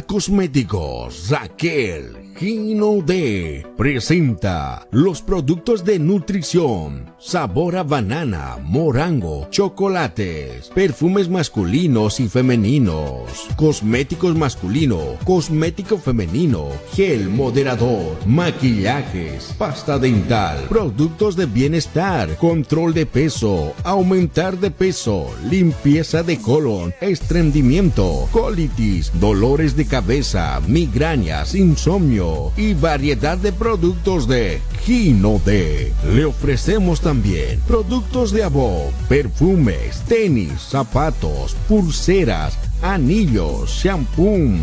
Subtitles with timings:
[0.00, 3.64] Cosméticos, Raquel Gino D.
[3.76, 14.34] presenta los productos de nutrición, sabor a banana, morango, chocolates, perfumes masculinos y femeninos, cosméticos
[14.34, 24.58] masculino, cosmético femenino, gel moderador, maquillajes, pasta dental, productos de bienestar, control de peso, aumentar
[24.58, 33.52] de peso, limpieza de colon, estreñimiento, colitis, dolores de cabeza, migrañas, insomnio, y variedad de
[33.52, 35.92] productos de Gino D.
[36.14, 44.56] Le ofrecemos también productos de abo, perfumes, tenis, zapatos, pulseras, anillos, shampoo.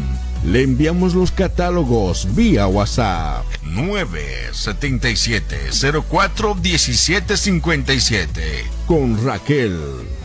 [0.44, 5.58] Le enviamos los catálogos vía WhatsApp 977
[6.10, 8.42] 04 1757
[8.88, 9.78] con Raquel.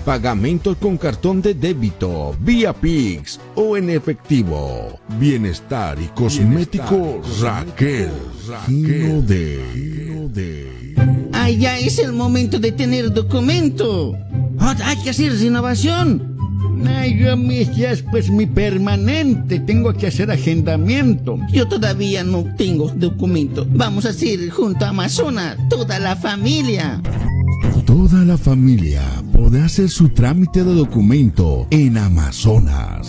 [0.04, 5.00] Pagamentos con cartón de débito, vía Pix o en efectivo.
[5.18, 8.10] Bienestar y cosmético Raquel.
[8.46, 10.94] Raquel de, de.
[11.32, 14.14] Ah, ya es el momento de tener documento.
[14.58, 16.33] Hay que hacer renovación.
[16.86, 17.32] Ay, yo
[17.92, 21.38] es pues mi permanente, tengo que hacer agendamiento.
[21.52, 23.66] Yo todavía no tengo documento.
[23.70, 27.00] Vamos a hacer junto a Amazonas, toda la familia.
[27.84, 33.06] Toda la familia podrá hacer su trámite de documento en Amazonas.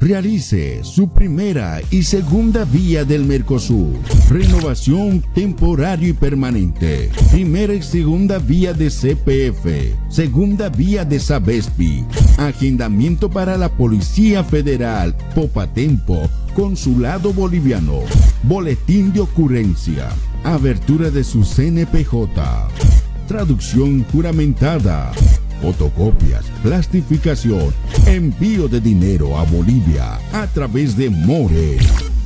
[0.00, 3.94] Realice su primera y segunda vía del Mercosur.
[4.30, 7.10] Renovación temporario y permanente.
[7.32, 9.96] Primera y segunda vía de CPF.
[10.08, 12.04] Segunda vía de Sabespi.
[12.36, 15.16] Agendamiento para la Policía Federal.
[15.34, 16.28] Popatempo.
[16.54, 18.00] Consulado Boliviano.
[18.44, 20.10] Boletín de ocurrencia.
[20.44, 22.97] Abertura de su CNPJ.
[23.28, 25.12] Traducción juramentada
[25.60, 27.74] fotocopias, plastificación,
[28.06, 31.78] envío de dinero a Bolivia a través de More.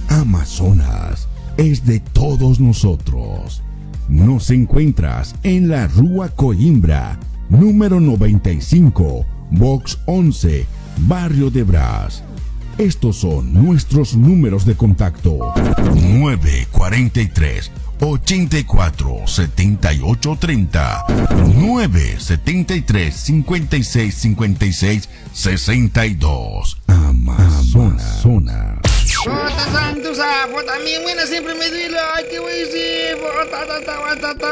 [0.09, 3.63] Amazonas es de todos nosotros.
[4.09, 10.67] Nos encuentras en la Rúa Coimbra, número 95, Box 11,
[11.09, 12.23] Barrio de Brás.
[12.79, 15.53] Estos son nuestros números de contacto.
[16.19, 21.05] 943 84 78 30
[21.55, 28.21] 9 73 56 56 62 Amazonas.
[29.25, 32.39] Puta santo sapo, también buena siempre me duele, ay qué
[34.21, 34.49] ta, ta.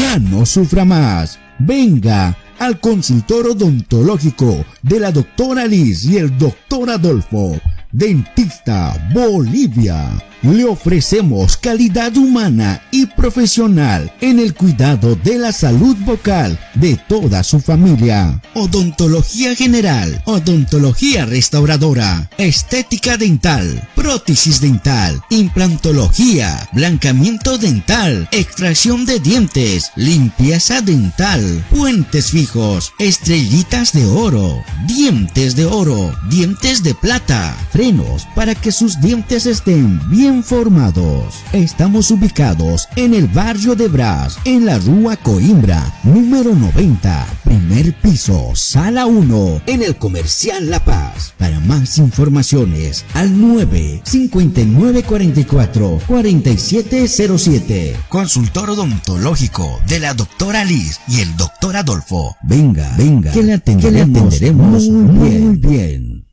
[0.00, 1.38] Ya no sufra más.
[1.58, 7.60] Venga al consultor odontológico de la doctora Liz y el doctor Adolfo.
[7.90, 10.31] Dentista Bolivia.
[10.42, 17.44] Le ofrecemos calidad humana y profesional en el cuidado de la salud vocal de toda
[17.44, 18.42] su familia.
[18.54, 30.80] Odontología general, odontología restauradora, estética dental, prótesis dental, implantología, blancamiento dental, extracción de dientes, limpieza
[30.80, 38.72] dental, puentes fijos, estrellitas de oro, dientes de oro, dientes de plata, frenos para que
[38.72, 41.42] sus dientes estén bien formados.
[41.52, 48.52] Estamos ubicados en el barrio de Brás, en la Rúa Coimbra, número 90, primer piso,
[48.54, 51.34] sala 1, en el comercial La Paz.
[51.38, 57.96] Para más informaciones, al 9 59 44 4707.
[58.08, 62.36] Consultor odontológico de la doctora Liz y el doctor Adolfo.
[62.42, 65.46] Venga, venga, que le atenderemos, que le atenderemos muy bien.
[65.46, 66.26] Muy bien.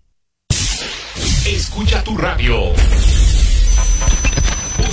[1.45, 2.73] Escucha tu radio.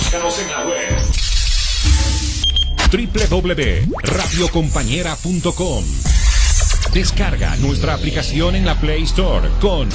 [0.07, 0.95] Búscanos en la web.
[3.41, 5.83] www.radiocompañera.com
[6.93, 9.89] Descarga nuestra aplicación en la Play Store con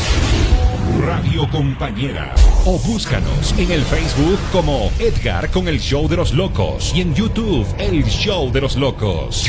[1.01, 2.35] Radio Compañera.
[2.67, 7.15] O búscanos en el Facebook como Edgar con el Show de los Locos y en
[7.15, 9.47] YouTube El Show de los Locos.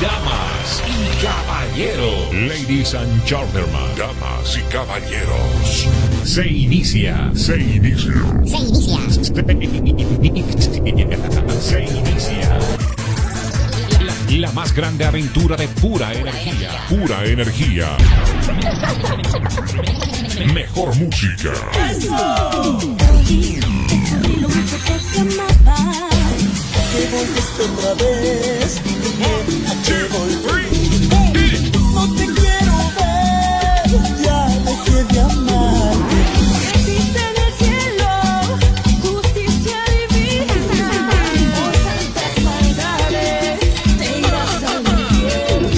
[0.00, 0.82] Damas
[1.22, 2.34] caballeros.
[2.34, 3.94] Ladies and gentlemen.
[3.96, 5.86] Damas y caballeros.
[6.24, 7.30] Se inicia.
[7.34, 8.12] Se inicia.
[8.44, 8.98] Se inicia.
[11.60, 12.58] Se inicia.
[14.00, 16.70] La, la más grande aventura de pura energía.
[16.88, 17.96] Pura energía.
[20.52, 21.52] Mejor música.
[26.92, 28.80] Te volviste otra vez.
[29.68, 30.71] ¿A qué
[35.02, 35.92] dejé de amar.
[36.74, 38.10] Existe en el cielo
[39.02, 39.78] justicia
[40.10, 40.90] divina.
[41.54, 43.58] Por tantas maldades
[43.98, 44.82] te irás al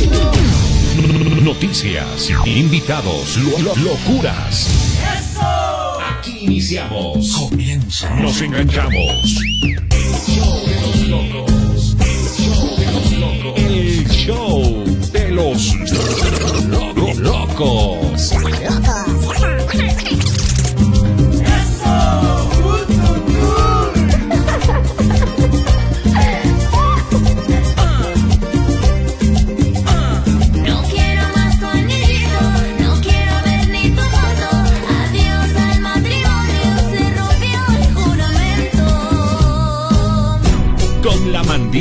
[0.03, 1.41] infierno.
[1.43, 4.69] Noticias, invitados, lo- lo- locuras.
[6.19, 7.33] Aquí iniciamos.
[7.33, 8.11] Comienza.
[8.15, 9.41] Nos enganchamos.
[13.57, 15.75] El show de los
[16.69, 18.33] lo- lo- locos.
[20.15, 20.44] No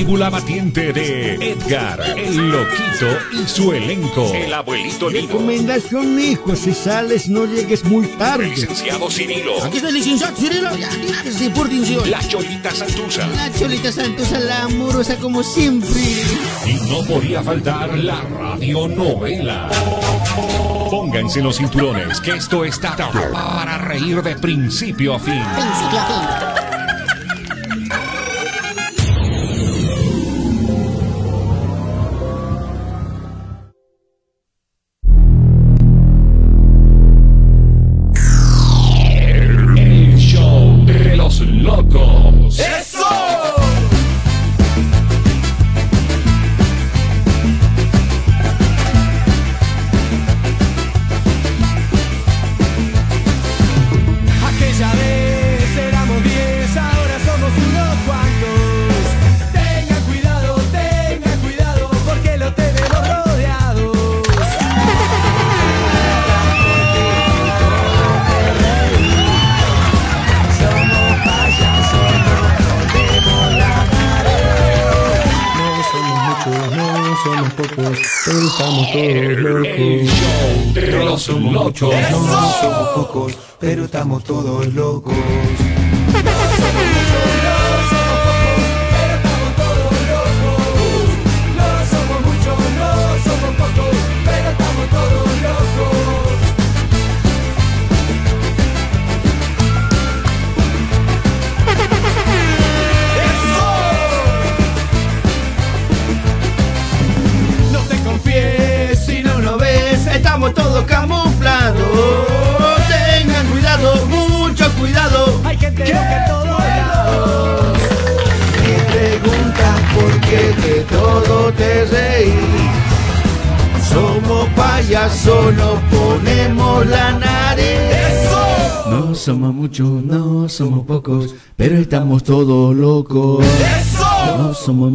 [0.04, 4.34] la mandíbula batiente de Edgar, el loquito y su elenco.
[4.34, 5.28] El abuelito Lino.
[5.28, 8.50] Recomendación, hijo, si sales no llegues muy El tarde.
[8.50, 9.64] licenciado Cirilo.
[9.64, 10.90] Aquí está el licenciado Cirilo, ya,
[11.32, 12.12] sí, por atención.
[12.12, 13.28] La Cholita Santusa.
[13.28, 16.02] La Cholita Santosa, la amorosa como siempre.
[16.66, 19.70] Y no podía faltar la radionovela.
[20.90, 25.42] Pónganse los cinturones, que esto está para reír de principio a fin.
[25.56, 26.06] Principio a
[26.58, 26.73] fin.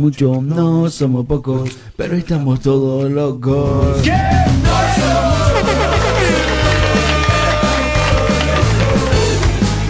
[0.08, 3.98] Muchos, no somos pocos, pero estamos todos locos.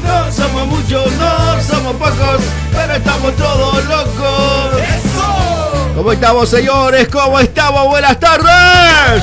[0.05, 2.41] No somos muchos, no somos pocos,
[2.73, 4.83] pero estamos todos locos.
[5.95, 7.07] ¿Cómo estamos, señores?
[7.09, 7.87] ¿Cómo estamos?
[7.87, 9.23] Buenas tardes.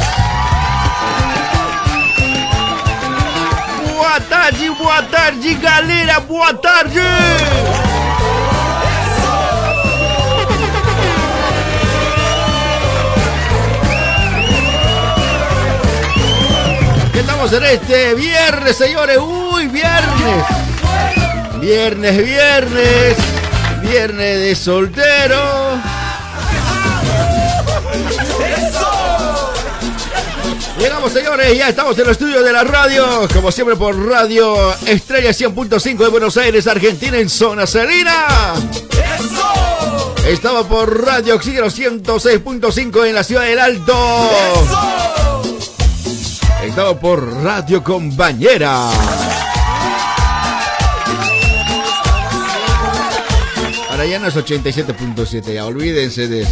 [3.98, 7.02] Boa tarde, boa tarde, galera, boa tarde.
[17.26, 19.18] Estamos en este viernes, señores.
[19.18, 20.46] Uy, viernes.
[21.60, 23.18] Viernes, viernes.
[23.82, 25.82] Viernes de soltero.
[30.78, 35.32] Llegamos, señores, ya estamos en el estudio de la radio, como siempre por Radio Estrella
[35.32, 38.54] 100.5 de Buenos Aires, Argentina, en zona salina.
[40.28, 45.05] Estaba por Radio Oxígeno 106.5 en la ciudad del Alto.
[46.74, 48.90] Por Radio Compañera.
[53.90, 56.52] Ahora ya no es 87.7, ya olvídense de eso.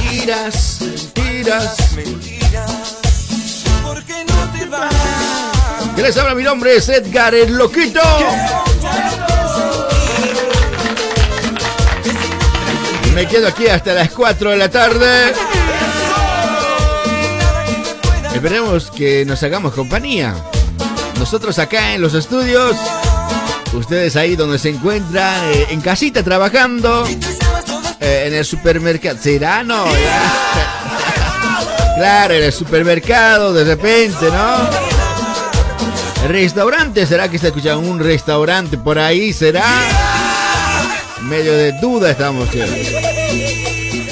[0.00, 2.98] Mentiras, mentiras, mentiras.
[5.94, 6.34] ¿Qué les habla?
[6.34, 8.00] Mi nombre es Edgar el Loquito.
[13.14, 15.32] Me quedo aquí hasta las 4 de la tarde.
[18.34, 20.34] Esperemos que nos hagamos compañía.
[21.20, 22.76] Nosotros acá en los estudios,
[23.72, 27.06] ustedes ahí donde se encuentran, eh, en casita trabajando,
[28.00, 29.16] eh, en el supermercado.
[29.20, 29.62] ¿Será?
[29.62, 29.84] No.
[31.96, 34.68] Claro, en el supermercado, de repente, ¿no?
[36.24, 37.06] ¿El restaurante?
[37.06, 39.32] ¿Será que está escuchando un restaurante por ahí?
[39.32, 39.64] ¿Será?
[41.24, 42.48] Medio de duda estamos.
[42.50, 42.60] ¿sí?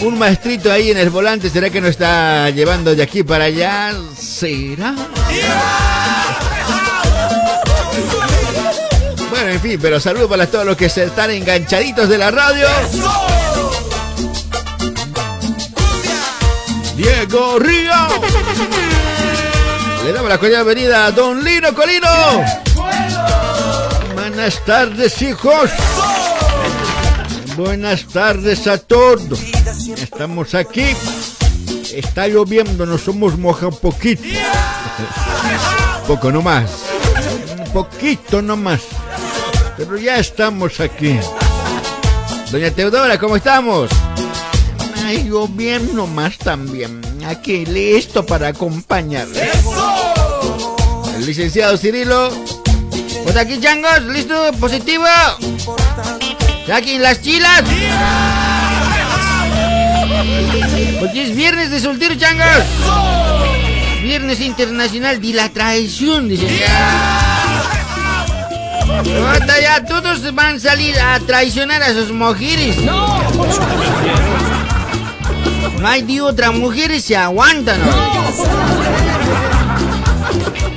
[0.02, 3.92] Un maestrito ahí en el volante, ¿será que nos está llevando de aquí para allá?
[4.18, 4.94] ¿Será?
[9.30, 12.66] Bueno, en fin, pero saludos para todos los que se están enganchaditos de la radio.
[16.96, 17.92] Diego Río.
[20.04, 22.08] Le damos la cordial bienvenida a Don Lino Colino.
[24.14, 25.70] Buenas tardes, hijos.
[27.56, 29.40] Buenas tardes a todos.
[30.00, 30.96] Estamos aquí.
[31.92, 34.22] Está lloviendo, nos somos moja un poquito.
[36.06, 36.70] Poco nomás.
[37.58, 38.80] Un poquito nomás.
[39.76, 41.18] Pero ya estamos aquí.
[42.50, 43.90] Doña Teodora, ¿cómo estamos?
[45.04, 47.00] Ay, yo bien nomás también.
[47.26, 49.50] Aquí listo para acompañarle.
[51.16, 52.30] El licenciado Cirilo.
[53.24, 55.04] Pues aquí, changos, listo, positivo.
[56.70, 57.62] Aquí las chilas.
[61.00, 62.46] Porque es viernes de soltero, changos.
[64.02, 66.48] Viernes internacional de la traición, dicen.
[69.26, 72.76] Ahorita ya todos van a salir a traicionar a sus mujeres.
[72.78, 73.20] No.
[75.80, 77.80] No hay de otra mujer se aguantan.
[77.84, 77.92] No.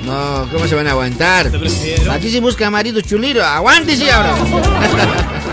[0.05, 1.51] no, ¿cómo se van a aguantar?
[2.11, 3.45] Aquí se busca marido chuliro.
[3.45, 4.35] Aguántese ahora.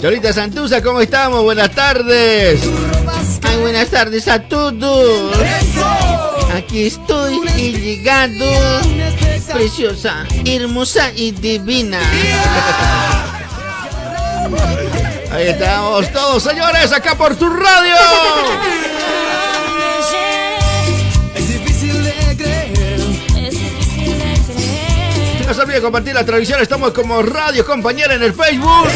[0.00, 1.42] Cholita Santusa, ¿cómo estamos?
[1.42, 2.60] Buenas tardes.
[3.42, 5.36] Ay, buenas tardes a todos.
[6.54, 8.46] Aquí estoy y llegando.
[9.52, 11.98] Preciosa, hermosa y divina.
[15.32, 17.94] Ahí estamos todos, señores, acá por tu radio.
[21.34, 23.00] Es difícil de creer.
[25.44, 26.60] No se olviden compartir la transmisión.
[26.60, 28.86] Estamos como Radio Compañera en el Facebook.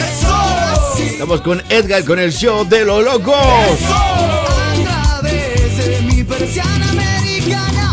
[1.22, 3.32] Estamos con Edgar con el show de los locos.
[3.36, 7.92] A través de mi persiana americana.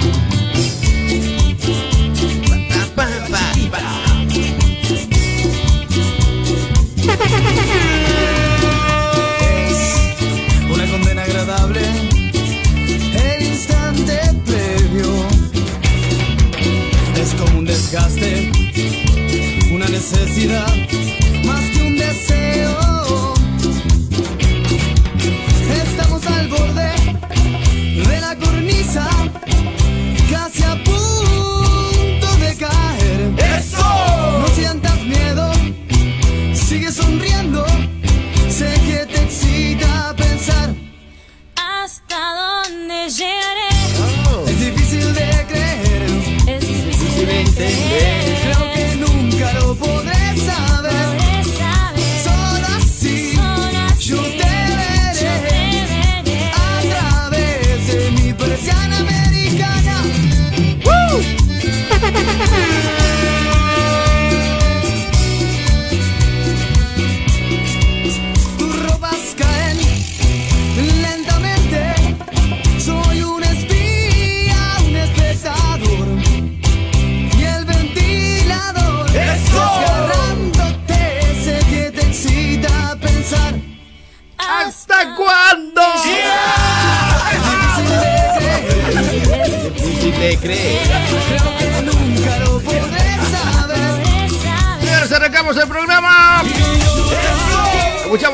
[10.74, 11.82] Una condena agradable.
[13.14, 15.28] El instante previo.
[17.16, 18.52] Es como un desgaste.
[19.72, 20.74] Una necesidad.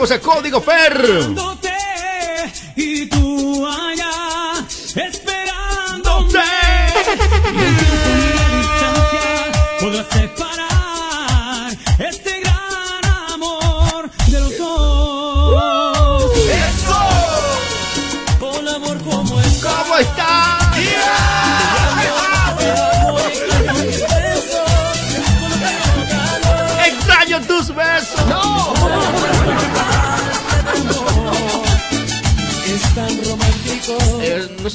[0.05, 1.64] Escuchamos a Código Fer.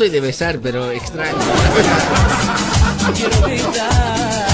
[0.00, 1.36] Soy de besar, pero extraño.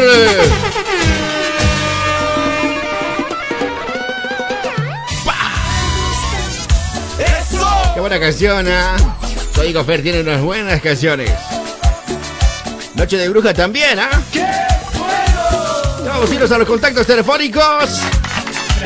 [0.00, 0.40] Fer.
[7.94, 8.96] Qué buena canción, ¿ah?
[9.54, 11.30] Código Fer tiene unas buenas canciones.
[12.94, 14.22] Noche de Bruja también, ¿ah?
[16.04, 18.00] Vamos a irnos a los contactos telefónicos.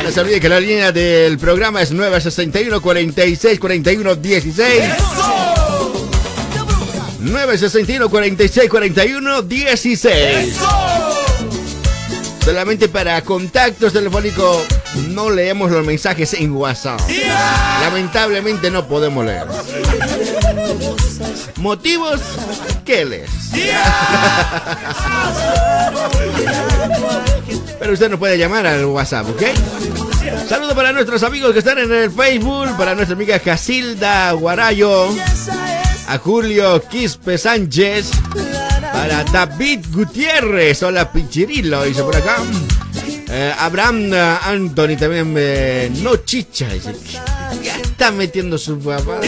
[0.03, 4.83] No se olvide que la línea del programa es 961 46 41 16.
[7.19, 10.55] 961 46 41 16.
[12.45, 14.63] Solamente para contactos telefónicos
[15.09, 17.01] no leemos los mensajes en WhatsApp.
[17.81, 19.47] Lamentablemente no podemos leer.
[21.55, 22.21] ¿Motivos?
[22.85, 23.31] ¿Qué les?
[27.79, 29.41] Pero usted no puede llamar al WhatsApp, ¿ok?
[30.47, 35.09] Saludos para nuestros amigos que están en el Facebook, para nuestra amiga Casilda Guarayo,
[36.07, 38.11] a Julio Quispe Sánchez,
[38.95, 42.37] para David Gutiérrez, hola Pichirilo, dice por acá.
[43.27, 46.95] Eh, Abraham eh, Anthony también, eh, no chicha, dice.
[47.61, 49.19] Ya está metiendo su papá.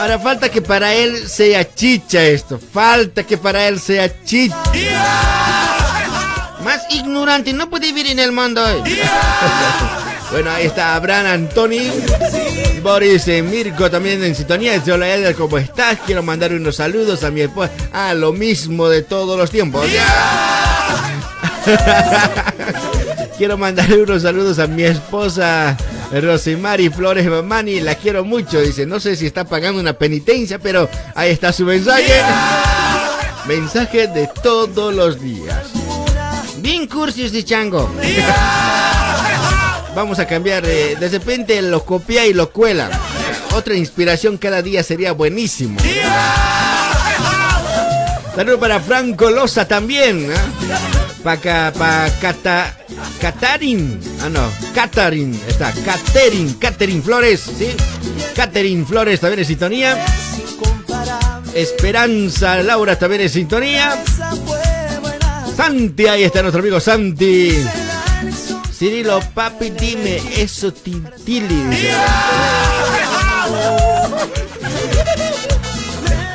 [0.00, 2.58] Ahora falta que para él sea chicha esto.
[2.58, 4.56] Falta que para él sea chicha.
[6.64, 8.66] Más ignorante no puede vivir en el mundo.
[8.68, 8.82] eh.
[10.30, 11.90] Bueno, ahí está Abraham Antoni.
[12.82, 14.74] Boris eh, Mirko también en sintonía.
[14.74, 15.98] Dice, Hola Edgar, ¿cómo estás?
[16.06, 17.72] Quiero mandar unos saludos a mi esposa.
[17.92, 19.86] Ah, lo mismo de todos los tiempos.
[23.36, 25.76] Quiero mandar unos saludos a mi esposa
[26.10, 27.80] Rosemary Flores Mamani.
[27.80, 28.60] La quiero mucho.
[28.60, 32.14] Dice, no sé si está pagando una penitencia, pero ahí está su mensaje.
[33.46, 35.66] Mensaje de todos los días.
[36.58, 37.90] Bien cursis de chango.
[39.96, 40.62] Vamos a cambiar.
[40.66, 42.90] eh, de repente lo copia y lo cuela.
[43.54, 45.80] Otra inspiración cada día sería buenísimo.
[48.36, 50.28] Saludos para Franco Loza también.
[51.24, 52.76] Para pa Cata,
[53.18, 53.98] Catarin.
[54.22, 54.50] Ah, no.
[54.74, 55.40] Catarin.
[55.48, 55.72] Está.
[55.72, 56.52] Caterin.
[56.54, 57.40] Caterin Flores.
[57.58, 57.68] ¿Sí?
[58.34, 60.04] Caterin Flores también en sintonía.
[61.54, 64.04] Esperanza Laura también en sintonía.
[65.56, 67.64] Santi, ahí está nuestro amigo Santi.
[68.76, 71.46] Cirilo, papi, dime eso, Tintili.
[71.48, 71.92] dice.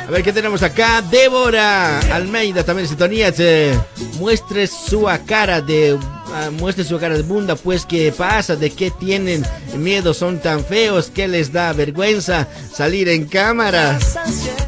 [0.08, 1.02] A ver qué tenemos acá.
[1.02, 3.30] Débora Almeida también sintonía.
[3.30, 3.78] dice,
[4.18, 5.96] muestre su cara de
[6.34, 10.64] ah, muestre su cara de bunda, pues qué pasa, de qué tienen miedo, son tan
[10.64, 14.00] feos, que les da vergüenza salir en cámara.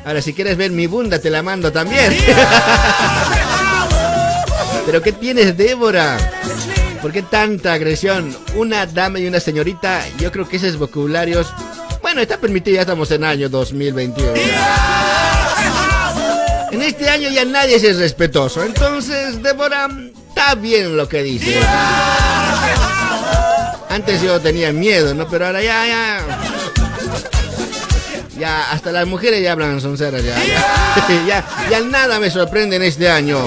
[0.05, 2.17] Ahora si quieres ver mi bunda te la mando también.
[4.87, 6.17] Pero qué tienes, Débora?
[7.05, 8.35] ¿Por qué tanta agresión?
[8.55, 11.53] Una dama y una señorita, yo creo que esos vocabularios,
[12.01, 14.33] bueno, está permitido, ya estamos en año 2021.
[16.73, 19.87] En este año ya nadie es respetuoso, entonces Débora
[20.29, 21.61] está bien lo que dice.
[23.91, 25.29] Antes yo tenía miedo, ¿no?
[25.29, 26.21] Pero ahora ya, ya.
[28.39, 30.43] Ya, hasta las mujeres ya hablan sonceras, ya.
[30.43, 33.45] Ya, ya, ya nada me sorprende en este año.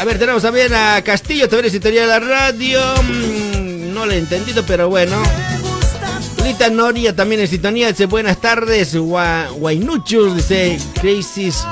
[0.00, 2.80] A ver, tenemos ver a Castillo, te ves historia de la radio.
[3.02, 5.16] Mm, No lo he entendido, pero bueno.
[6.42, 7.88] Lita Noria también en sintonía.
[7.88, 8.96] Dice buenas tardes.
[8.96, 11.62] Gua- Guainuchos, dice Crisis.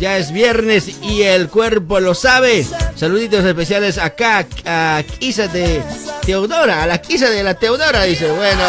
[0.00, 2.66] Ya es viernes y el cuerpo lo sabe.
[2.96, 5.82] Saluditos especiales acá a Kisa de
[6.24, 6.82] Teodora.
[6.84, 8.26] A la Kisa de la Teodora, dice.
[8.30, 8.62] Bueno.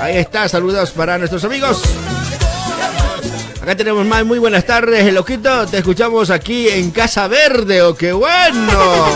[0.00, 1.82] Ahí está, saludos para nuestros amigos.
[3.64, 5.66] Acá tenemos más, muy buenas tardes, el ojito.
[5.66, 9.06] Te escuchamos aquí en Casa Verde, oh, qué bueno.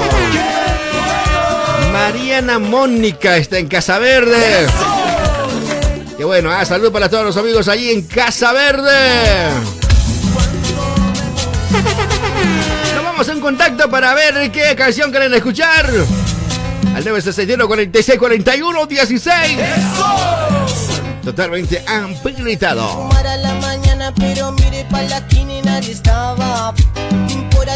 [1.92, 4.66] Mariana Mónica está en Casa Verde.
[6.16, 9.50] Qué bueno, ah, salud para todos los amigos allí en Casa Verde.
[12.94, 15.84] Nos vamos en contacto para ver qué canción quieren escuchar.
[15.90, 19.58] Al 961 46 41 16.
[21.22, 23.11] Totalmente habilitado.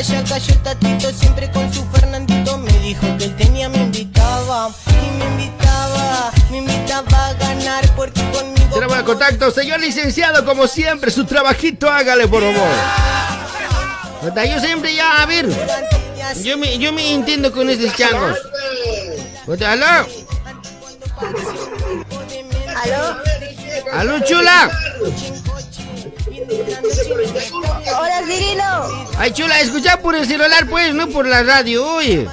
[0.03, 2.59] Allá cayó el tatito, siempre con su Fernandito.
[2.59, 4.73] Me dijo que él tenía, me invitaba.
[4.89, 8.75] Y me invitaba, me invitaba a ganar porque conmigo.
[8.75, 12.69] Tenemos el contacto, señor licenciado, como siempre, su trabajito hágale por favor.
[14.45, 15.47] Yo siempre ya, a ver,
[16.43, 18.37] yo me, yo me entiendo con estos changos.
[19.65, 19.87] ¿Aló?
[22.83, 23.23] ¿Aló?
[23.93, 24.69] ¿Aló, chula?
[27.99, 29.09] Hola, Cirilo.
[29.19, 32.27] Ay, chula, escucha por el celular, pues, no por la radio, oye.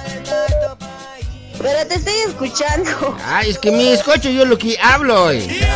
[1.58, 3.16] Pero te estoy escuchando.
[3.24, 5.60] Ay, es que me escucho yo lo que hablo, oye.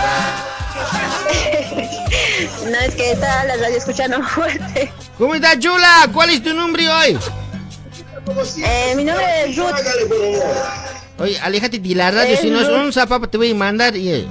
[2.64, 4.90] No, es que está la radio escuchando fuerte.
[5.18, 6.08] ¿Cómo estás, chula?
[6.12, 7.18] ¿Cuál es tu nombre hoy?
[8.64, 9.74] Eh, mi nombre es Ruth.
[11.18, 13.94] Oye, aléjate de la radio, si no es un zapato te voy a mandar.
[13.96, 14.26] y,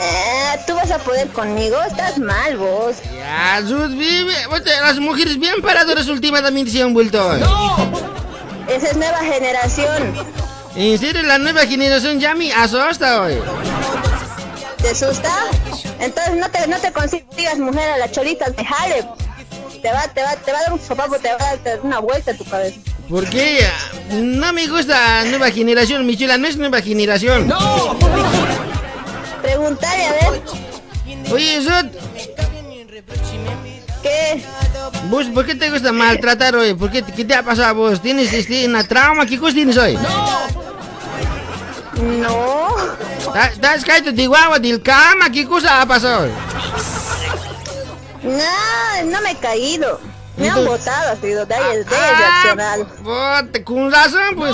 [0.00, 0.60] eh.
[0.66, 1.80] ¿Tú vas a poder conmigo?
[1.82, 2.96] Estás mal, vos.
[3.14, 4.34] Ya, vive.
[4.82, 7.40] Las mujeres bien paradoras últimamente se han vuelto hoy.
[8.68, 10.14] Esa es nueva generación.
[10.76, 13.38] En serio, la nueva generación ya me asusta hoy.
[14.82, 15.30] ¿Te asusta?
[16.00, 19.06] Entonces no te, no te consigas mujer a la cholita de Halep.
[19.80, 21.98] Te va, te, va, te va a dar un sopapo, te va a dar una
[22.00, 22.78] vuelta a tu cabeza.
[23.08, 23.66] ¿Por qué?
[24.12, 27.52] No me gusta la nueva generación, mi chula, no es nueva generación.
[29.44, 30.42] Pregúntale, a ver.
[31.30, 31.92] Oye, Ruth,
[34.02, 34.42] ¿Qué?
[35.10, 36.72] ¿vos por qué te gusta maltratar hoy?
[36.74, 38.00] ¿Por qué, ¿Qué te ha pasado a vos?
[38.00, 39.26] ¿Tienes este, una trauma?
[39.26, 39.98] ¿Qué cosa tienes hoy?
[41.96, 42.68] No.
[43.18, 45.30] ¿Estás- ¿Estás caído de guagua del cama?
[45.30, 46.30] ¿Qué cosa ha pasado hoy?
[48.22, 50.00] No, no me he caído.
[50.36, 52.86] Me han ha sido de ahí, de ahí Ah, reaccionado.
[53.02, 54.52] bote, con razón, pues.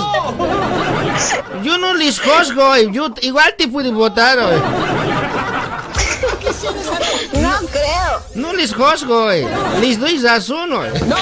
[1.63, 2.91] Yo no les juzgo hoy.
[2.91, 4.61] Yo igual te pude votar hoy.
[7.33, 8.21] No creo.
[8.35, 9.45] No les juzgo hoy.
[9.79, 10.89] Les doy razón hoy.
[11.07, 11.17] No.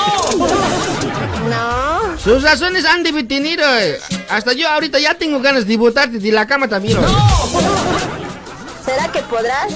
[2.21, 3.93] Sus razones han de tener hoy.
[4.29, 7.05] Hasta yo ahorita ya tengo ganas de votarte de la cama también hoy.
[8.83, 9.71] ¿Será que podrás?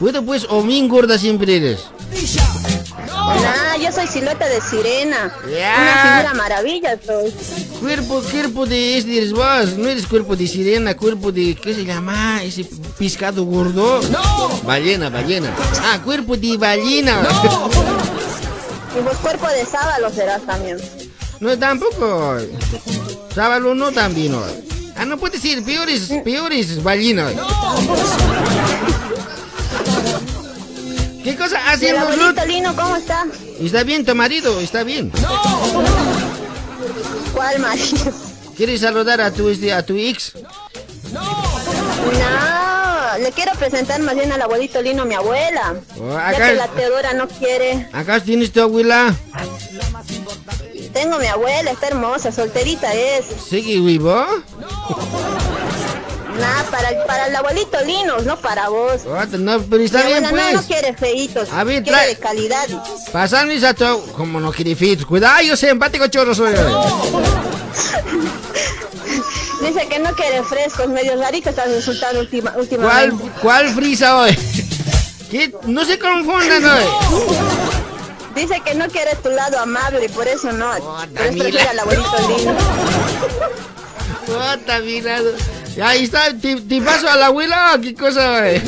[0.00, 1.84] Puedo pues o bien gorda siempre eres.
[3.38, 5.32] Nah, yo soy silueta de sirena.
[5.50, 5.76] Ya.
[5.80, 7.32] Una figura maravilla soy.
[7.80, 9.78] Cuerpo, cuerpo de vos.
[9.78, 11.54] No eres cuerpo de sirena, cuerpo de.
[11.54, 12.42] ¿Qué se llama?
[12.42, 12.66] Ese
[12.98, 14.00] pescado gordo.
[14.64, 15.54] Ballena, ballena.
[15.82, 17.20] Ah, cuerpo de ballena.
[18.98, 20.78] Y vos cuerpo de sábalo serás también.
[21.38, 22.38] No, tampoco.
[23.34, 24.34] Sábalo no también.
[24.96, 25.62] Ah, no puede ser.
[25.62, 27.32] Peores, peores ballenas.
[31.24, 32.12] ¿Qué cosa ¿Y el haciendo Ruth?
[32.20, 33.26] abuelito Lino cómo está?
[33.60, 35.10] Está bien tu marido, está bien.
[37.34, 38.12] ¿Cuál marido?
[38.56, 40.32] ¿Quieres saludar a tu, este, a tu ex?
[41.12, 45.74] No, le quiero presentar más bien al abuelito Lino, mi abuela.
[45.98, 47.88] Oh, Ya acá- que la Teodora no quiere.
[47.92, 49.14] Acá tienes tu abuela.
[50.92, 53.24] Tengo mi abuela, está hermosa, solterita es.
[53.48, 54.24] ¿Sigue vivo?
[56.40, 59.02] Nada, para, para el abuelito Linos, no para vos.
[59.02, 60.66] Puta, No, pero está bien, abuela no, no pues.
[60.66, 62.66] quiere feitos, A ver, quiere de calidad.
[63.12, 63.84] Pasarme a tu...
[64.12, 65.04] Como no quiere fit.
[65.04, 66.54] Cuidado, yo soy empático chorro soy.
[69.60, 73.24] Dice que no quiere frescos, medio rarito está resultando última, ¿Cuál, últimamente.
[73.42, 74.34] cuál frisa hoy?
[75.30, 75.54] ¿Qué?
[75.66, 76.84] No se confundan hoy.
[78.34, 80.70] Dice que no quiere tu lado amable, por eso no.
[80.70, 82.10] por eso prefiere al abuelito
[84.82, 85.18] mira.
[85.18, 85.22] Ya,
[85.82, 88.62] Ahí está, ¿te, te paso a la abuela o qué cosa, güey?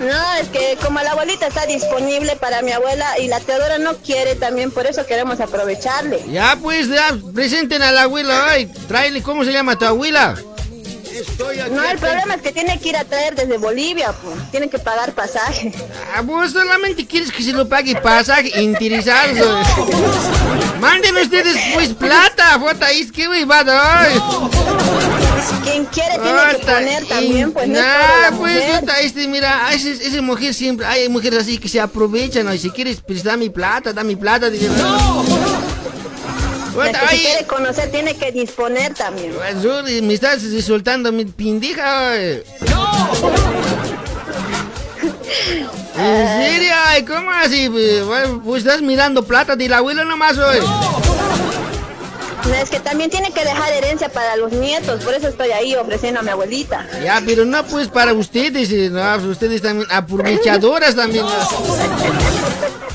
[0.00, 3.96] No, es que como la abuelita está disponible para mi abuela y la Teodora no
[3.98, 6.20] quiere también, por eso queremos aprovecharle.
[6.30, 8.66] Ya, pues, ya, presenten a la abuela hoy.
[8.88, 10.34] Tráele, ¿cómo se llama tu abuela?
[11.70, 14.50] No, el problema es que tiene que ir a traer desde Bolivia, pues.
[14.50, 15.72] Tiene que pagar pasaje.
[16.14, 19.38] Ah, vos solamente quieres que se lo pague pasaje interesados.
[19.38, 20.80] güey.
[20.80, 24.20] Manden ustedes, pues, plata, foto ahí, es que güey, va hoy.
[25.62, 28.62] Quien quiere tiene que poner también, pues no Nah, pues,
[29.02, 32.54] este, mira, esa, esa mujer siempre, hay mujeres así que se aprovechan, ¿no?
[32.54, 34.50] Y si quieres, pues, da mi plata, da mi plata.
[34.50, 35.73] Dice, no.
[36.74, 39.32] Que quiere conocer tiene que disponer también.
[39.34, 42.42] Pues, me estás soltando mi pindija, güey.
[45.96, 46.72] ¿En serio?
[46.86, 47.68] Ay, ¿Cómo así?
[47.68, 48.02] Pues,
[48.44, 50.58] pues estás mirando plata de la abuela nomás hoy.
[52.46, 55.74] No, Es que también tiene que dejar herencia para los nietos, por eso estoy ahí
[55.76, 56.86] ofreciendo a mi abuelita.
[57.02, 61.24] Ya, pero no pues para ustedes, eh, no, ustedes también aprovechadoras también.
[61.26, 62.93] ¿no?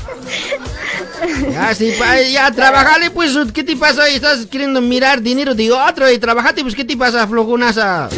[1.52, 4.08] Ya, sí, pa- ya, trabajale pues, ¿qué te pasa?
[4.08, 8.08] Estás queriendo mirar dinero de otro y trabajate, pues, ¿qué te pasa, flojonaza?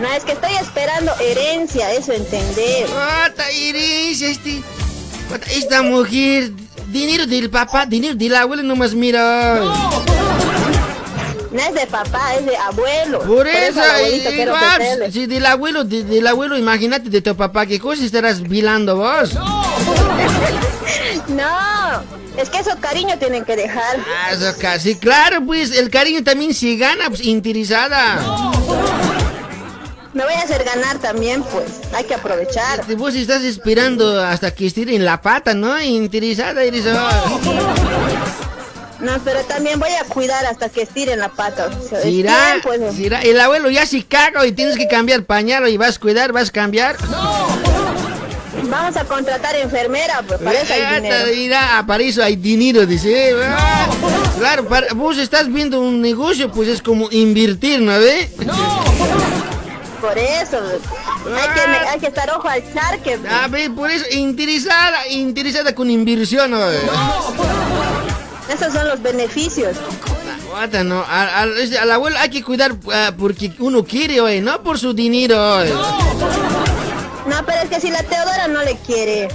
[0.00, 2.86] No, es que estoy esperando herencia, eso entender.
[3.50, 4.62] Herencia, este.
[5.52, 6.52] Esta mujer,
[6.88, 9.60] dinero del papá, dinero del abuelo, nomás mira.
[11.50, 13.20] No es de papá, es de abuelo.
[13.20, 15.12] Por eso, igual, ofrecerle.
[15.12, 19.34] si del abuelo, de- del abuelo, imagínate de tu papá, ¿qué cosa estarás vilando vos?
[19.34, 19.62] No,
[22.36, 23.96] es que esos cariños tienen que dejar.
[23.98, 28.18] Ah, eso casi, claro, pues el cariño también se gana, pues interesada.
[30.14, 31.64] Me voy a hacer ganar también, pues.
[31.94, 32.80] Hay que aprovechar.
[32.80, 35.80] Este, Vos estás esperando hasta que estiren la pata, ¿no?
[35.80, 36.84] Interesada eres.
[36.86, 37.40] oh.
[39.00, 41.66] No, pero también voy a cuidar hasta que estiren la pata.
[41.66, 42.92] O sea, es Será, tiempo, eso.
[42.96, 46.32] será, el abuelo ya se caga y tienes que cambiar pañal y vas a cuidar,
[46.32, 46.96] vas a cambiar.
[48.68, 51.26] Vamos a contratar enfermera, pues para eso hay dinero.
[51.34, 53.34] Mira, para eso hay dinero, dice.
[53.44, 53.86] Ah,
[54.38, 58.30] Claro, para- vos estás viendo un negocio, pues es como invertir, ¿no ve?
[60.00, 60.58] Por eso.
[61.26, 63.18] Hay que, hay que estar ojo al charque.
[63.18, 63.32] pues.
[63.32, 66.60] A ver, por eso, interesada, interesada con inversión, ¿no?
[68.48, 69.76] Esos son los beneficios.
[70.84, 74.92] No, a- a- al abuelo hay que cuidar ah, porque uno quiere, no por su
[74.92, 75.36] dinero.
[75.64, 76.67] No,
[77.46, 79.28] pero es que si la Teodora no le quiere.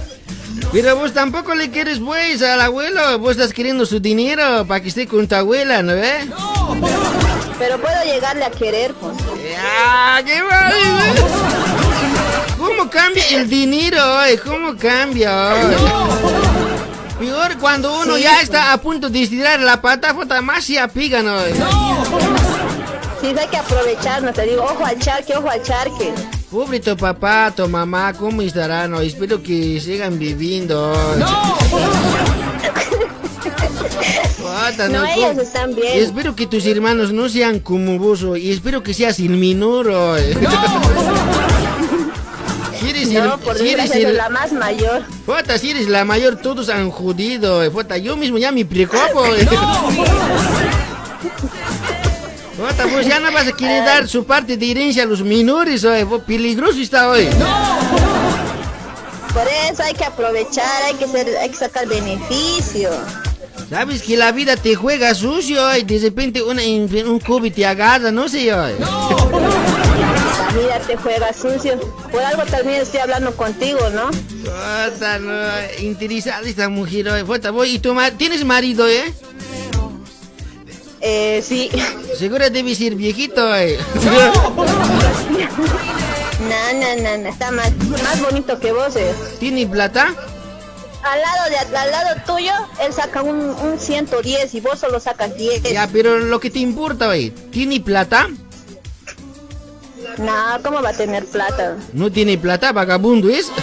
[0.72, 3.18] Pero vos tampoco le quieres, pues, al abuelo.
[3.18, 6.28] Vos estás queriendo su dinero para que esté con tu abuela, ¿no ve?
[7.58, 9.16] Pero puedo llegarle a querer, pues.
[9.58, 10.74] ¡Ah, qué mal!
[12.58, 14.38] ¿Cómo cambia el dinero, oye?
[14.38, 15.76] ¿Cómo cambia, oye?
[17.18, 21.54] Peor cuando uno ya está a punto de estirar la pata, más se apigan, oye.
[23.20, 26.12] Sí, hay que aprovechar, no te digo, ojo al charque, ojo al charque.
[26.54, 28.92] Pobre tu papá, tu mamá, ¿cómo estarán?
[28.92, 30.94] No, espero que sigan viviendo.
[31.18, 31.58] No,
[35.40, 35.98] están bien.
[36.04, 39.90] Espero que tus hermanos no sean como vos, y espero que seas el menor.
[42.80, 45.04] Si eres el- No, por si eres el- la más mayor.
[45.24, 47.62] Puta, si eres la mayor, todos han jodido.
[47.64, 47.70] eh.
[47.70, 49.24] Puta, yo mismo ya me preocupo.
[49.34, 49.48] eh.
[52.76, 55.84] Puta, pues ya no vas a querer dar su parte de herencia a los menores,
[55.84, 56.06] oye.
[56.26, 57.28] Peligroso está hoy.
[59.32, 62.90] Por eso hay que aprovechar, hay que, ser, hay que sacar beneficio.
[63.70, 68.10] Sabes que la vida te juega sucio y de repente una, un COVID te agarra,
[68.10, 68.56] no sé yo.
[68.56, 68.72] La
[70.52, 71.78] vida te juega sucio.
[72.10, 74.10] Por algo también estoy hablando contigo, ¿no?
[74.10, 75.32] Puta, no,
[75.80, 77.24] interesada esta mujer, oye.
[77.24, 79.12] Puta, voy, ¿y tu ma- tienes marido, eh?
[81.06, 81.70] Eh, sí.
[82.18, 83.78] Seguro debe ser viejito, eh.
[86.40, 88.96] No, no, no, no, está más, más bonito que vos.
[88.96, 89.14] eh.
[89.38, 90.14] ¿Tiene plata?
[91.02, 92.52] Al lado, de, al lado tuyo,
[92.84, 95.62] él saca un, un 110 y vos solo sacas 10.
[95.64, 98.28] Ya, pero lo que te importa, oye, ¿tiene plata?
[100.18, 101.76] No, ¿cómo va a tener plata?
[101.92, 103.50] No tiene plata, vagabundo es.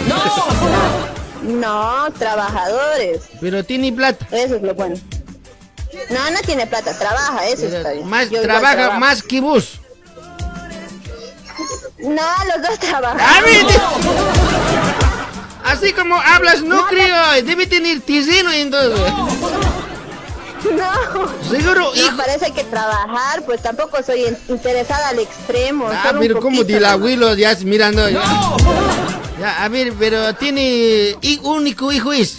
[1.42, 3.22] No, trabajadores.
[3.40, 4.28] Pero tiene plata.
[4.30, 4.94] Eso es lo bueno.
[6.10, 8.08] No, no tiene plata, trabaja, eso está bien.
[8.08, 9.78] Más Yo trabaja más que vos.
[11.98, 12.22] No,
[12.54, 13.20] los dos trabajan.
[13.20, 13.80] A ver, de-
[15.64, 17.42] Así como hablas, no creo.
[17.44, 19.12] Debe tener tisino entonces.
[20.72, 21.28] No.
[21.48, 22.16] Seguro, No, hijo.
[22.16, 25.88] parece que trabajar, pues tampoco soy in- interesada al extremo.
[25.88, 28.08] Ah, pero como del abuelo, ya mirando.
[28.08, 28.22] Ya.
[29.40, 32.38] Ya, a ver, pero tiene único hijo es.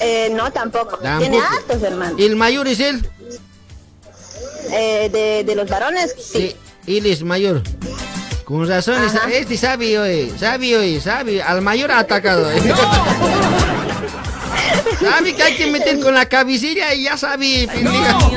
[0.00, 0.96] Eh, no, tampoco.
[0.98, 1.30] Tampoco.
[1.30, 2.16] Tiene hartos, hermano.
[2.18, 3.06] El mayor es él.
[4.72, 6.54] Eh, de, de los varones, sí.
[6.86, 7.62] Sí, él es mayor.
[8.44, 9.30] Con razón, Ajá.
[9.30, 11.42] este sabe, oye, sabe, oye, sabe.
[11.42, 12.50] Al mayor ha atacado.
[12.50, 12.60] eh.
[15.00, 18.18] sabe que hay que meter con la cabecilla y ya sabe, pendeja.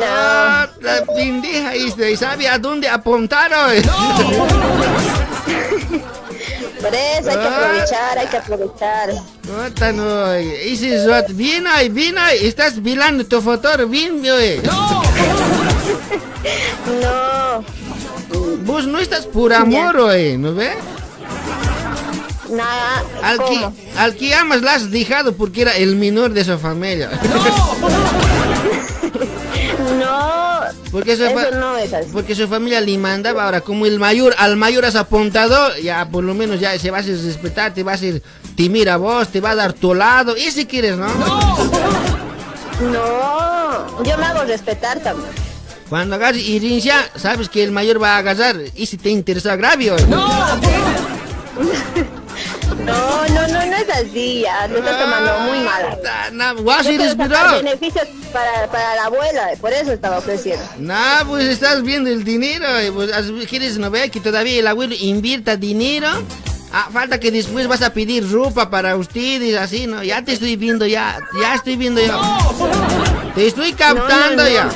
[0.00, 3.82] Ah, la pendeja este, sabe a dónde apuntar, oye.
[6.94, 7.56] Hay que Ah.
[7.56, 9.10] aprovechar, hay que aprovechar.
[9.42, 10.32] Puta, no.
[10.32, 12.46] Ese bien ahí, bien ahí.
[12.46, 14.60] Estás vilando tu foto, bien, oye.
[17.02, 17.64] No,
[18.64, 20.76] Vos no estás por amor, oye, ¿no ves?
[22.50, 23.02] nada.
[23.22, 27.10] Al que, al que amas la has dejado porque era el menor de su familia.
[29.98, 30.47] No,
[30.92, 32.08] Porque su, fa- eso no es así.
[32.12, 36.24] porque su familia le mandaba ahora como el mayor, al mayor has apuntado, ya por
[36.24, 38.22] lo menos ya se va a hacer respetar, te va a hacer,
[38.56, 41.06] te mira a vos, te va a dar tu lado, ese quieres, ¿no?
[42.92, 45.30] No, yo me hago respetar también.
[45.88, 49.90] Cuando hagas irincia, sabes que el mayor va a agarrar y si te interesa grave,
[49.90, 50.04] oye.
[52.84, 54.66] No, no, no, no es así, ya.
[54.68, 55.98] Lo estás tomando muy mal.
[56.06, 57.56] Ah, na- guau, si Yo eres quiero sacar bro.
[57.64, 60.64] beneficios para, para la abuela, por eso estaba ofreciendo.
[60.78, 60.94] No,
[61.26, 62.66] pues estás viendo el dinero.
[62.86, 63.10] y Pues,
[63.48, 66.08] ¿Quieres no ver que todavía el abuelo invierta dinero?
[66.72, 70.02] Ah, falta que después vas a pedir ropa para ustedes, así, ¿no?
[70.02, 72.18] Ya te estoy viendo, ya, ya estoy viendo ya.
[73.34, 74.48] Te estoy captando No, no, no.
[74.48, 74.68] ya.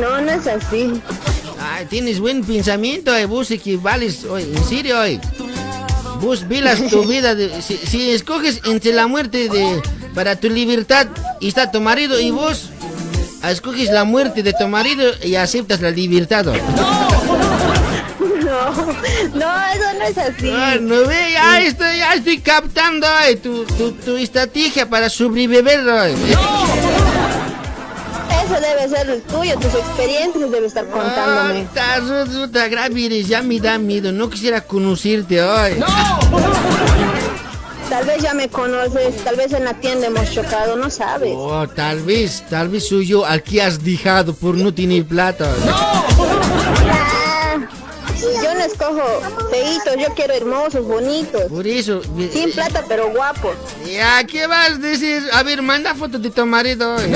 [0.00, 1.00] No, no es así.
[1.60, 5.18] Ay, tienes buen pensamiento, eh, vos que vales, oye, en serio, oye.
[6.20, 9.82] Vos velas tu vida, de- si, si escoges entre la muerte de
[10.14, 11.06] para tu libertad
[11.40, 12.70] y está tu marido y vos
[13.44, 16.46] escoges la muerte de tu marido y aceptas la libertad.
[16.48, 16.62] oye.
[18.48, 20.50] No, no, eso no es así.
[20.50, 23.06] Ah, no ve, ya estoy, ya estoy captando
[23.42, 25.80] tu, tu, tu estrategia para sobrevivir.
[25.86, 26.14] oye.
[28.50, 31.66] Eso debe ser el tuyo, tus experiencias debe estar contándome.
[31.70, 35.72] Ah, ta- ruta, grave eres, ya me da miedo, no quisiera conocerte hoy.
[37.90, 41.34] Tal vez ya me conoces, tal vez en la tienda hemos chocado, no sabes.
[41.36, 45.50] Oh, tal vez, tal vez soy yo al que has dejado por no tener plata.
[45.70, 46.04] Ah,
[48.42, 49.02] yo no escojo
[49.50, 51.42] feitos, yo quiero hermosos, bonitos.
[51.44, 52.00] Por eso.
[52.32, 53.54] Sin plata, pero guapos.
[53.86, 55.22] Ya, ¿qué vas a decir?
[55.32, 56.94] A ver, manda fotos de tu marido.
[56.96, 57.12] hoy.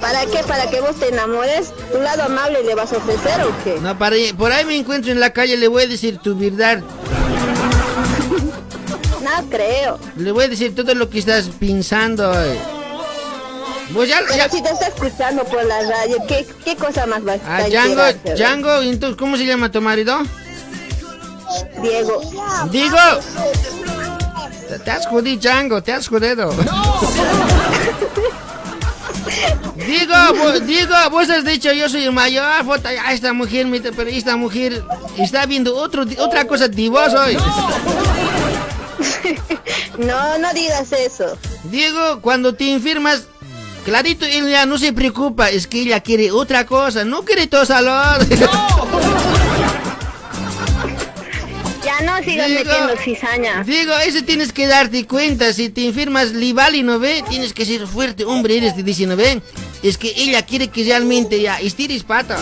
[0.00, 0.38] ¿Para qué?
[0.46, 1.72] ¿Para que vos te enamores?
[1.92, 3.78] ¿Tu lado amable le vas a ofrecer o qué?
[3.80, 6.82] No, para, por ahí me encuentro en la calle, le voy a decir tu verdad.
[9.22, 9.98] No creo.
[10.16, 12.32] Le voy a decir todo lo que estás pensando.
[13.90, 17.26] Vos ya, Pero ya- si te está escuchando por la radio, ¿qué, qué cosa más
[17.26, 18.02] va a Ah, Django,
[18.36, 20.16] Django, entonces, ¿cómo se llama tu marido?
[21.82, 22.20] Diego.
[22.70, 22.96] Digo.
[24.84, 26.54] Te- has jodido, Django, te has jodido.
[29.76, 33.80] Digo, vo- digo, vos has dicho yo soy el mayor, foto, ya esta mujer, me-
[33.80, 34.82] pero esta mujer
[35.18, 37.36] está viendo otro, otra cosa de vos hoy.
[39.98, 41.36] No, no digas eso.
[41.64, 43.24] Digo, cuando te enfermas,
[43.84, 48.26] clarito, ella no se preocupa, es que ella quiere otra cosa, no quiere tu salud.
[52.04, 53.62] No sigas Digo- metiendo cizaña.
[53.64, 55.52] Digo, eso tienes que darte cuenta.
[55.52, 57.22] Si te enfermas Livali, ¿no ve?
[57.28, 59.40] Tienes que ser fuerte, hombre, eres te ¿no ve?
[59.82, 62.36] Es que ella quiere que realmente ya estires pata.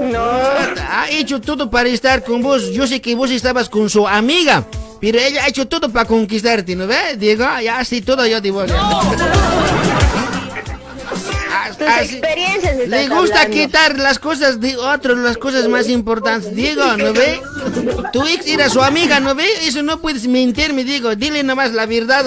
[0.00, 0.20] No,
[0.90, 2.70] Ha hecho todo para estar con vos.
[2.72, 4.66] Yo sé que vos estabas con su amiga,
[5.00, 7.16] pero ella ha hecho todo para conquistarte, ¿no ve?
[7.16, 8.70] Digo, ya sí, todo yo de vos.
[8.74, 9.02] Ah,
[11.70, 13.56] tus así- experiencias Le gusta hablando.
[13.56, 16.54] quitar las cosas de otros, las cosas más importantes.
[16.54, 17.40] Digo, ¿no ve?
[18.12, 19.46] Tu ex era su amiga, ¿no ve?
[19.62, 21.14] Eso no puedes mentirme, digo.
[21.16, 22.24] Dile nomás la verdad.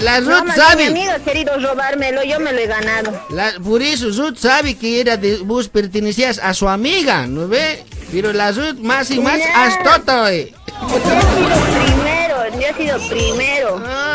[0.00, 0.86] La No, Ruth más bien, mi sabe.
[0.86, 3.20] amigo ha querido robármelo, yo me lo he ganado.
[3.30, 7.84] La- por eso Ruth sabe que era de, vos pertenecías a su amiga, ¿no ve?
[8.12, 9.64] Pero la Ruth más y más Ya.
[9.66, 10.54] astota, eh.
[10.88, 13.82] Yo he sido primero, yo he sido primero.
[13.84, 14.07] Ah, ¿no?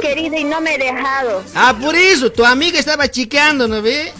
[0.00, 1.42] Querido y no me he dejado.
[1.54, 4.12] Ah, por eso, tu amiga estaba chiqueando, ¿no ve?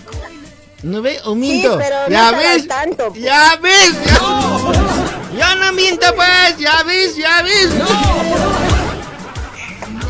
[0.82, 1.18] ¿No ve?
[1.24, 1.76] ¿O miento?
[1.78, 2.62] pero no ¿Ya estaba ves?
[2.62, 3.22] al tanto, pues.
[3.22, 3.92] ¿Ya ves?
[4.04, 4.18] Ya...
[5.38, 7.68] Yo no miento, pues, ya ves, ya ves.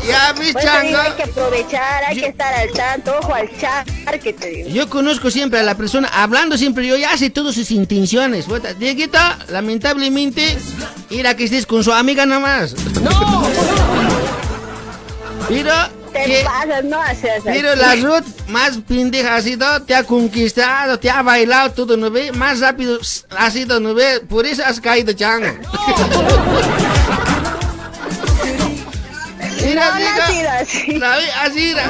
[0.07, 1.03] Ya ves, Por eso digo, changa.
[1.03, 3.85] hay que aprovechar, hay Yo- que estar al tanto, ojo al char,
[4.19, 4.69] que te digo.
[4.69, 8.45] Yo conozco siempre a la persona, hablando siempre, yo ya sé todas sus intenciones.
[8.79, 10.57] Dieguito, lamentablemente,
[11.11, 12.73] ir a que estés con su amiga nomás.
[13.01, 13.43] ¡No!
[15.49, 15.73] Pero,
[16.13, 20.99] Te que, pasas, no haces pero la Ruth, más pendeja ha sido, te ha conquistado,
[20.99, 22.31] te ha bailado todo, ¿no ve?
[22.31, 22.99] Más rápido
[23.37, 24.21] ha sido, ¿no ve?
[24.29, 25.47] Por eso has caído, chango.
[29.65, 30.91] Mira, No, no ha sido así.
[30.97, 31.83] la ve- así era.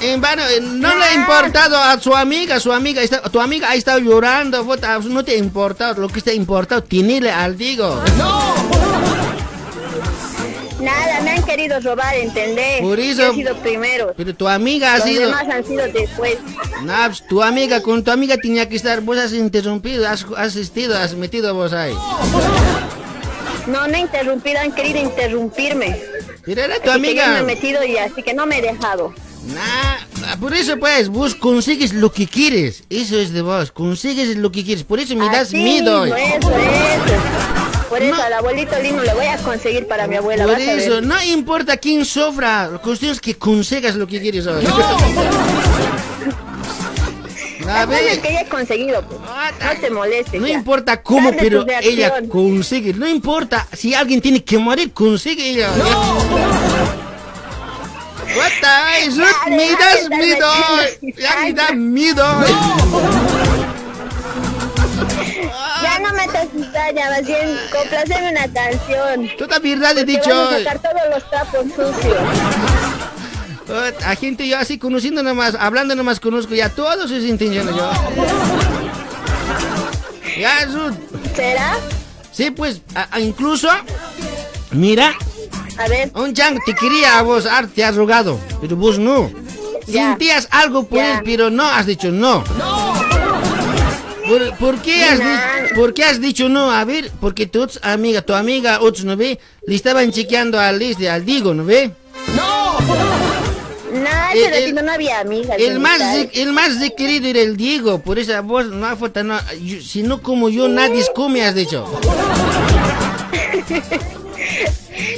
[0.00, 3.70] En vano, eh, no le ha importado a su amiga, su amiga, está, tu amiga
[3.70, 4.62] ha estado llorando,
[5.04, 8.02] no te ha importado, lo que te ha importado, tenerle al digo.
[10.86, 12.80] Nada, me han querido robar, ¿entendés?
[12.80, 14.14] Por eso- Yo he sido primero.
[14.16, 16.36] Pero tu amiga ha Los sido, demás han sido después.
[16.84, 20.96] Nah, pues, tu amiga, con tu amiga tenía que estar, vos has interrumpido, has asistido,
[20.96, 21.92] has metido vos ahí.
[23.66, 26.00] No, no he interrumpido, han querido interrumpirme.
[26.44, 27.32] Pero era tu Así que yo amiga.
[27.32, 29.12] me he metido y así que no me he dejado.
[29.52, 32.84] Nah, por eso pues, vos consigues lo que quieres.
[32.90, 34.84] Eso es de vos, consigues lo que quieres.
[34.84, 36.02] Por eso me das Así miedo.
[36.04, 37.65] mismo, Eso, eso.
[37.88, 40.44] Por eso al abuelito lindo le voy a conseguir para mi abuela.
[40.44, 44.64] Por eso, no importa quién sofra, la cuestión es que consigas lo que quieres hoy.
[47.66, 49.02] La A es que ya he conseguido.
[49.02, 49.20] pues.
[49.20, 50.40] No te molestes.
[50.40, 50.54] no ya.
[50.54, 52.94] importa cómo, Dale pero ella consigue.
[52.94, 55.70] No importa si alguien tiene que morir, consigue ella.
[58.36, 60.46] What the Dale, me das miedo.
[61.18, 62.24] Ya me da miedo.
[65.96, 69.30] Ya no me te cizaña, más bien complaceme una canción.
[69.38, 70.28] Toda verdad he Porque dicho.
[70.36, 72.16] vas a sacar todos los trapos sucios.
[73.68, 77.90] Oh, A gente yo así conociendo nomás, hablando nomás conozco ya todos sus intenciones yo.
[80.38, 80.94] Ya, Ruth.
[81.34, 81.76] ¿Será?
[82.30, 83.68] Sí, pues, a- a incluso,
[84.72, 85.14] mira,
[85.78, 89.30] A ver, un chang te quería a vos, ar, te has rogado, pero vos no.
[89.86, 90.08] Ya.
[90.10, 91.14] Sentías algo por Ya.
[91.18, 92.42] él, pero no has dicho no.
[94.28, 95.20] ¿Por, por qué has
[95.74, 96.70] ¿Por qué has dicho no?
[96.70, 99.38] A ver, porque tu amiga, tu amiga, otros, ¿no ve?
[99.66, 101.90] Le estaban chequeando al este, al Digo, ¿no ve?
[103.92, 105.56] nada, El- ese el- ratito no había amigas.
[105.58, 108.96] El más, de- el más de querido era el Diego, por esa voz no hace
[108.96, 109.38] falta, no,
[109.82, 111.84] si no como yo, nadie come, has dicho.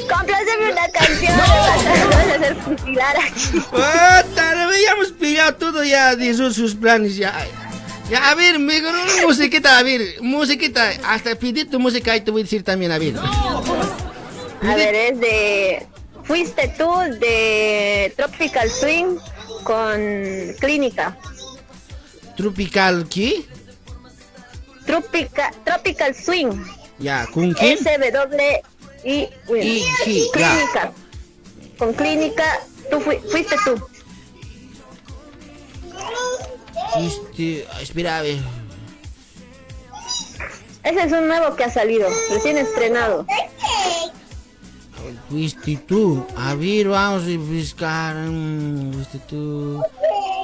[0.09, 3.61] Compláceme una canción, me vas a, hacer fusilar aquí.
[3.71, 7.35] Puta, no habíamos pillado todo ya de sus, sus planes ya.
[8.11, 12.31] Ya, a ver, mejor una musiquita, a ver, musiquita, hasta pedir tu música y te
[12.31, 13.15] voy a decir también, a ver.
[13.19, 15.87] A ver, es de.
[16.25, 16.91] Fuiste tú
[17.21, 19.17] de Tropical Swing
[19.65, 20.01] con
[20.61, 21.17] Clínica.
[22.37, 23.45] Tropical, ¿qué?
[24.87, 26.65] Tropica, Tropical Swing.
[26.99, 27.79] Ya, ¿con quién?
[27.79, 28.63] SW
[29.05, 30.51] y Y- sí, ya.
[30.55, 30.93] Clínica.
[31.79, 32.45] Con Clínica,
[32.91, 33.81] tú fui- fuiste tú.
[36.97, 38.39] Este, espera, a ver.
[40.85, 43.27] Ese es un nuevo que ha salido, recién estrenado.
[45.87, 46.25] Tú.
[46.37, 48.17] A ver, vamos a buscar.
[48.17, 49.83] mm, tú.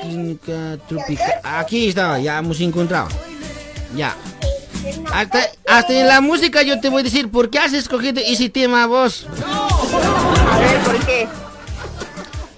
[0.03, 1.41] Clínica tropical.
[1.43, 3.09] Aquí está, ya hemos encontrado.
[3.97, 4.15] Ya.
[5.13, 8.51] Hasta, hasta en la música yo te voy a decir por qué has escogido ese
[8.51, 9.27] tema vos.
[10.51, 11.27] A ver, ¿por qué?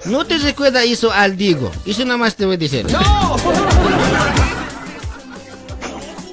[0.06, 1.70] No te recuerda eso al Diego.
[1.84, 2.86] Eso nada más te voy a decir.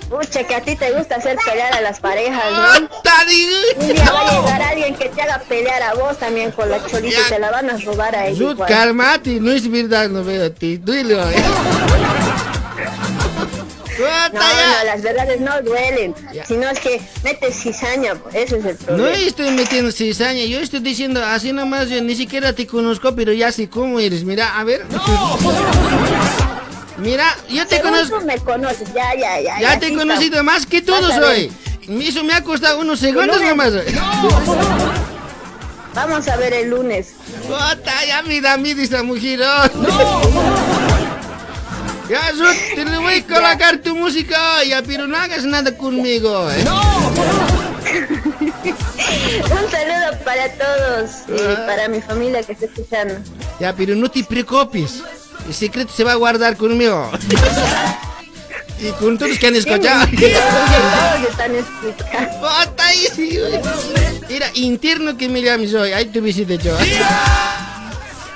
[0.09, 2.88] Pucha, que a ti te gusta hacer pelear a las parejas, ¿no?
[3.80, 6.86] Un día va a llegar alguien que te haga pelear a vos también con la
[6.86, 8.39] cholita y te la van a robar a ella.
[8.39, 8.69] Ruth, igual.
[8.69, 10.78] cálmate, no es verdad, no veo a ti.
[10.78, 11.17] Duele.
[14.00, 16.46] No, no, las verdades no duelen, Ya.
[16.46, 19.18] sino es que metes cizaña, pues, ese es el No problema.
[19.18, 23.52] estoy metiendo cizaña, yo estoy diciendo así nomás, yo ni siquiera te conozco, pero ya
[23.52, 24.24] sé cómo eres.
[24.24, 24.86] Mira, a ver.
[26.98, 28.22] Mira, yo te conozco.
[28.22, 29.60] me conoces, ya, ya, ya.
[29.60, 30.44] Ya ya, te he sí, conocido está.
[30.44, 31.52] más que todos hoy.
[32.02, 33.74] Eso me ha costado unos segundos nomás.
[35.94, 37.10] Vamos a ver el lunes.
[37.46, 39.41] Puta, ya miedo esta mujer.
[39.44, 40.82] oh.
[42.10, 46.49] Ya, Ruth, te le voy a colocar tu música, ya, pero no hagas nada conmigo.
[46.51, 46.64] eh.
[49.43, 51.64] Un saludo para todos y Ah.
[51.66, 53.16] para mi familia que está escuchando.
[53.60, 55.01] Ya, pero no te preocupes.
[55.47, 57.10] El secreto se va a guardar conmigo.
[58.80, 60.06] y con todos los que han escuchado.
[60.08, 62.49] Sí, todos están escuchando.
[64.30, 65.91] Mira, interno que me llames hoy.
[65.93, 66.76] Ahí te visité yo.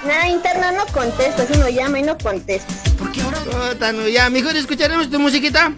[0.05, 2.78] Nada, interno no contestas, uno llama y no contestas.
[4.11, 5.71] Ya, mejor escucharemos tu musiquita.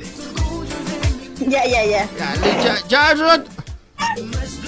[1.47, 2.09] Ya, ya, ya.
[2.17, 3.45] Dale, chao, chao, Ruth.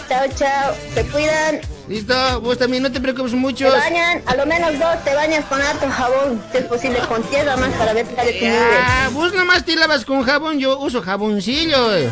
[0.07, 0.73] chao, chao.
[0.93, 3.69] Se cuidan, Listo, vos también no te preocupes mucho.
[3.69, 7.21] se bañan, a lo menos dos te bañas con harto jabón, si es posible con
[7.23, 8.45] tierra más para ver de tu.
[8.45, 11.95] Ah, vos nomás te lavas con jabón, yo uso jaboncillo.
[11.95, 12.09] eh.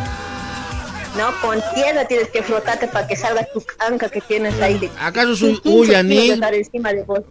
[1.17, 4.77] No, con tierra tienes que frotarte para que salga tu canca que tienes ahí.
[4.77, 6.43] De ¿Acaso soy 15 kilos de Uyanil?
[6.53, 7.21] encima de vos.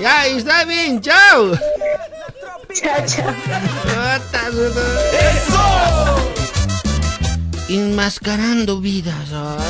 [0.00, 1.52] Ya, está bien, chao.
[2.74, 3.34] Chao, chao.
[7.68, 9.14] Enmascarando vidas.
[9.32, 9.60] ay.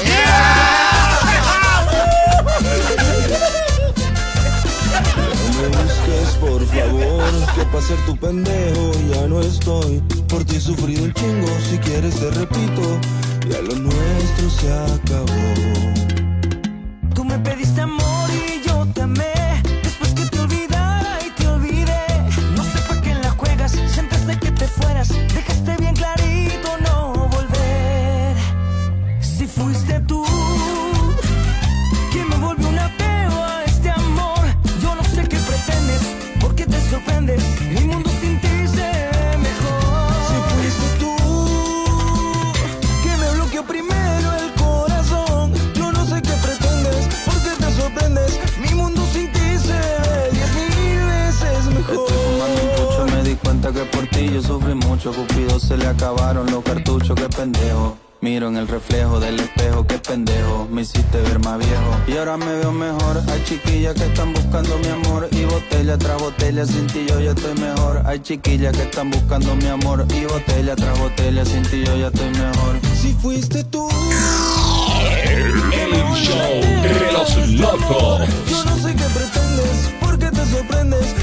[5.16, 10.00] No me busques, por favor, que pa' ser tu pendejo ya no estoy.
[10.28, 13.00] Por ti he sufrido un chingo, si quieres te repito,
[13.48, 15.99] ya lo nuestro se acabó.
[53.92, 55.12] Por ti yo sufrí mucho.
[55.12, 57.96] Cupido se le acabaron los cartuchos, qué pendejo.
[58.22, 60.68] Miro en el reflejo del espejo, qué pendejo.
[60.70, 61.96] Me hiciste ver más viejo.
[62.06, 63.22] Y ahora me veo mejor.
[63.30, 65.28] Hay chiquillas que están buscando mi amor.
[65.32, 68.02] Y botella tras botella, sin ti yo ya estoy mejor.
[68.04, 70.06] Hay chiquillas que están buscando mi amor.
[70.14, 72.78] Y botella tras botella, sin ti yo ya estoy mejor.
[73.00, 73.88] Si fuiste tú.
[75.32, 75.52] El
[76.14, 78.28] show de los locos.
[78.50, 81.19] Yo no sé qué pretendes, porque te sorprendes.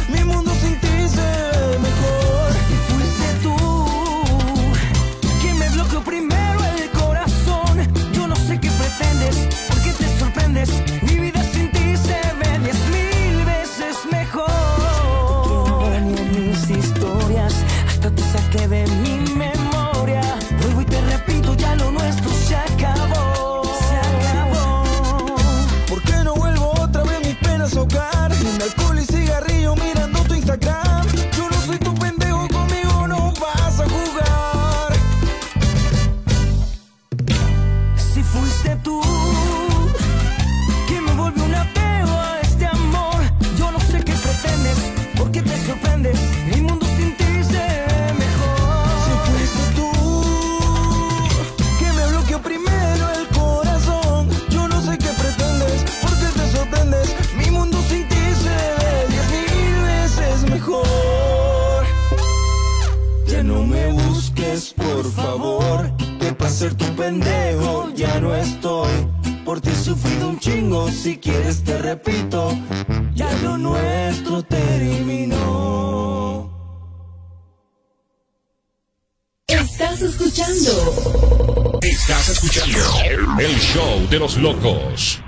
[84.10, 85.22] De los locos.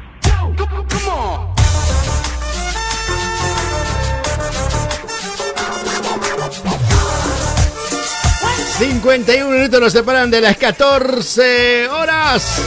[8.78, 12.62] 51 minutos nos separan de las 14 horas.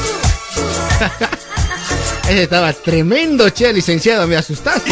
[2.24, 4.90] Ese estaba tremendo, che, licenciado, me asustaste.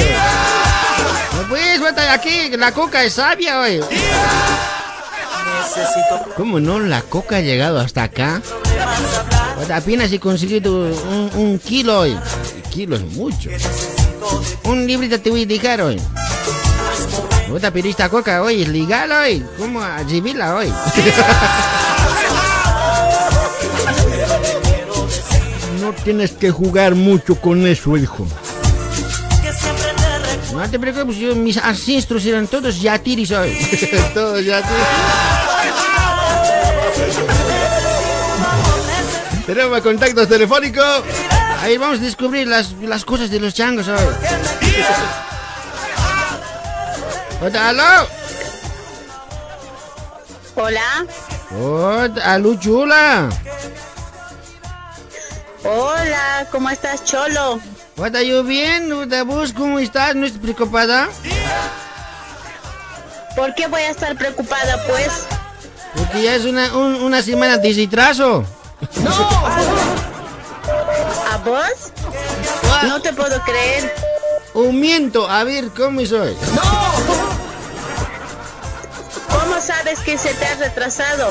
[1.34, 3.80] No pues, aquí, la coca es sabia, hoy.
[6.36, 6.80] ¿Cómo no?
[6.80, 8.40] La coca ha llegado hasta acá.
[9.60, 12.12] Pues apenas he conseguido un, un kilo hoy.
[12.12, 13.50] Un kilo es mucho.
[14.64, 16.00] Un librito te voy a dejar hoy.
[17.46, 19.44] Puta, pero esta coca hoy es legal hoy.
[19.58, 20.72] ¿Cómo recibirla hoy?
[25.80, 28.26] No tienes que jugar mucho con eso, hijo.
[30.54, 33.50] No te preocupes, yo, mis ancestros eran todos yatiris hoy.
[34.14, 35.39] todos yatiris.
[39.50, 41.02] Tenemos contactos telefónicos.
[41.60, 43.98] Ahí vamos a descubrir las, las cosas de los changos hoy.
[47.42, 48.06] Hola.
[50.54, 51.06] Hola.
[51.60, 53.28] Hola, aló, chula.
[55.64, 57.58] Hola, ¿cómo estás, Cholo?
[57.96, 58.88] Hola, yo bien.
[59.26, 60.14] Vos, ¿cómo estás?
[60.14, 61.08] ¿No estás preocupada?
[63.34, 65.26] ¿Por qué voy a estar preocupada, pues?
[65.96, 67.74] Porque ya es una, un- una semana de
[69.02, 69.28] retraso.
[71.30, 71.92] ¿A vos?
[72.86, 73.94] No te puedo creer.
[74.54, 75.28] Un miento.
[75.28, 76.36] A ver, ¿cómo soy?
[79.30, 81.28] ¿Cómo ¿Cómo sabes que se te ha retrasado?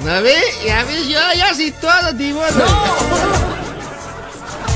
[0.00, 0.36] ¿No ve?
[0.66, 2.64] Ya ves, yo ya sí todo, Tibono.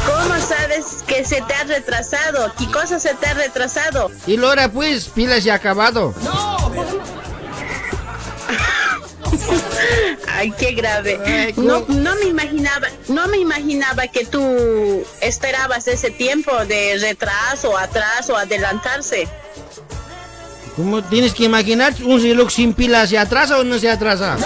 [0.07, 2.53] ¿Cómo sabes que se te ha retrasado?
[2.57, 4.11] ¿Qué cosa se te ha retrasado?
[4.27, 6.15] Y Lora, pues, pilas ya acabado.
[10.29, 11.53] Ay, qué grave.
[11.57, 18.37] No, no me imaginaba, no me imaginaba que tú esperabas ese tiempo de retraso, atraso,
[18.37, 19.29] adelantarse.
[20.77, 23.11] ¿Cómo tienes que imaginar un reloj sin pilas?
[23.11, 24.37] ¿Se atrasa o no se atrasa?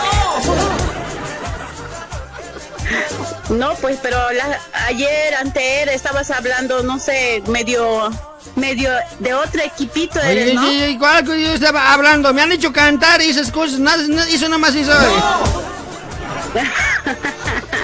[3.51, 8.11] No, pues, pero la- ayer, anteer, estabas hablando, no sé, medio,
[8.57, 10.66] medio de otro equipito eres, Oye, ¿no?
[10.68, 12.32] oye, ¿cuál que yo estaba hablando?
[12.34, 13.78] Me han hecho cantar y esas cosas.
[13.78, 14.92] Nada, nada, eso nada más hizo.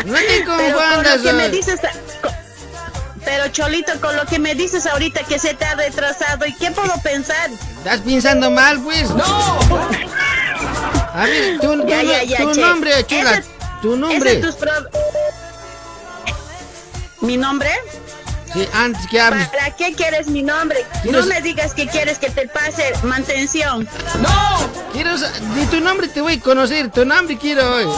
[0.04, 1.16] No te Pero con confundas.
[1.16, 1.56] lo que me oye.
[1.56, 1.80] dices,
[3.24, 6.70] pero Cholito, con lo que me dices ahorita que se te ha retrasado, ¿y qué
[6.70, 7.50] puedo pensar?
[7.78, 9.08] Estás pensando mal, pues.
[11.14, 12.60] A ver, tu, tu- Ya, ya, ya, tu che.
[12.60, 13.32] nombre, chula.
[13.38, 13.44] Ese-
[13.82, 14.32] tu ese nombre.
[14.34, 14.72] es tus pro-
[17.20, 17.70] ¿Mi nombre?
[18.52, 19.48] Sí, antes que hables.
[19.48, 20.84] ¿Para qué quieres mi nombre?
[21.02, 23.88] Quiero No me digas que quieres que te pase mantención.
[24.92, 26.90] Quiero sa- de tu nombre te voy a conocer.
[26.90, 27.84] Tu nombre quiero hoy.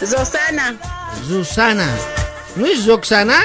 [0.00, 0.74] Rosana,
[1.26, 1.86] Susana.
[2.56, 3.40] ¿No es Roxana?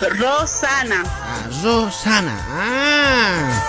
[0.00, 1.02] Rosana.
[1.06, 2.38] Ah, Rosana.
[2.50, 3.62] Ah.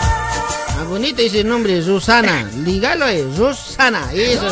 [0.80, 2.46] Ah, bonito ese nombre, Rosana.
[2.58, 4.12] Lígalo ahí, Rosana.
[4.14, 4.48] Eso.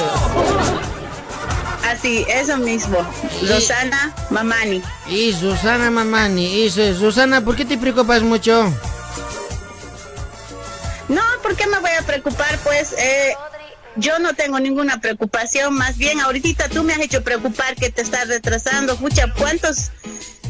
[2.01, 2.97] Así, eso mismo.
[3.47, 4.81] Rosana Mamani.
[5.07, 6.63] Y Susana Mamani.
[6.63, 6.73] Es.
[6.97, 8.63] Susana, ¿por qué te preocupas mucho?
[11.07, 12.57] No, ¿por qué me voy a preocupar?
[12.63, 13.35] Pues eh,
[13.97, 15.75] yo no tengo ninguna preocupación.
[15.75, 18.95] Más bien, ahorita tú me has hecho preocupar que te estás retrasando.
[18.97, 19.91] Pucha, ¿cuántos,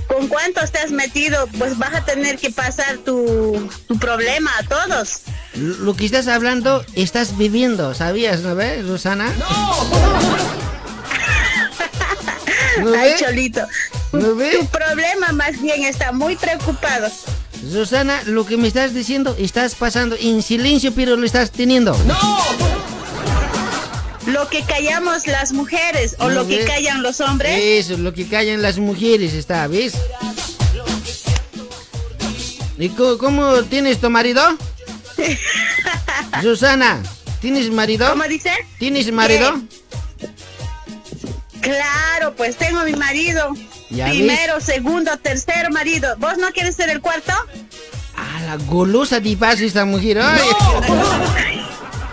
[0.08, 1.48] con cuántos te has metido?
[1.60, 5.24] Pues vas a tener que pasar tu, tu problema a todos.
[5.56, 9.30] Lo que estás hablando, estás viviendo, ¿sabías, no ves, Susana?
[9.38, 10.32] ¿No
[12.78, 13.16] Ay, ve?
[13.20, 13.62] Cholito.
[14.14, 14.58] ¿No ve?
[14.60, 17.10] Tu problema más bien está muy preocupado.
[17.72, 21.96] Susana, lo que me estás diciendo, estás pasando en silencio, pero lo estás teniendo.
[24.28, 27.60] Lo que callamos las mujeres o ¿No lo que callan los hombres.
[27.60, 29.94] Eso, lo que callan las mujeres está, ¿ves?
[32.78, 34.42] ¿Y co- cómo tienes tu marido?
[36.42, 37.02] Susana,
[37.42, 38.10] ¿tienes marido?
[38.10, 38.52] ¿Cómo dice?
[38.80, 39.62] ¿Tienes marido?
[41.62, 43.54] Claro, pues tengo mi marido.
[43.90, 46.16] Ya Primero, segundo, tercero marido.
[46.18, 47.34] ¿Vos no quieres ser el cuarto?
[48.16, 50.20] A la golosa de paso esta mujer.
[50.22, 50.40] ay.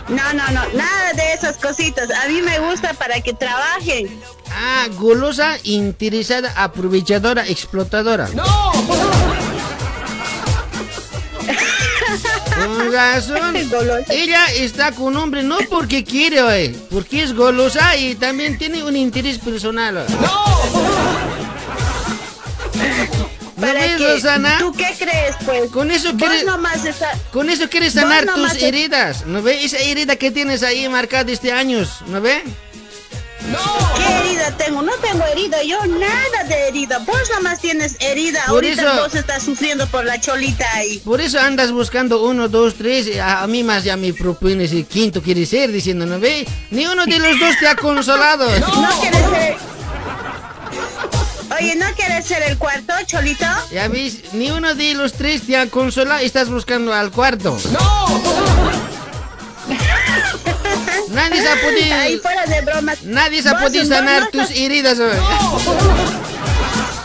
[0.08, 2.08] No, no, no, nada de esas cositas.
[2.10, 4.08] A mí me gusta para que trabajen.
[4.50, 8.28] Ah, golosa, interesada, aprovechadora, explotadora.
[12.66, 13.56] Con razón.
[14.08, 18.96] Ella está con hombre no porque quiere, oye, porque es golosa y también tiene un
[18.96, 19.96] interés personal.
[19.98, 20.14] oye.
[23.56, 24.12] ¿No ¿Para ves, qué?
[24.12, 24.58] Rosana?
[24.58, 25.70] ¿Tú qué crees, pues?
[25.72, 26.44] Con eso quieres,
[26.86, 29.26] está- con eso quieres sanar tus heridas.
[29.26, 29.64] ¿No ves?
[29.64, 32.42] Esa herida que tienes ahí marcada este años, ¿no ves?
[33.96, 34.82] ¿Qué herida tengo?
[34.82, 36.98] No tengo herida, yo nada de herida.
[36.98, 38.40] Vos nomás tienes herida.
[38.46, 40.98] Por Ahorita eso- vos estás sufriendo por la cholita ahí.
[41.00, 43.06] Por eso andas buscando uno, dos, tres.
[43.08, 46.46] y A, a mí más ya me propones el quinto quiere ser, diciendo, ¿no ve?
[46.70, 48.46] Ni uno de los dos te ha consolado.
[48.60, 49.56] ¿No quieres ser...
[51.60, 53.44] Oye, ¿no quieres ser el cuarto, cholito?
[53.72, 56.20] Ya ves, ni uno de los tres te ha consolado.
[56.20, 57.58] Estás buscando al cuarto.
[61.10, 61.94] Nadie se ha podido.
[61.96, 63.02] Ahí fuera de bromas.
[63.02, 64.98] Nadie se ha podido sanar no tus estás- heridas.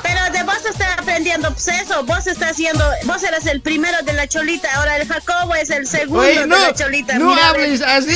[0.03, 4.13] Pero de vos estás aprendiendo pues eso, vos estás siendo, vos eras el primero de
[4.13, 7.17] la cholita, ahora el Jacobo es el segundo Oye, de no, la cholita.
[7.17, 8.15] no Mira, hables así.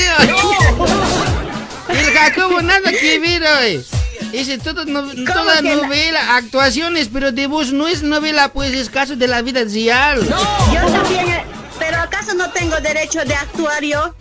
[1.88, 3.84] El Jacobo nada que ver, oye.
[4.32, 8.74] Ese todo no- toda que la- novela, actuaciones, pero de vos no es novela, pues
[8.74, 10.22] es caso de la vida real.
[10.26, 11.44] Yo también, eh,
[11.78, 14.14] pero ¿acaso no tengo derecho de actuar yo?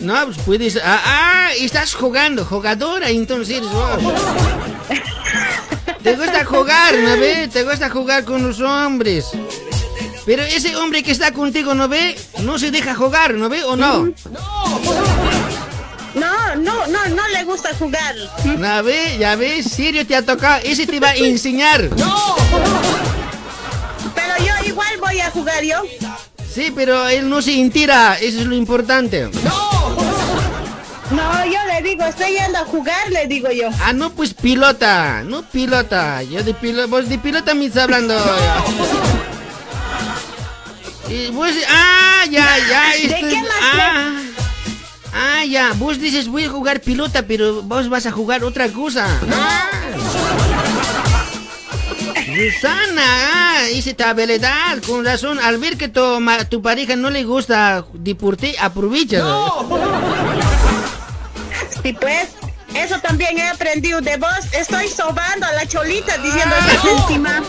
[0.00, 0.76] No, pues puedes.
[0.82, 3.60] Ah, ah, estás jugando, jugadora, entonces.
[3.60, 4.14] wow.
[6.02, 7.48] Te gusta jugar, ¿no ve?
[7.52, 9.26] Te gusta jugar con los hombres.
[10.24, 12.16] Pero ese hombre que está contigo, ¿no ve?
[12.42, 13.64] No se deja jugar, ¿no ve?
[13.64, 14.10] ¿O no?
[16.14, 18.14] No, no, no, no le gusta jugar.
[18.44, 19.16] ¿No ve?
[19.18, 20.60] Ya ves, serio te ha tocado.
[20.64, 21.88] Ese te va a enseñar.
[24.14, 25.82] Pero yo igual voy a jugar yo.
[26.52, 29.30] Sí, pero él no se entera, eso es lo importante.
[29.44, 29.70] No,
[31.10, 33.68] yo le digo, estoy yendo a jugar, le digo yo.
[33.82, 36.22] Ah, no, pues pilota, no pilota.
[36.22, 38.14] Yo de pilota, vos de pilota me estás hablando.
[41.12, 42.82] Y vos, ah, ya, ya.
[42.92, 44.12] ¿De esto qué más ah,
[45.12, 45.72] ah, ya.
[45.74, 49.08] Vos dices voy a jugar pelota, pero vos vas a jugar otra cosa.
[49.32, 49.66] Ah.
[52.26, 55.40] Susana, ah, dice tabelidad, con razón.
[55.40, 59.24] Al ver que tu, ma- tu pareja no le gusta deporte, aprovecha.
[61.82, 62.28] Sí, pues,
[62.74, 64.30] eso también he aprendido de vos.
[64.52, 67.42] Estoy sobando a la cholita diciendo que encima.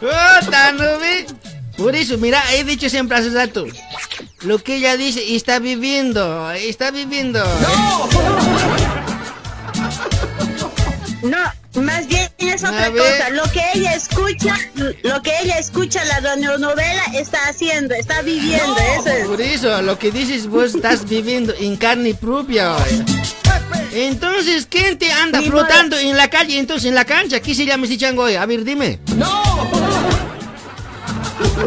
[0.00, 1.26] Puta, ¿no ve?
[1.76, 3.66] Por eso, mira, he dicho siempre hace rato.
[4.42, 7.44] Lo que ella dice, está viviendo, está viviendo.
[11.22, 12.23] No, más bien
[12.54, 13.30] es otra cosa.
[13.30, 14.56] Lo que ella escucha,
[15.02, 18.76] lo que ella escucha la radionovela está haciendo, está viviendo.
[18.98, 19.26] Eso es.
[19.26, 22.76] Por eso, lo que dices vos estás viviendo en carne propia.
[23.92, 27.40] Entonces, ¿quién te anda Mi flotando en la calle, entonces en la cancha?
[27.40, 28.34] ¿Qué se llama ese chango hoy?
[28.34, 28.98] A ver, dime.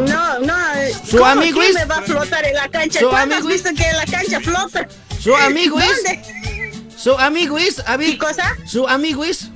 [0.05, 0.57] No, no.
[1.05, 1.73] ¿Su ¿cómo amigo es?
[1.73, 2.99] me va a flotar en la cancha?
[2.99, 3.63] ¿Su ¿Cuándo has amigo es?
[3.63, 4.88] visto que en la cancha flota?
[5.19, 5.88] ¿Su amigo es?
[6.03, 6.21] ¿Dónde?
[6.97, 7.81] ¿Su amigo es?
[7.85, 8.11] A ver.
[8.11, 8.55] ¿Qué cosa?
[8.65, 9.47] ¿Su amigo es?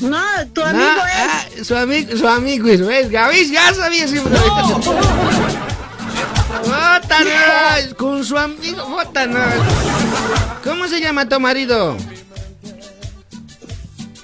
[0.00, 0.20] No,
[0.52, 3.10] tu No, amigo ah, su amigo, su amigo es, ¿ves?
[3.10, 4.38] Ya sabía siempre.
[4.38, 4.62] No,
[7.96, 9.40] con su amigo, bota, no.
[10.64, 11.96] ¿Cómo se llama tu marido?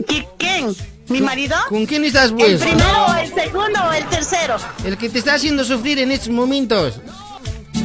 [0.08, 0.24] es.
[0.38, 0.74] ¿Quién?
[1.08, 1.56] ¿Mi marido?
[1.68, 2.60] ¿Con quién estás, ¿El pues?
[2.60, 4.56] primero o el segundo o el tercero?
[4.84, 7.00] El que te está haciendo sufrir en estos momentos.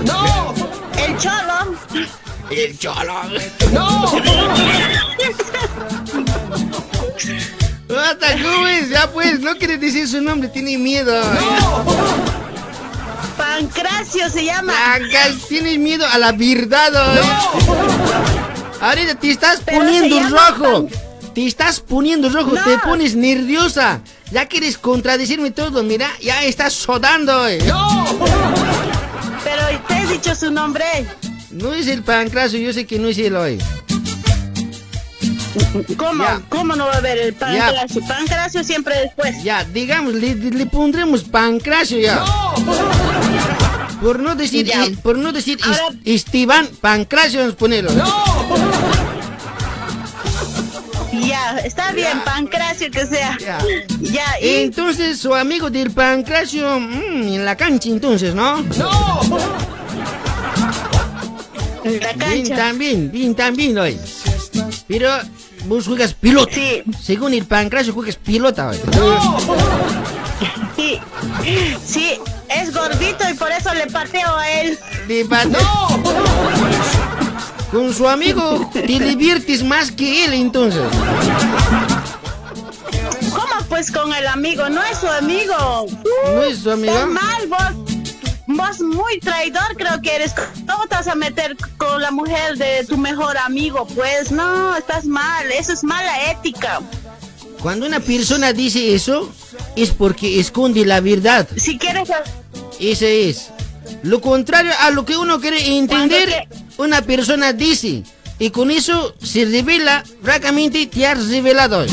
[0.04, 0.54] ¡No!
[0.98, 1.78] El cholo.
[2.50, 3.14] El cholo.
[3.74, 4.12] ¡No!
[7.88, 8.90] Bota, ¿cómo es?
[8.90, 11.14] Ya pues, no quiere decir su nombre, tiene miedo.
[13.38, 14.74] Pancracio se llama.
[14.96, 17.22] Acá tienes miedo a la verdad, ¿eh?
[18.82, 20.88] Ahorita te estás Pero poniendo rojo.
[21.34, 22.64] Te estás poniendo rojo, No.
[22.64, 24.02] te pones nerviosa.
[24.32, 27.48] Ya quieres contradecirme todo, mira, ya estás sudando.
[27.48, 27.60] ¿eh?
[29.44, 30.86] Pero te he dicho su nombre.
[31.52, 33.58] No es el pancracio, yo sé que no es él hoy.
[35.98, 36.24] ¿Cómo?
[36.24, 36.42] Ya.
[36.50, 38.02] ¿Cómo no va a haber el pancracio?
[38.08, 39.44] Pancracio siempre después.
[39.44, 42.24] Ya, digamos, le, le pondremos pancracio ya.
[44.02, 44.86] Por no decir, Ya.
[45.02, 47.92] por no decir Ahora- Esteban Pancracio, vamos a ponerlo.
[51.26, 53.38] Ya, está bien, pancracio que sea.
[53.40, 53.58] Ya.
[54.02, 58.60] Ya, y Entonces, su amigo del pancracio, mm, en la cancha entonces, ¿no?
[61.84, 62.56] en la Bien cancha.
[62.56, 63.98] también, bien también hoy.
[64.88, 65.10] Pero
[65.66, 66.54] vos juegas pilota.
[66.54, 66.84] Sí.
[67.02, 68.78] Según el pancracio juegas pilota hoy.
[70.76, 71.00] Sí,
[71.86, 74.78] sí, es gordito y por eso le pateo a él.
[75.08, 75.58] De parte-
[77.72, 80.84] Con su amigo te diviertes más que él entonces.
[83.32, 84.70] ¿Cómo pues con el amigo?
[84.70, 85.86] No es su amigo.
[86.34, 86.94] ¿No es su amigo?
[86.94, 87.97] Estás mal, vos.
[88.48, 90.34] Vos muy traidor creo que eres.
[90.34, 93.86] ¿Cómo te vas a meter con la mujer de tu mejor amigo?
[93.94, 95.52] Pues no, estás mal.
[95.52, 96.82] Eso es mala ética.
[97.62, 99.30] Cuando una persona dice eso,
[99.76, 101.48] es porque esconde la verdad.
[101.58, 102.10] Si quieres...
[102.80, 103.50] Ese es.
[104.04, 108.04] Lo contrario a lo que uno quiere entender, una persona dice.
[108.40, 111.86] Y con eso se revela, francamente, te has revelado.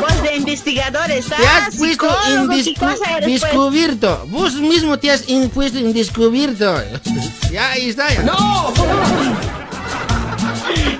[0.00, 0.13] Vos
[0.44, 1.38] de investigador estás.
[1.40, 3.42] Te has puesto en psicólogo, ¿qué discu- cosa eres, pues?
[3.42, 4.26] descubierto.
[4.28, 5.22] Vos mismo te has
[5.52, 6.82] puesto en descubierto.
[7.52, 8.12] ya, ahí está.
[8.12, 8.22] Ya.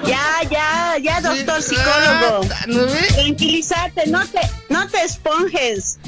[0.06, 2.46] Ya, ya, ya, doctor psicólogo.
[2.54, 3.06] Ah, ¿no ve?
[3.14, 5.98] Tranquilízate, no te, no te esponjes.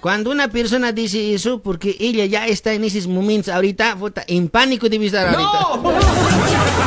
[0.00, 4.88] Cuando una persona dice eso, porque ella ya está en esos momentos ahorita, en pánico
[4.88, 5.50] debe estar ahorita.
[5.50, 6.85] Ay,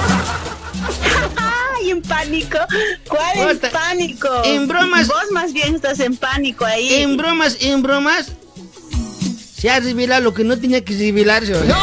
[1.99, 2.57] en pánico.
[3.07, 4.27] ¿Cuál Puta, es pánico?
[4.45, 6.93] en bromas- Vos más bien estás en pánico ahí.
[6.93, 8.31] En bromas, en bromas,
[9.57, 11.55] se ha revelado lo que no tenía que revelarse.
[11.55, 11.73] oye.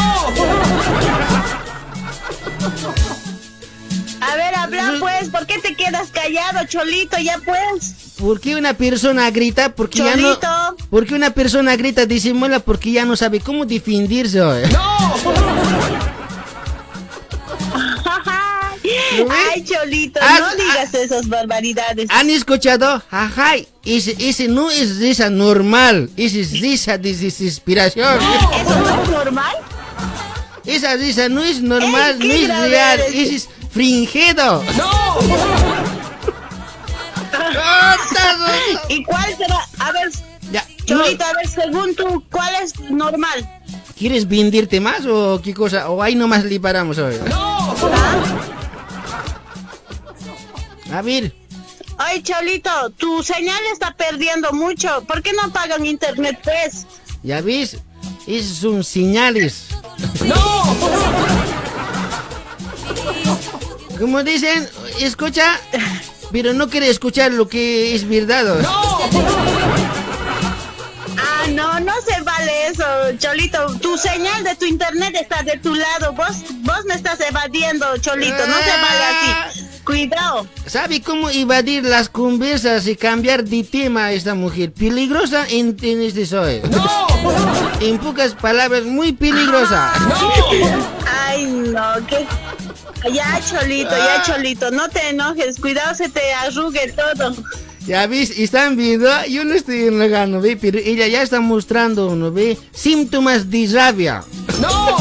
[4.20, 5.28] A ver, habla pues.
[5.30, 7.18] ¿Por qué te quedas callado, Cholito?
[7.18, 7.94] Ya pues.
[8.18, 9.74] ¿Por qué una persona grita?
[9.74, 10.34] Porque ya no.
[10.34, 10.76] Cholito.
[10.90, 14.40] Porque una persona grita, disimula porque ya no sabe cómo defenderse.
[19.52, 22.08] Ay, Cholito, Ah, no digas esas barbaridades.
[22.10, 23.02] ¿Han escuchado?
[23.10, 23.54] Ajá,
[23.84, 28.18] ese, ese no es risa normal, ese es risa de desesperación.
[28.18, 29.56] ¿Eso no es normal?
[30.64, 33.14] Esa risa no es normal, no es real, eres.
[33.14, 34.62] ese es fingido.
[38.88, 39.66] ¿Y cuál será?
[39.78, 40.10] A ver,
[40.52, 43.48] Ya, Cholito, no, a ver, según tú, ¿cuál es normal?
[43.98, 45.88] ¿Quieres vendirte más o qué cosa?
[45.90, 47.14] O ahí nomás le paramos hoy.
[50.92, 51.32] A ver,
[51.98, 55.02] Ay, Cholito, tu señal está perdiendo mucho.
[55.06, 56.86] ¿Por qué no pagan internet, pues?
[57.22, 57.78] Ya ves,
[58.26, 59.68] esos son señales.
[63.98, 64.68] Como dicen,
[65.00, 65.58] escucha,
[66.32, 68.60] pero no quiere escuchar lo que es verdad.
[68.66, 68.98] Ah,
[71.54, 72.84] no, no se vale eso,
[73.18, 73.78] Cholito.
[73.80, 76.12] Tu señal de tu internet está de tu lado.
[76.12, 78.46] Vos, vos me estás evadiendo, Cholito.
[78.46, 79.62] No se vale así.
[79.84, 80.46] Cuidado.
[80.66, 84.72] ¿Sabe cómo evadir las conversas y cambiar de tema a esta mujer?
[84.72, 86.60] Peligrosa en, en este soy.
[87.80, 89.92] En pocas palabras, muy peligrosa.
[91.28, 92.26] Ay, no, que...
[93.12, 94.22] Ya, Cholito, ya, Ah.
[94.26, 94.70] Cholito.
[94.72, 95.60] No te enojes.
[95.60, 97.36] Cuidado, se te arrugue todo.
[97.86, 100.56] Ya ves, están viendo, yo no estoy enojando, ¿ve?
[100.56, 102.58] Pero ella ya está mostrando, ¿no ve?
[102.72, 104.24] Síntomas de rabia.
[104.60, 104.98] No,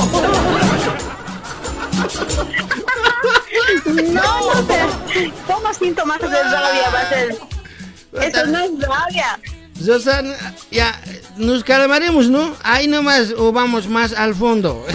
[4.13, 5.31] no sé.
[5.47, 7.35] ¿Cómo síntomas de rabia va a ser?
[8.21, 9.39] Eso no es rabia.
[9.83, 10.35] Susana,
[10.69, 11.01] ya,
[11.37, 12.55] nos calmaremos, ¿no?
[12.63, 14.85] Ahí nomás o vamos más al fondo.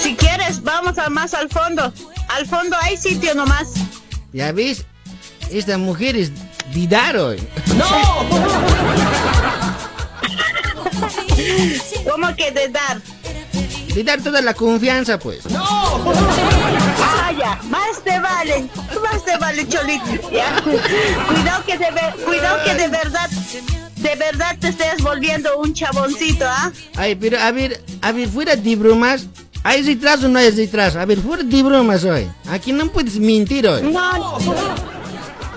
[0.00, 1.92] Si quieres, vamos a más al fondo.
[2.28, 3.74] Al fondo hay sitio nomás.
[4.36, 4.84] Ya ves,
[5.50, 6.30] esta mujer es
[6.74, 7.34] Didaro.
[12.10, 13.00] ¿Cómo que de dar?
[13.94, 15.40] De dar toda la confianza, pues.
[15.54, 17.58] Ah, ya.
[17.70, 18.68] Más te vale.
[19.02, 20.30] Más te vale, Cholito.
[20.30, 20.60] Ya.
[20.62, 23.30] Cuidado que de, ver- cuidado que de verdad,
[23.96, 26.70] de verdad te estés volviendo un chaboncito, ¿ah?
[26.96, 29.24] Ay, pero a ver, a ver, fuera de bromas.
[29.62, 30.98] ¿Hay retraso o no hay retraso?
[31.00, 32.30] A ver, fuera de bromas hoy.
[32.48, 33.82] Aquí no puedes mentir hoy.
[33.82, 34.38] No,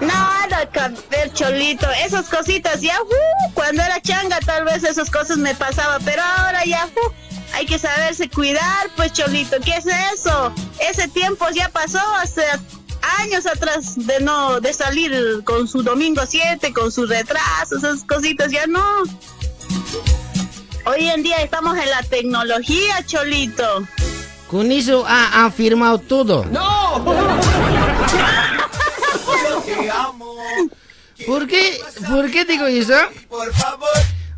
[0.02, 0.80] nada que
[1.10, 1.88] ver, Cholito.
[2.04, 6.66] Esas cositas ya, uh, cuando era changa tal vez esas cosas me pasaba, pero ahora
[6.66, 7.12] ya, uh,
[7.54, 9.58] hay que saberse cuidar, pues, Cholito.
[9.64, 10.54] ¿Qué es eso?
[10.80, 12.43] Ese tiempo ya pasó hace
[13.20, 15.12] años atrás de no, de salir
[15.43, 18.84] con su domingo 7, con sus retrasos, esas cositas ya no.
[20.90, 23.88] Hoy en día estamos en la tecnología, Cholito.
[24.48, 26.44] Con eso ha afirmado todo.
[31.28, 31.80] ¿Por qué?
[32.08, 32.96] ¿Por qué digo eso?
[33.30, 33.88] Por favor.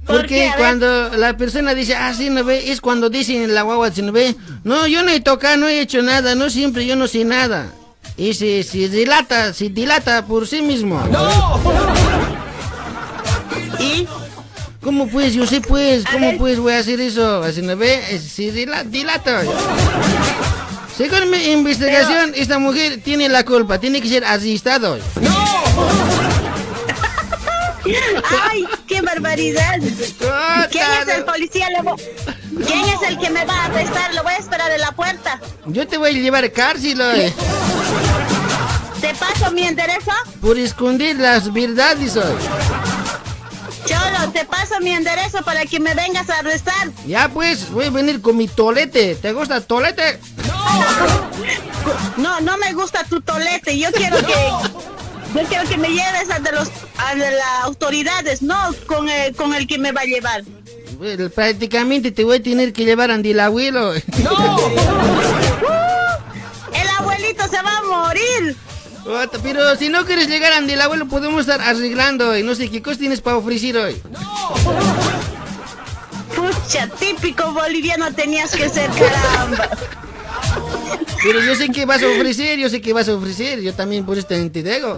[0.06, 3.62] ¿Por Porque cuando la persona dice, ah, sí, no ve, es cuando dicen en la
[3.62, 4.36] guagua, si no ve,
[4.66, 7.72] no, yo no he tocado, no he hecho nada, no siempre, yo no sé nada.
[8.18, 11.02] Y se, se dilata, se dilata por sí mismo.
[13.80, 14.06] ¿Y?
[14.82, 15.34] ¿Cómo pues?
[15.34, 17.44] Yo sé pues, ¿cómo pues voy a hacer eso?
[17.44, 18.20] Así no ve, Eh,
[18.54, 19.42] dila- dilata.
[20.98, 24.98] Según mi investigación, esta mujer tiene la culpa, tiene que ser asistado.
[28.50, 29.78] ¡Ay, qué barbaridad!
[30.72, 31.68] ¿Quién es el policía?
[32.66, 34.14] ¿Quién es el que me va a arrestar?
[34.14, 35.40] Lo voy a esperar en la puerta.
[35.66, 37.34] Yo te voy a llevar a cárcel hoy,
[39.02, 40.12] ¿Te paso mi enderezo?
[40.42, 42.36] por esconder las verdades hoy.
[43.86, 46.90] Cholo, te paso mi enderezo para que me vengas a arrestar.
[47.06, 49.16] Ya pues, voy a venir con mi tolete.
[49.16, 50.20] ¿Te gusta tolete?
[52.18, 53.78] No, no me gusta tu tolete.
[53.78, 54.36] Yo quiero que...
[55.34, 59.34] Yo quiero que me lleves a de los a de las autoridades, no con el,
[59.34, 60.44] con el que me va a llevar.
[60.98, 63.94] Bueno, prácticamente te voy a tener que llevar a el abuelo.
[66.74, 68.56] El abuelito se va a morir.
[69.06, 72.70] Ota, Pero si no quieres llegar a el abuelo, podemos estar arreglando y no sé
[72.70, 74.02] qué cosas tienes para ofrecer hoy.
[76.36, 79.70] Pucha, típico boliviano tenías que ser, caramba.
[81.24, 83.62] Pero yo sé que vas a ofrecer, yo sé que vas a ofrecer.
[83.62, 84.98] Yo también por eso te te digo.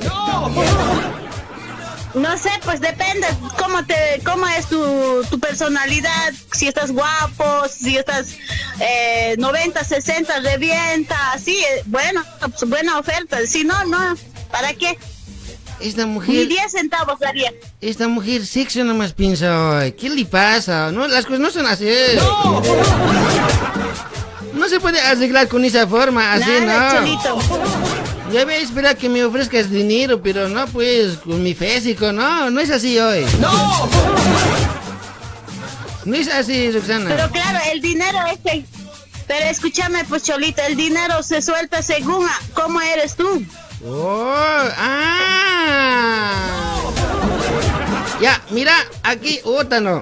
[2.13, 3.25] No sé, pues depende
[3.57, 8.35] cómo te, cómo es tu, tu personalidad, si estás guapo, si estás
[8.79, 13.39] eh, 90, 60, revienta, así, eh, bueno, pues, buena oferta.
[13.47, 14.15] Si no, no,
[14.51, 14.97] ¿para qué?
[15.79, 17.51] Esta Ni mujer, 10 centavos daría.
[17.81, 20.91] esta mujer sexo nomás piensa, "Ay, ¿qué le pasa?
[20.91, 21.89] No, las cosas no son así.
[24.53, 28.02] No se puede arreglar con esa forma, así Nada, no.
[28.33, 32.49] Ya voy a esperar que me ofrezcas dinero, pero no pues con mi físico, no,
[32.49, 33.27] no es así hoy.
[33.39, 33.87] ¡No!
[36.03, 37.11] No es así, Roxana.
[37.15, 38.65] Pero claro, el dinero es el...
[39.27, 43.45] Pero escúchame, pues Cholito, el dinero se suelta según a cómo eres tú.
[43.85, 45.93] Oh, ah.
[48.19, 48.73] Ya, mira,
[49.03, 50.01] aquí, ótano.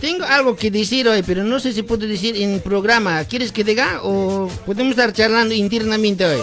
[0.00, 3.24] Tengo algo que decir hoy, pero no sé si puedo decir en programa.
[3.24, 6.40] ¿Quieres que diga o podemos estar charlando internamente hoy?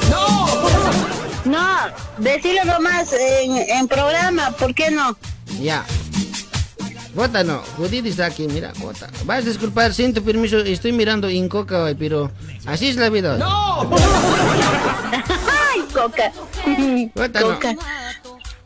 [1.45, 1.65] No,
[2.17, 5.17] decirlo nomás en, en programa, ¿por qué no?
[5.61, 5.85] Ya.
[7.13, 9.09] Bota no, jodido está aquí, mira, bota.
[9.23, 12.29] Vas a disculpar, siento permiso, estoy mirando en coca hoy, pero
[12.65, 13.37] así es la vida.
[15.71, 16.31] ¡Ay, Coca.
[17.13, 17.57] Puta, no.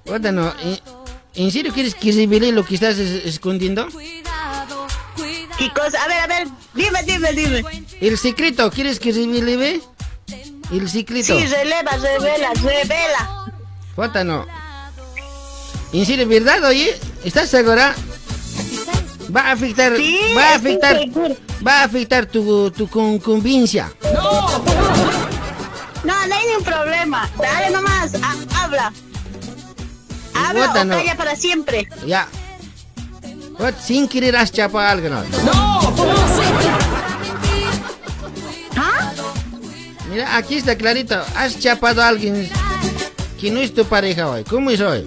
[0.03, 0.51] Puta, no.
[0.63, 0.79] ¿En-
[1.35, 3.87] ¿En serio quieres que revele lo que estás es- escondiendo?
[5.59, 6.01] ¿Qué cosa?
[6.03, 7.63] A ver, a ver, dime, dime, dime.
[8.01, 9.57] El secreto, ¿quieres que revele?
[9.57, 9.81] ve?
[10.71, 11.37] El secreto.
[11.37, 13.51] Sí, releva, revela, revela.
[13.95, 14.45] Puta, no.
[15.91, 16.97] ¿En serio, verdad, oye?
[17.25, 17.95] ¿Estás segura?
[19.35, 20.99] Va a afectar, Sí, va a afectar,
[21.65, 23.91] va a afectar tu, tu convivencia.
[26.03, 27.29] No, no hay ningún problema.
[27.37, 28.93] Dale nomás, ha- habla.
[30.33, 30.95] Habla o no.
[30.97, 31.87] calla para siempre.
[32.05, 32.27] Ya.
[33.59, 35.11] What, sin querer has chapado a alguien.
[35.11, 35.21] ¿no?
[38.77, 39.11] ¿Ah?
[40.09, 41.21] Mira, aquí está clarito.
[41.35, 42.49] Has chapado a alguien
[43.39, 44.45] que no es tu pareja hoy.
[44.45, 45.05] ¿Cómo es hoy?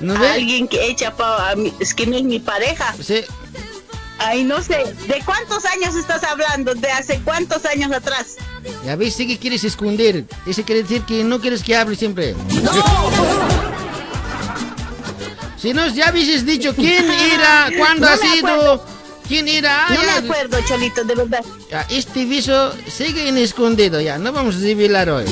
[0.00, 0.14] ¿No?
[0.14, 2.94] Alguien que he chapado a mí, es que no es mi pareja.
[3.02, 3.24] Sí.
[4.18, 4.84] Ay, no sé.
[5.08, 6.74] ¿De cuántos años estás hablando?
[6.74, 8.36] ¿De hace cuántos años atrás?
[8.84, 10.26] Ya ves, sí que quieres esconder.
[10.46, 12.34] Eso quiere decir que no quieres que hable siempre.
[15.66, 18.86] Si no, ya habéis dicho quién era, cuándo No ha me sido, acuerdo.
[19.26, 19.86] quién era.
[19.88, 20.16] No me ya.
[20.18, 21.44] acuerdo, Cholito, de verdad.
[21.68, 25.24] Ya, este viso sigue en escondido ya, no vamos a revelar hoy.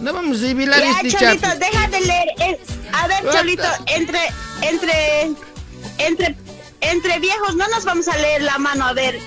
[0.00, 1.58] No vamos a revelar Ya, este Cholito, chat.
[1.58, 2.28] deja de leer.
[2.40, 2.60] Eh,
[2.92, 4.20] A ver, What Cholito, entre,
[4.62, 5.30] entre,
[5.98, 6.36] entre,
[6.80, 8.86] entre viejos no nos vamos a leer la mano.
[8.88, 9.20] A ver,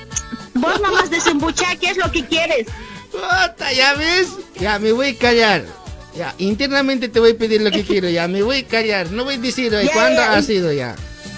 [0.55, 2.67] vos nomás desembuchá, ¿qué es lo que quieres?
[3.13, 4.27] Puta, ¿Ya ves?
[4.59, 5.78] Ya, me voy a callar.
[6.15, 9.11] Ya, internamente te voy a pedir lo que quiero, ya, me voy a callar.
[9.11, 10.33] No voy a decir hoy Ya, cuándo ya.
[10.33, 10.95] ha sido ya.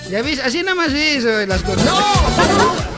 [0.09, 1.85] Ya ves, así nada más es eso de las cosas.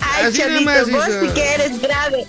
[0.00, 2.26] Ay, Así Cholito, nomás vos sí que eres grave.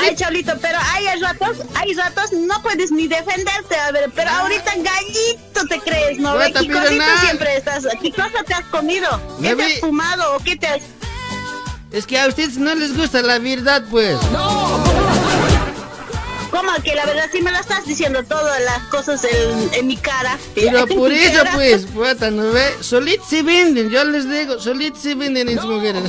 [0.00, 4.72] Ay, Cholito, pero hay ratos, hay ratos no puedes ni defenderte, a ver, pero ahorita
[4.76, 6.38] gallito te crees, ¿no?
[6.38, 6.52] ¿Qué
[7.20, 7.86] siempre estás?
[8.00, 9.20] ¿Qué cosa te has comido?
[9.42, 10.80] ¿Qué te has fumado o qué te has...?
[11.92, 14.16] Es que a ustedes no les gusta la verdad, pues.
[16.56, 19.96] ¿Cómo que la verdad sí me lo estás diciendo todas las cosas en, en mi
[19.98, 20.38] cara?
[20.54, 21.52] Pero En por eso, cara.
[21.54, 22.74] pues, puta, ¿no ve?
[22.80, 26.02] Solit se venden, yo les digo, solit se venden esas mujeres.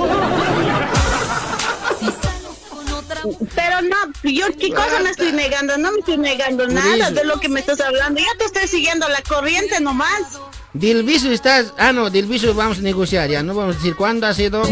[3.55, 7.39] Pero no, yo qué cosa me estoy negando, no me estoy negando nada de lo
[7.41, 8.21] que me estás hablando.
[8.21, 10.21] Yo te estoy siguiendo la corriente nomás.
[10.73, 11.73] Del viso estás.
[11.77, 13.43] Ah, no, del viso vamos a negociar ya.
[13.43, 14.63] No vamos a decir cuándo ha sido.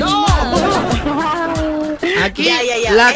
[2.24, 2.92] Aquí Ya, ya, ya.
[2.94, 3.16] la,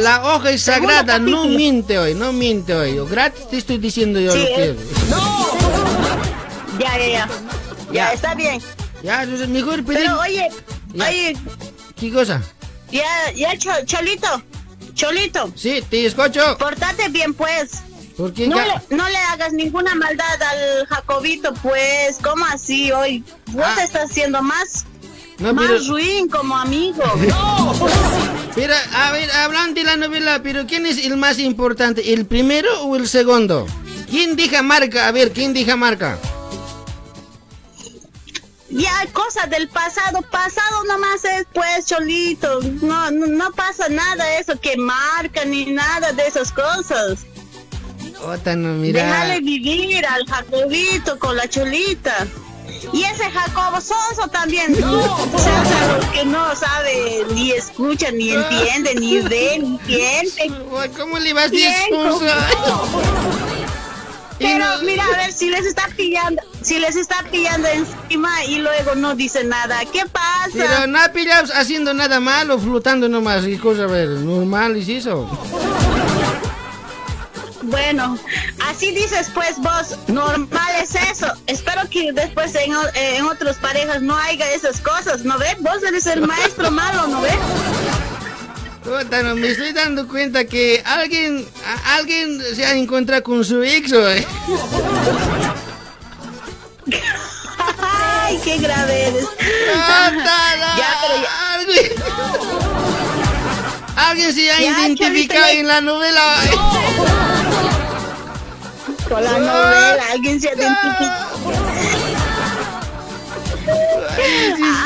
[0.00, 2.98] la hoja es sagrada, no miente hoy, no miente hoy.
[3.08, 4.64] Gratis te estoy diciendo yo Sí, lo que.
[4.64, 4.76] eh.
[6.78, 7.28] Ya, ya, ya.
[7.92, 8.60] Ya, está bien.
[9.02, 10.02] Ya, mejor pedir.
[10.04, 10.48] Pero oye,
[10.94, 11.08] Ya.
[11.08, 11.36] oye,
[11.98, 12.40] ¿Qué cosa?
[12.90, 14.42] ya, ya, Cho- Cholito,
[14.94, 15.52] Cholito.
[15.56, 16.56] Sí, te escucho.
[16.58, 17.82] Portate bien, pues.
[18.16, 18.46] ¿Por qué?
[18.48, 22.18] No le, no le hagas ninguna maldad al Jacobito, pues.
[22.22, 23.24] ¿Cómo así hoy?
[23.48, 23.74] Vos Ah.
[23.76, 24.84] te estás haciendo más,
[25.40, 27.02] No, más pero- ruin como amigo.
[28.54, 32.12] Pero, a ver, hablan de la novela, pero ¿quién es el más importante?
[32.12, 33.64] ¿El primero o el segundo?
[34.10, 35.06] ¿Quién deja marca?
[35.06, 36.18] A ver, ¿quién deja marca?
[38.68, 42.60] Ya, cosas del pasado, pasado nomás es pues, Cholito.
[42.82, 47.20] No, no, no pasa nada eso que marca ni nada de esas cosas.
[48.22, 49.04] Ota, no, mira.
[49.04, 52.26] Déjale vivir al Jacobito con la Cholita.
[52.92, 54.78] Y ese Jacobo Sonso también.
[54.80, 60.50] Los que no sabe, ni escucha, ni entiende, ni ve, ni siente.
[60.96, 62.26] ¿Cómo le vas a decir Bien, Sonso?
[64.38, 68.94] Pero mira, a ver, si les está pillando, si les está pillando encima y luego
[68.94, 70.48] no dice nada, ¿qué pasa?
[70.54, 74.88] Pero no ha pillado haciendo nada malo, flotando nomás y cosas, a ver, normal es
[74.88, 75.28] eso.
[77.62, 78.18] Bueno,
[78.66, 81.26] así dices pues vos, normal es eso.
[81.46, 85.56] Espero que después en, en otras parejas no haya esas cosas, ¿no ves?
[85.60, 87.34] Vos eres el maestro malo, ¿no ves?
[88.86, 91.46] Ota, no, me estoy dando cuenta que alguien,
[91.84, 94.26] alguien se ha encontrado con su ex, ¿eh?
[97.82, 99.24] Ay, qué grave eres.
[100.76, 101.54] ya, pero ya.
[101.54, 101.92] Alguien,
[103.96, 106.36] alguien se ha Ya, identificado en la novela.
[109.18, 111.28] La novela, alguien se identifica.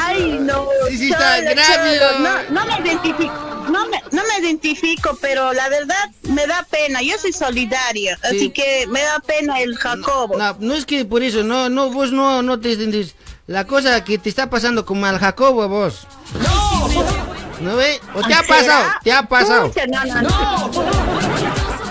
[0.06, 0.66] Ay, no.
[0.88, 2.18] Sí, cholo, cholo.
[2.20, 2.42] ¿no?
[2.50, 3.34] No, no me identifico.
[3.70, 7.00] No me, no me identifico, pero la verdad me da pena.
[7.02, 8.26] Yo soy solidaria, Sí.
[8.36, 10.36] así que me da pena el Jacobo.
[10.36, 13.14] No, no es que por eso, no, no, vos no, no te entendés.
[13.46, 16.06] La cosa que te está pasando como al Jacobo a vos.
[17.60, 18.00] ¿No ve?
[18.14, 18.84] ¿O te ha pasado?
[19.02, 19.72] ¿Te ha pasado?
[20.22, 20.70] No,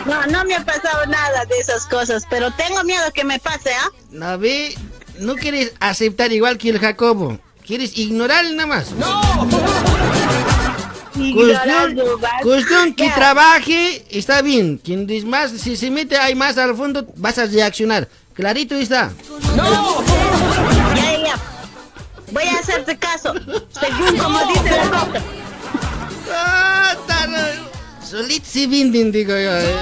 [0.05, 0.21] no, no.
[0.21, 3.71] No, no me ha pasado nada de esas cosas, pero tengo miedo que me pase,
[3.73, 3.89] ¿ah?
[4.11, 4.75] ¿No ve?
[5.19, 7.39] No quieres aceptar igual que el Jacobo.
[7.65, 8.87] ¿Quieres ignorar nada más?
[11.15, 12.41] Ignorando, Cuestión, vas.
[12.41, 14.77] cuestión que trabaje, está bien.
[14.77, 18.09] Quien más, si se mete ahí más al fondo, vas a reaccionar.
[18.33, 19.11] Clarito está.
[19.55, 19.63] Ya,
[20.95, 21.35] ya, ya.
[22.31, 23.33] Voy a hacerte caso.
[23.79, 25.21] Según como dice la cosa.
[28.43, 29.57] Se venden, digo yo.
[29.57, 29.75] eh.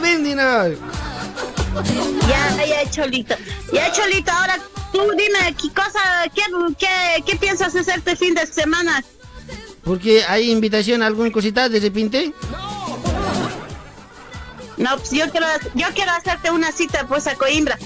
[0.00, 0.78] Venden hoy.
[2.28, 3.34] Ya, ya, Cholito.
[3.72, 4.56] Ya, Cholito, ahora
[4.92, 6.00] tú dime qué cosa,
[6.32, 6.42] qué,
[6.78, 9.02] qué, qué piensas hacer este fin de semana.
[9.82, 12.32] Porque hay invitación a alguna cosita de repente.
[14.76, 17.78] No, pues yo quiero, yo quiero hacerte una cita pues a Coimbra.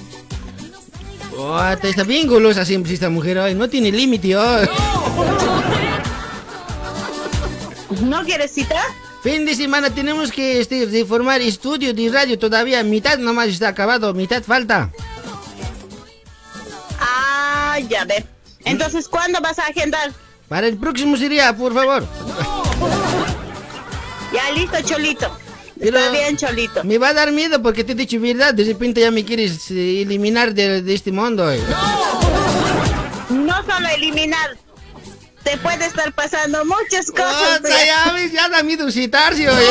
[1.38, 3.54] Oh, está está bien golosa siempre esta mujer hoy.
[3.54, 4.68] No tiene límite hoy.
[8.02, 8.82] ¿No quieres cita?
[9.24, 12.84] Fin de semana tenemos que este, reformar estudio de radio todavía.
[12.84, 14.90] Mitad nomás está acabado, mitad falta.
[17.00, 18.22] Ah, ya ve.
[18.66, 20.12] Entonces, ¿cuándo vas a agendar?
[20.46, 22.06] Para el próximo sería, por favor.
[24.32, 25.34] Ya, listo, Cholito.
[25.80, 26.84] Pero Está bien, Cholito.
[26.84, 28.52] Me va a dar miedo porque te he dicho verdad.
[28.52, 31.50] De repente ya me quieres eh, eliminar de, de este mundo.
[31.50, 31.60] eh.
[33.30, 34.56] No solo eliminar.
[35.44, 37.58] Te puede estar pasando muchas cosas.
[37.58, 39.68] Puta, ya ves, ya da miedo citarse, oye.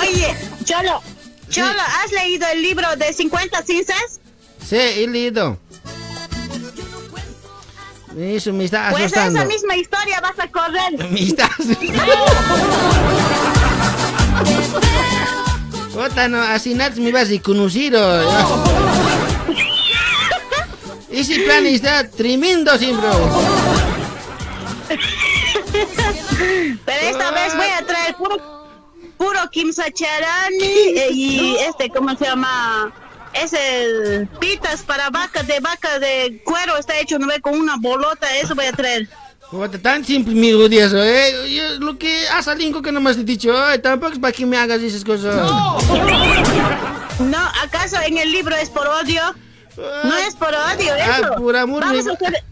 [0.00, 1.02] Oye, Cholo,
[1.48, 4.20] Cholo, ¿has leído el libro de 50 cinzas?
[4.68, 5.58] Sí, he leído.
[8.18, 9.40] Eso me está Pues asustando.
[9.40, 10.92] esa misma historia vas a correr.
[11.10, 11.50] Me está
[15.92, 17.94] Puta, no, así nada me vas a conocer.
[17.94, 19.35] oye.
[21.16, 23.08] Ese plan está tremendo siempre.
[26.84, 28.36] Pero esta vez voy a traer puro,
[29.16, 32.92] puro Kim Sacharani eh, y este, ¿cómo se llama?
[33.32, 37.40] Es el pitas para vaca, de vaca de cuero, está hecho, ¿no ve?
[37.40, 39.08] Con una bolota, eso voy a traer.
[39.82, 41.50] Tan simple mi odioso, eh.
[41.50, 44.44] Yo, lo que ha salido que no me has dicho, ay, tampoco es para que
[44.44, 45.34] me hagas esas cosas.
[47.18, 49.22] No, ¿acaso en el libro es por odio?
[49.76, 51.34] No es por odio, Ah, eso.
[51.36, 52.44] por amor Vamos a hacer,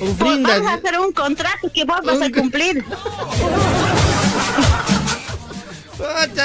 [0.00, 0.48] Ofrenda.
[0.50, 2.84] vamos a hacer un contrato que vos vas a cumplir.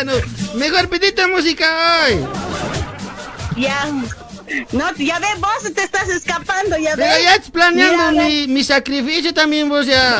[0.03, 0.13] No.
[0.55, 1.65] Mejor pedite música
[2.05, 2.25] hoy.
[3.57, 3.85] Ya.
[4.71, 7.03] No, ya ve, vos te estás escapando, ya ve.
[7.03, 10.19] Pero ya estás planeando Mira, mi, mi sacrificio también vos ya.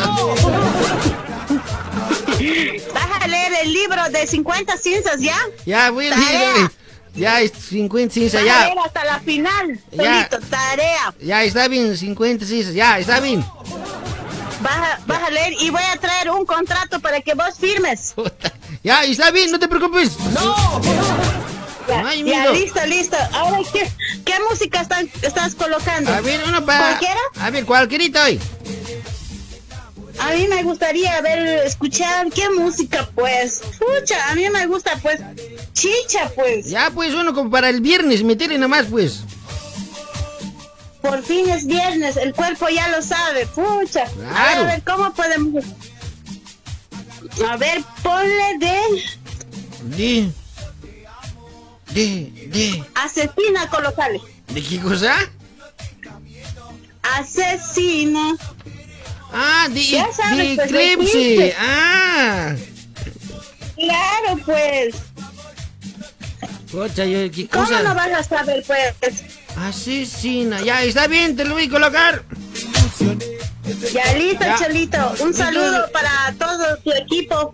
[2.94, 5.38] Vas a leer el libro de 50 cinzas, ¿ya?
[5.66, 6.72] Ya, voy a leer.
[7.16, 8.70] Ya, es 50 cinzas, ya.
[8.86, 9.80] hasta la final.
[9.92, 10.28] Ya.
[10.30, 11.14] Solito, tarea.
[11.22, 13.44] Ya, está bien, 50 cinzas, ya, está bien.
[14.62, 18.14] Vas a, vas a leer y voy a traer un contrato para que vos firmes.
[18.84, 20.12] Ya, está bien, no te preocupes.
[20.34, 20.82] ¡No!
[21.88, 23.16] Ya, hay ya, listo, listo.
[23.34, 23.90] Ahora, ¿qué,
[24.26, 26.12] qué música están- estás colocando?
[26.14, 26.80] A ver, uno para.
[26.98, 27.20] ¿Cualquiera?
[27.40, 28.40] A ver, cualquierita hoy.
[30.20, 33.62] A mí me gustaría ver, escuchar qué música, pues.
[33.80, 35.20] Pucha, a mí me gusta, pues,
[35.76, 36.68] chicha, pues.
[36.68, 39.22] Ya, pues, uno como para el viernes, meterle nomás, pues.
[41.02, 44.06] Por fin es viernes, el cuerpo ya lo sabe, pucha.
[44.06, 44.64] Claro.
[44.64, 45.64] A ver, ¿cómo podemos...?
[47.48, 48.78] A ver, ponle de
[49.84, 50.32] De.
[51.92, 52.48] De.
[52.48, 52.84] De.
[52.96, 54.22] asesina, colocale.
[54.48, 55.16] ¿De qué cosa?
[57.18, 58.36] Asesina.
[59.34, 61.56] Ah, de, Ya sabes, de pues.
[61.60, 62.56] Ah.
[63.76, 64.96] Claro, pues.
[66.76, 69.24] Pucha, yo, ¿qué ¿Cómo no vas a saber, pues?
[69.56, 70.60] Asesina.
[70.62, 72.24] Ya, está bien, te lo voy a colocar.
[73.94, 74.58] Ya listo, Ya.
[74.58, 75.16] Cholito.
[75.22, 77.54] Un saludo para todo tu equipo.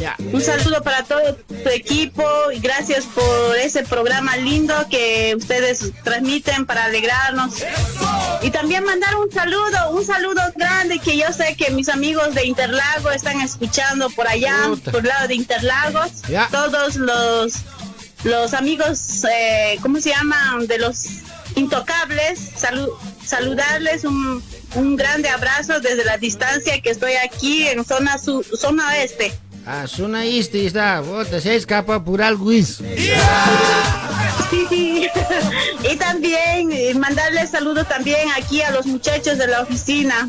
[0.00, 0.16] Ya.
[0.18, 6.64] Un saludo para todo tu equipo y gracias por ese programa lindo que ustedes transmiten
[6.64, 7.62] para alegrarnos.
[8.40, 12.46] Y también mandar un saludo, un saludo grande que yo sé que mis amigos de
[12.46, 14.90] Interlagos están escuchando por allá, Puta.
[14.92, 16.22] por el lado de Interlagos.
[16.28, 16.48] Ya.
[16.50, 17.54] Todos los,
[18.24, 20.66] los amigos, eh, ¿cómo se llaman?
[20.66, 21.06] De los
[21.56, 22.38] intocables.
[22.56, 22.92] Salu-
[23.24, 24.42] saludarles un,
[24.74, 29.32] un grande abrazo desde la distancia que estoy aquí en zona, su- zona oeste.
[29.66, 31.02] Ah, zona este está.
[31.02, 32.50] Puta, se escapa por algo.
[32.52, 33.12] Sí.
[35.90, 40.28] Y también eh, mandarles saludos también aquí a los muchachos de la oficina.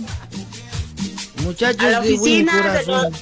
[1.43, 3.13] Muchachos A la de buen oficina de corazón.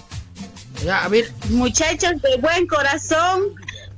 [0.85, 1.31] Ya, a ver.
[1.49, 3.41] Muchachos de buen corazón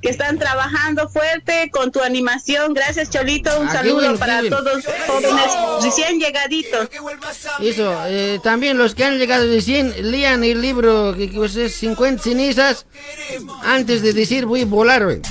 [0.04, 2.74] que están trabajando fuerte con tu animación.
[2.74, 3.58] Gracias, Cholito.
[3.58, 5.50] Un Ah, saludo para todos los jóvenes
[5.82, 6.90] recién llegaditos.
[7.62, 12.22] Eso, eh, también los que han llegado recién, lean el libro que, que es 50
[12.22, 12.84] cenizas
[13.62, 15.22] antes de decir voy a volar, güey.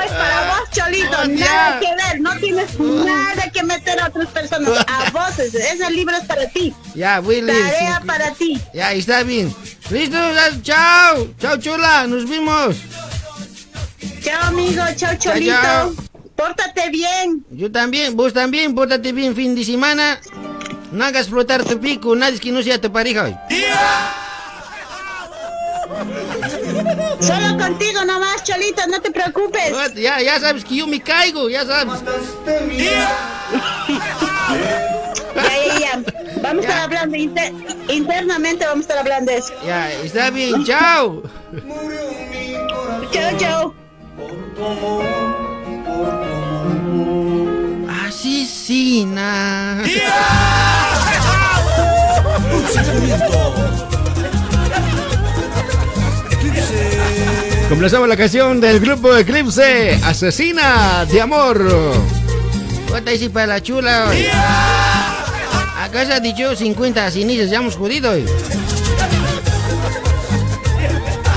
[0.00, 1.16] Es para vos, Cholito.
[1.22, 2.20] Oh, nada que ver.
[2.20, 4.84] No tienes nada que meter a otras personas.
[4.86, 6.74] A vos, ese, libro es para ti.
[6.94, 7.46] Ya, Willy.
[7.46, 8.06] Tarea sí.
[8.06, 8.60] para ti.
[8.74, 9.54] Ya, está bien.
[9.90, 10.18] Listo,
[10.62, 11.28] chao.
[11.38, 12.06] Chao, chula.
[12.06, 12.76] Nos vimos.
[14.22, 14.82] Chao, amigo.
[14.96, 15.52] Chao, Cholito.
[15.52, 15.94] chao.
[16.36, 17.44] Pórtate bien.
[17.50, 20.18] Yo también, vos también, pórtate bien fin de semana.
[20.90, 23.36] No hagas flotar tu pico, nadie que no sea tu pareja hoy.
[27.20, 28.86] Solo contigo nomás, Cholito.
[28.88, 29.72] No te preocupes.
[29.94, 32.00] Ya, ya sabes que yo me caigo, ya sabes.
[32.78, 33.10] Ya,
[35.66, 36.02] ya, ya.
[36.42, 37.52] Vamos a estar hablando inter-
[37.88, 39.52] internamente, vamos a estar hablando de eso.
[39.66, 41.22] Ya, está bien, chao.
[43.12, 43.74] Chao, chao.
[48.06, 49.82] Asesina.
[57.70, 61.94] Complacemos la canción del grupo Eclipse, Asesina de Amor.
[62.88, 64.06] ¿Cuánta dice para la chula?
[64.08, 64.26] hoy?
[65.78, 68.26] Acá se ha dicho 50 sinillas, ya hemos jodido hoy.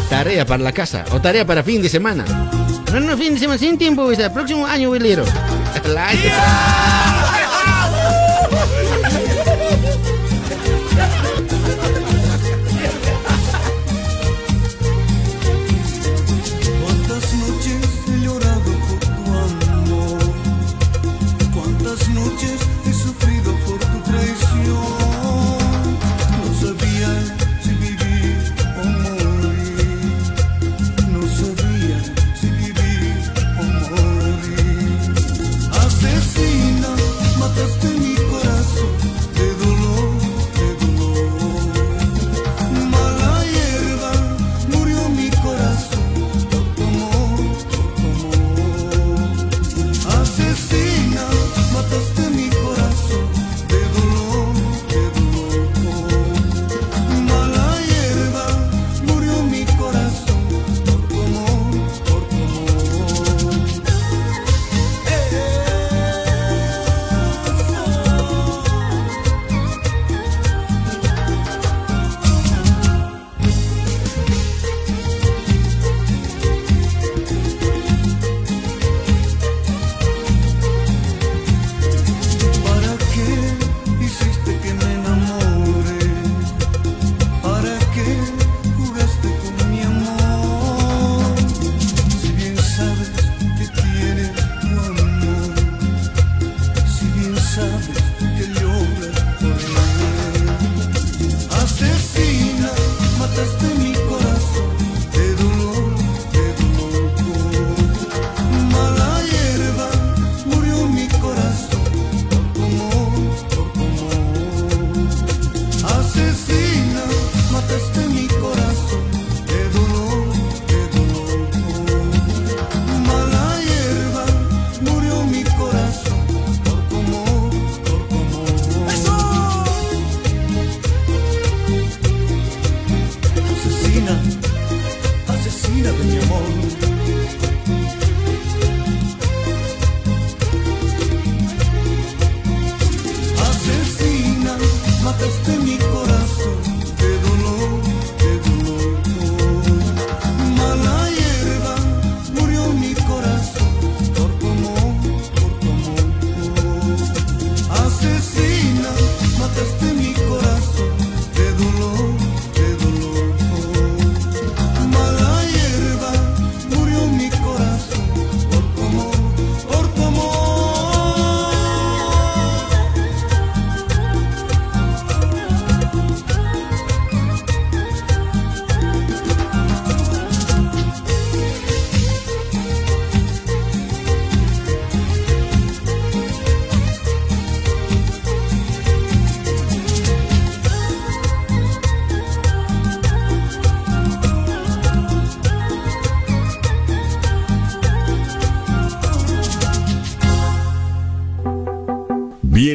[0.10, 2.26] Tarea para la casa o tarea para fin de semana.
[2.92, 5.26] No, no, fin de semana, sin tiempo, el próximo año, Wilero.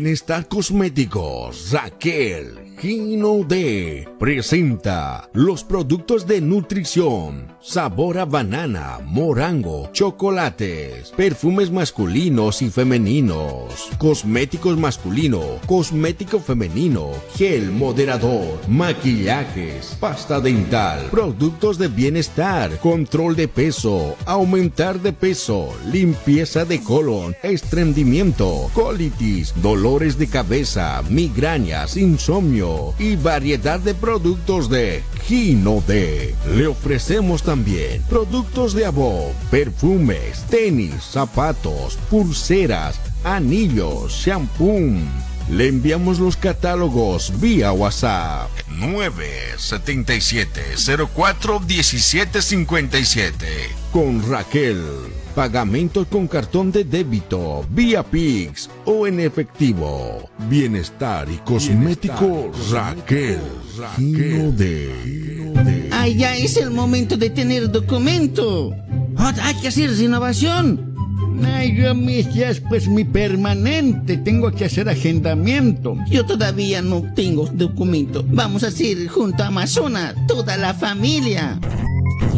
[0.01, 11.11] Bienestar Cosméticos, Raquel, Gino D presenta los productos de nutrición, sabor a banana, morango, chocolates,
[11.17, 21.89] perfumes masculinos y femeninos, cosméticos masculino, cosmético femenino, gel moderador, maquillajes, pasta dental, productos de
[21.89, 31.03] bienestar, control de peso, aumentar de peso, limpieza de colon, estreñimiento, colitis, dolores de cabeza,
[31.11, 36.35] migrañas, insomnio y variedad de productos de Gino D.
[36.55, 44.99] Le ofrecemos también productos de Abo, perfumes, tenis, zapatos, pulseras, anillos, shampoo.
[45.49, 50.61] Le enviamos los catálogos vía WhatsApp 977
[51.15, 53.47] 04 1757
[53.95, 54.85] con Raquel.
[55.35, 60.29] Pagamentos con cartón de débito, vía Pix o en efectivo.
[60.51, 63.41] Bienestar y cosmético Raquel.
[63.97, 65.78] Gino de.
[66.01, 68.69] ¡Ay, ya es el momento de tener documento!
[68.69, 70.95] Oh, ¡Hay que hacer renovación!
[71.45, 75.97] Ay, yo mis ya es pues mi permanente, tengo que hacer agendamiento.
[76.09, 78.25] Yo todavía no tengo documento.
[78.29, 81.59] Vamos a hacer junto a Amazonas, toda la familia.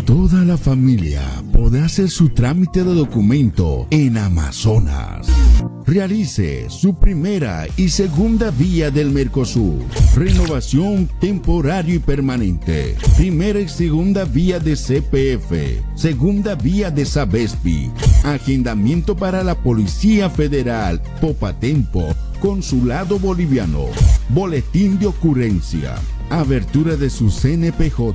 [0.06, 1.20] Toda la familia
[1.52, 5.28] podrá hacer su trámite de documento en Amazonas.
[5.90, 9.82] Realice su primera y segunda vía del Mercosur.
[10.14, 12.94] Renovación temporario y permanente.
[13.16, 15.82] Primera y segunda vía de CPF.
[15.96, 17.90] Segunda vía de Sabespi.
[18.22, 21.02] Agendamiento para la Policía Federal.
[21.20, 22.14] Popatempo.
[22.38, 23.86] Consulado Boliviano.
[24.28, 25.96] Boletín de ocurrencia.
[26.30, 28.14] Abertura de su CNPJ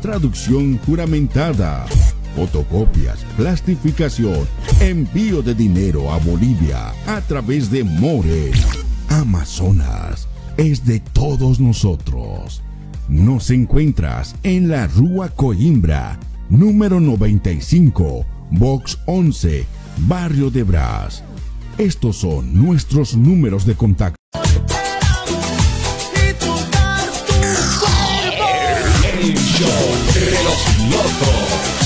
[0.00, 1.84] traducción juramentada,
[2.34, 4.46] fotocopias, plastificación,
[4.80, 8.52] envío de dinero a Bolivia a través de More.
[9.08, 10.28] Amazonas
[10.58, 12.62] es de todos nosotros.
[13.08, 16.18] Nos encuentras en la Rúa Coimbra,
[16.50, 19.64] número 95, Box 11,
[20.06, 21.22] Barrio de Brás.
[21.78, 24.18] Estos son nuestros números de contacto.
[29.22, 29.68] El show
[30.14, 31.77] de los locos.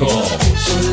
[0.00, 0.28] Locos.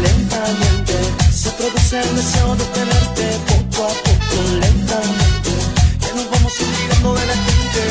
[0.02, 0.94] Lentamente
[1.32, 5.52] se produce el deseo de tenerte poco a poco, lentamente.
[6.00, 7.82] Que nos vamos olvidando de la gente.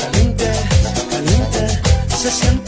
[0.00, 0.48] Caliente,
[1.10, 1.62] caliente,
[2.16, 2.63] se siente,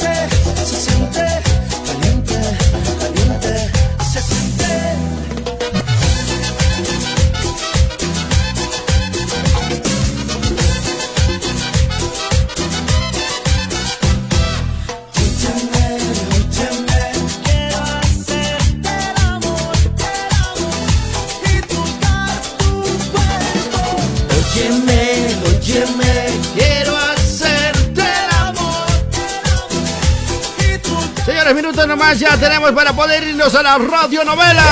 [31.55, 34.64] Minutos nomás ya tenemos para poder irnos a la radionovela.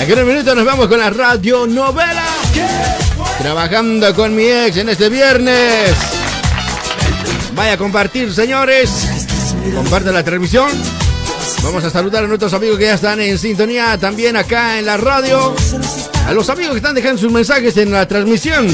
[0.00, 2.24] En un minuto nos vamos con la radionovela.
[3.38, 5.94] Trabajando con mi ex en este viernes.
[7.54, 8.90] Vaya a compartir, señores.
[9.74, 10.68] Comparte la transmisión.
[11.62, 14.96] Vamos a saludar a nuestros amigos que ya están en sintonía también acá en la
[14.96, 15.54] radio.
[16.26, 18.66] A los amigos que están dejando sus mensajes en la transmisión.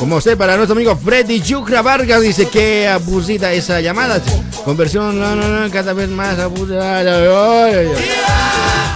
[0.00, 4.18] Como usted, para nuestro amigo Freddy Yucra Vargas, dice que abusita esa llamada.
[4.64, 7.18] Conversión, no, no, no, cada vez más abusada.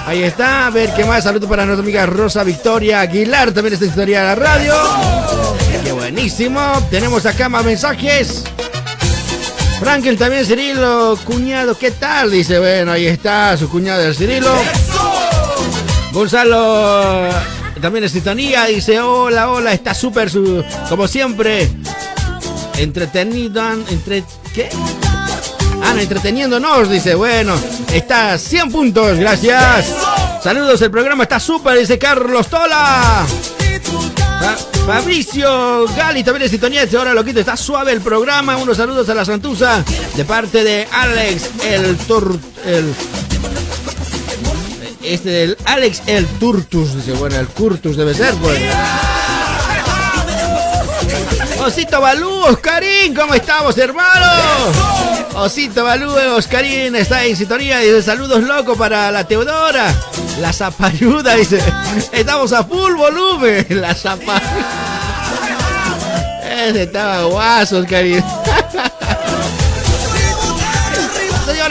[0.07, 1.25] Ahí está, a ver qué más.
[1.25, 4.75] Saludos para nuestra amiga Rosa Victoria Aguilar, también está en historia de la radio.
[5.85, 6.61] Qué buenísimo.
[6.91, 8.43] Tenemos acá más mensajes.
[9.79, 12.31] Frankel también, Cirilo, cuñado, ¿qué tal?
[12.31, 14.55] Dice, bueno, ahí está su cuñado del Cirilo.
[16.13, 17.29] Gonzalo
[17.85, 20.31] también en sintonía, dice, hola, hola, está súper,
[20.89, 21.69] como siempre,
[22.79, 24.25] entretenido, entre,
[24.55, 24.71] ¿qué?
[25.83, 27.53] Ah, no, entreteniéndonos, dice, bueno,
[27.93, 29.85] está a 100 puntos, gracias.
[30.43, 33.27] Saludos, el programa está súper, dice Carlos Tola.
[34.41, 38.57] Fa- Fabricio Gali también en sintonía, ahora loquito, está suave el programa.
[38.57, 39.85] Unos saludos a la Santusa
[40.17, 42.35] de parte de Alex, el Tor...
[42.65, 42.95] El,
[45.05, 48.59] este del Alex el Turtus, dice, bueno, el Curtus debe ser, pues.
[51.61, 54.27] Osito Balú, Oscarín, ¿cómo estamos, hermano?
[55.35, 57.79] Osito Balú, Oscarín está en sintonía.
[57.79, 59.93] Dice saludos locos para la Teodora.
[60.41, 61.61] La zapayuda dice.
[62.13, 63.67] Estamos a full volumen.
[63.81, 64.43] La zapayuda.
[66.69, 68.23] Ese estaba guaso, Oscarín.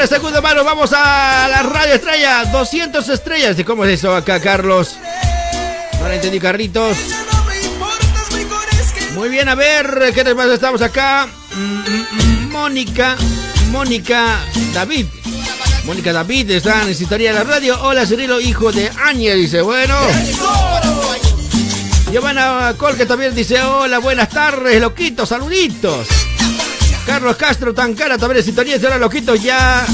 [0.07, 2.43] Segundo mano, vamos a la radio estrella.
[2.45, 3.57] 200 estrellas.
[3.57, 4.97] ¿Y cómo es eso acá, Carlos?
[5.99, 6.97] No lo entendí, Carritos.
[9.15, 11.29] Muy bien, a ver, ¿qué más estamos acá?
[12.49, 13.15] Mónica,
[13.71, 14.39] Mónica
[14.73, 15.05] David.
[15.85, 17.81] Mónica David está de la radio.
[17.81, 19.95] Hola, Cirilo, hijo de Áñez, dice, bueno.
[22.11, 26.07] Giovanna Colque también dice, hola, buenas tardes, loquitos, saluditos.
[27.05, 29.85] Carlos Castro Tancara también en sintonía, dice, hola, loquitos, ya...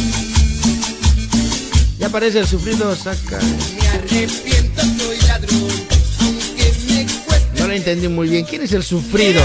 [1.97, 3.39] Ya aparece el sufrido, saca...
[7.57, 8.45] No lo entendí muy bien.
[8.45, 9.41] ¿Quién es el sufrido?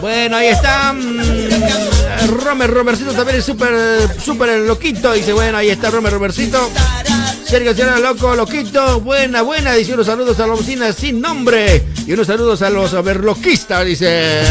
[0.00, 0.92] Bueno, ahí está.
[0.92, 3.70] mm, Romer Romercito también es súper,
[4.22, 5.12] súper loquito.
[5.12, 6.70] Dice, bueno, ahí está Romer Romercito.
[7.44, 9.00] Sergio Sierra Loco, loquito.
[9.00, 9.74] Buena, buena.
[9.74, 11.84] Dice unos saludos a la oficina sin nombre.
[12.06, 14.42] Y unos saludos a los overloquistas, dice.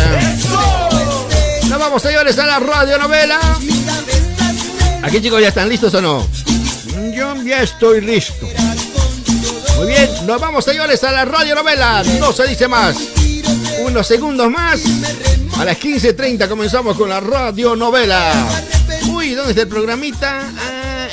[1.73, 3.39] Nos vamos, señores, a la radionovela.
[5.01, 6.27] Aquí, chicos, ¿ya están listos o no?
[7.15, 8.47] Yo ya estoy listo.
[9.77, 12.95] Muy bien, nos vamos señores a la radionovela, no se dice más.
[13.79, 14.83] Unos segundos más.
[15.57, 18.31] A las 15.30 comenzamos con la radionovela.
[19.07, 20.43] Uy, ¿dónde está el programita?
[20.55, 21.07] Ah.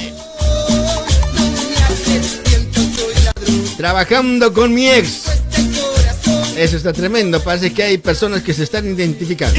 [3.79, 5.30] Trabajando con mi ex.
[6.61, 9.59] Eso está tremendo, parece que hay personas que se están identificando.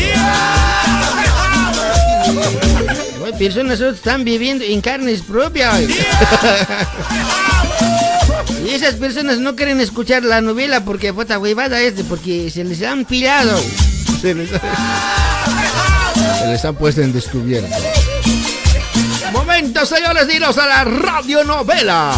[3.25, 5.79] Hay personas que están viviendo en carnes propias.
[8.63, 12.63] Y esas personas no quieren escuchar la novela porque puta huevada es de porque se
[12.63, 13.59] les han pillado.
[14.21, 17.75] Se les, se les han puesto en descubierto.
[19.33, 22.13] Momento, señores, dinos a la radionovela.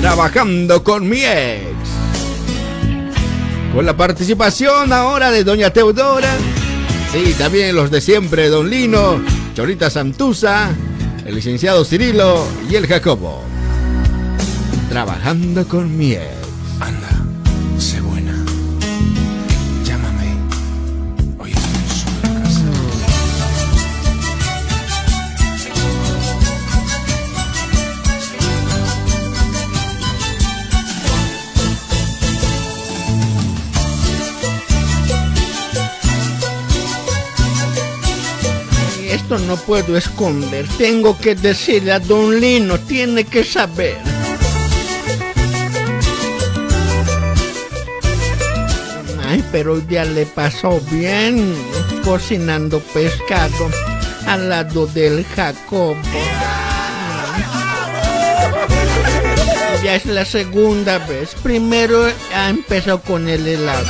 [0.00, 1.93] Trabajando con mi ex.
[3.74, 6.32] Con la participación ahora de Doña Teodora.
[7.10, 9.20] Sí, también los de siempre, Don Lino,
[9.52, 10.70] Chorita Santusa,
[11.26, 13.42] el licenciado Cirilo y el Jacobo.
[14.88, 16.14] Trabajando con mi
[39.14, 40.66] Esto no puedo esconder.
[40.76, 43.96] Tengo que decirle a Don Lino, tiene que saber.
[49.24, 51.54] Ay, pero ya le pasó bien
[52.04, 53.70] cocinando pescado
[54.26, 55.96] al lado del Jacobo.
[59.84, 61.36] Ya es la segunda vez.
[61.40, 62.04] Primero
[62.34, 63.86] ha empezado con el helado.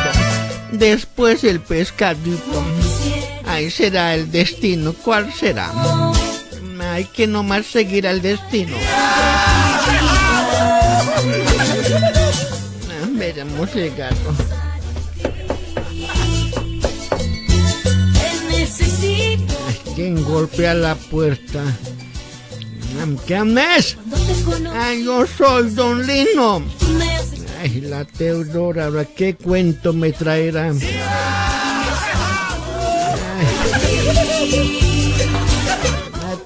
[0.70, 2.53] Después el pescadito.
[3.54, 4.92] Ay, será el destino.
[4.94, 5.70] ¿Cuál será?
[6.92, 8.76] Hay que nomás seguir al destino.
[8.92, 9.80] Ah,
[13.12, 14.16] Veremos llegado.
[18.50, 19.54] necesito.
[19.94, 21.62] ¿Quién golpea la puerta?
[23.24, 23.96] ¿Quién es?
[24.74, 26.60] Ay, yo soy Don Lino.
[27.62, 30.72] Ay, la Teodora, qué cuento me traerá.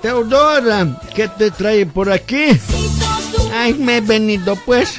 [0.00, 2.58] Teodora, ¿qué te trae por aquí?
[3.52, 4.98] Ay, me he venido pues.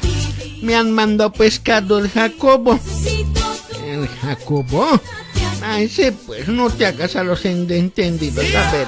[0.61, 2.79] Me han mandado pescado el Jacobo.
[3.85, 4.99] ¿El Jacobo?
[5.61, 8.45] Ay, sí, pues no te hagas a los entendidos.
[8.55, 8.87] A ver,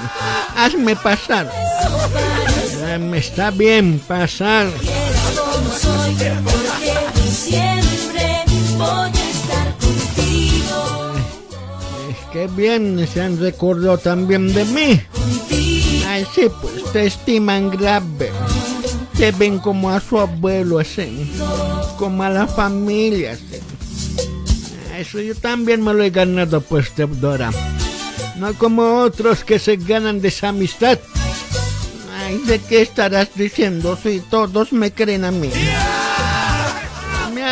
[0.56, 1.50] hazme pasar.
[3.00, 4.68] Me está bien pasar.
[12.48, 15.00] Bien se han recordado también de mí.
[16.06, 18.30] Ay, sí, pues te estiman grave.
[19.16, 21.32] Te ven como a su abuelo, así.
[21.98, 23.60] Como a la familia, así.
[24.98, 27.50] Eso yo también me lo he ganado, pues, Teodora.
[28.36, 30.98] No como otros que se ganan de esa amistad.
[32.18, 35.50] Ay, ¿de qué estarás diciendo si todos me creen a mí?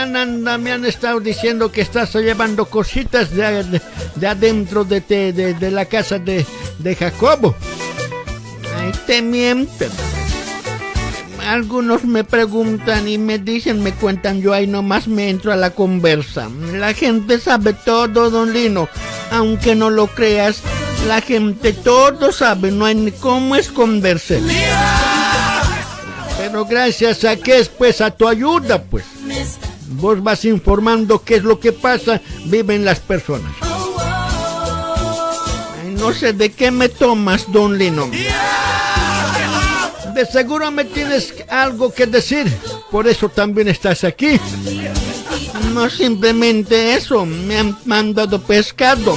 [0.06, 3.82] Me han, estado diciendo que estás llevando cositas de, de-
[4.14, 6.46] de adentro de, te- de, la casa de,
[6.78, 7.54] de Jacobo.
[9.06, 9.90] Te mienten.
[11.46, 15.70] Algunos me preguntan y me dicen, me cuentan, yo ahí nomás me entro a la
[15.70, 16.48] conversa.
[16.74, 18.88] La gente sabe todo, don Lino.
[19.32, 20.60] Aunque no lo creas,
[21.06, 24.40] La gente todo sabe, no hay ni cómo esconderse.
[26.36, 29.04] Pero gracias a que es pues a tu ayuda, pues.
[29.90, 33.52] Vos vas informando qué es lo que pasa, viven las personas.
[35.98, 38.08] No sé de qué me tomas, don Lino.
[40.14, 42.46] De seguro me tienes algo que decir,
[42.90, 44.40] por eso también estás aquí.
[45.74, 49.16] No simplemente eso, me han mandado pescado,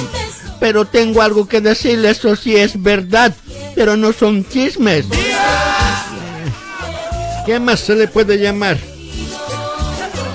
[0.60, 3.34] pero tengo algo que decirle, eso sí es verdad,
[3.74, 5.06] pero no son chismes.
[7.46, 8.78] ¿Qué más se le puede llamar?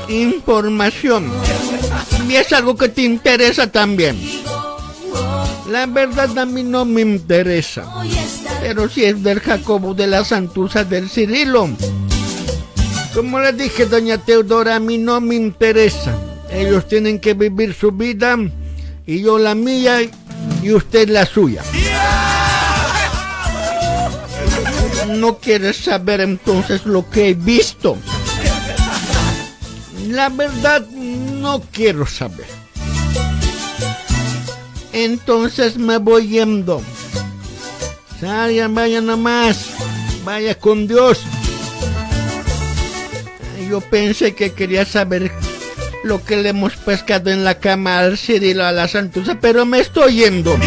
[0.10, 1.32] Información.
[2.28, 4.20] Y es algo que te interesa también.
[5.70, 7.86] La verdad a mí no me interesa.
[8.60, 11.70] Pero si es del Jacobo de la Santuza del Cirilo.
[13.14, 16.18] Como le dije, doña Teodora, a mí no me interesa.
[16.52, 18.36] Ellos tienen que vivir su vida
[19.06, 20.00] y yo la mía
[20.62, 21.64] y usted la suya.
[25.08, 27.98] No quieres saber entonces lo que he visto.
[30.10, 32.48] La verdad, no quiero saber.
[34.92, 36.82] Entonces me voy yendo.
[38.20, 39.68] Salgan, vaya nomás.
[40.26, 41.22] Vaya con Dios.
[43.70, 45.32] Yo pensé que quería saber
[46.04, 49.80] lo que le hemos pescado en la cama al Cirilo a la Santuza, pero me
[49.80, 50.58] estoy yendo.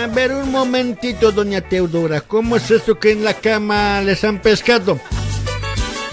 [0.00, 4.40] A ver un momentito, doña Teodora, ¿cómo es eso que en la cama les han
[4.40, 5.00] pescado?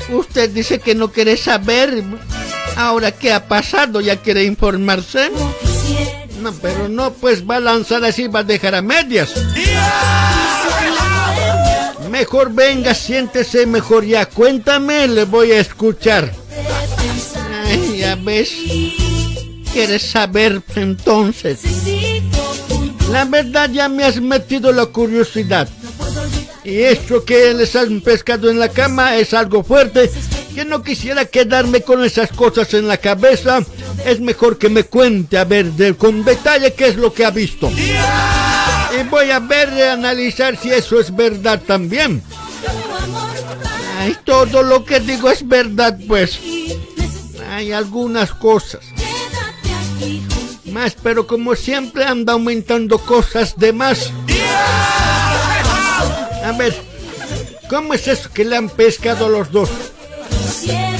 [0.10, 2.04] Usted dice que no quiere saber.
[2.76, 4.02] Ahora, ¿qué ha pasado?
[4.02, 5.32] ¿Ya quiere informarse?
[6.42, 9.34] No, pero no, pues va a lanzar así, va a dejar a medias.
[12.10, 14.28] Mejor venga, siéntese mejor ya.
[14.28, 16.32] Cuéntame, le voy a escuchar.
[17.66, 18.52] Ay, ya ves.
[19.74, 21.60] ¿Quieres saber entonces?
[23.12, 25.68] La verdad ya me has metido la curiosidad.
[26.68, 30.11] Y eso que les han pescado en la cama es algo fuerte.
[30.53, 33.61] Que no quisiera quedarme con esas cosas en la cabeza.
[34.06, 37.31] Es mejor que me cuente a ver de- con detalle qué es lo que ha
[37.31, 37.72] visto.
[37.72, 42.22] Y voy a ver y analizar si eso es verdad también.
[43.99, 46.38] Ay, todo lo que digo es verdad, pues.
[47.49, 48.81] Hay algunas cosas.
[50.65, 54.11] Más, pero como siempre anda aumentando cosas de más.
[56.48, 56.74] A ver,
[57.69, 59.69] ¿cómo es eso que le han pescado los dos?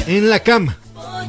[0.06, 0.78] En la cama.
[0.94, 1.28] Voy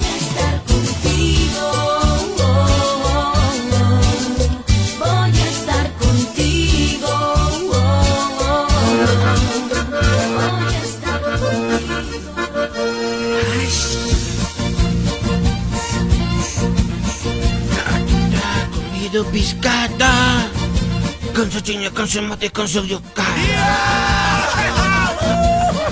[21.52, 23.24] su chiña, con su mate, su yuca.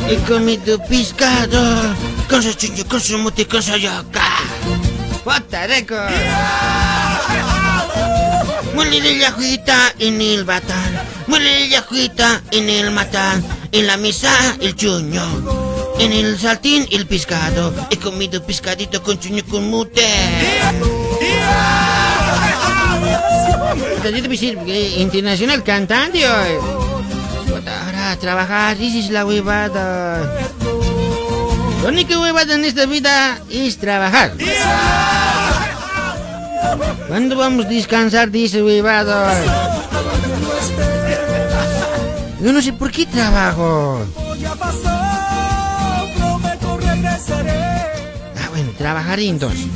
[0.08, 1.94] He comido pescado.
[2.28, 4.26] Con su chiña, con su mate, su yuca.
[5.24, 5.94] ¡Patareco!
[8.74, 11.00] Muele la yajuita en el batán.
[11.28, 11.84] Muele la
[12.50, 13.44] en el matán.
[13.70, 15.22] En la mesa el chuño.
[16.00, 17.72] En el saltín el pescado.
[17.90, 20.06] He comido pescadito con chuño con mute.
[24.06, 26.24] Te decir, eh, internacional cantante.
[26.24, 30.32] Ahora trabajar, esa es la huevada.
[31.82, 34.34] La única huevada en esta vida es trabajar.
[37.08, 39.26] ¿Cuándo vamos a descansar de ese huevado?
[42.40, 44.06] Yo no sé por qué trabajo.
[48.36, 49.66] Ah, bueno, trabajaré entonces.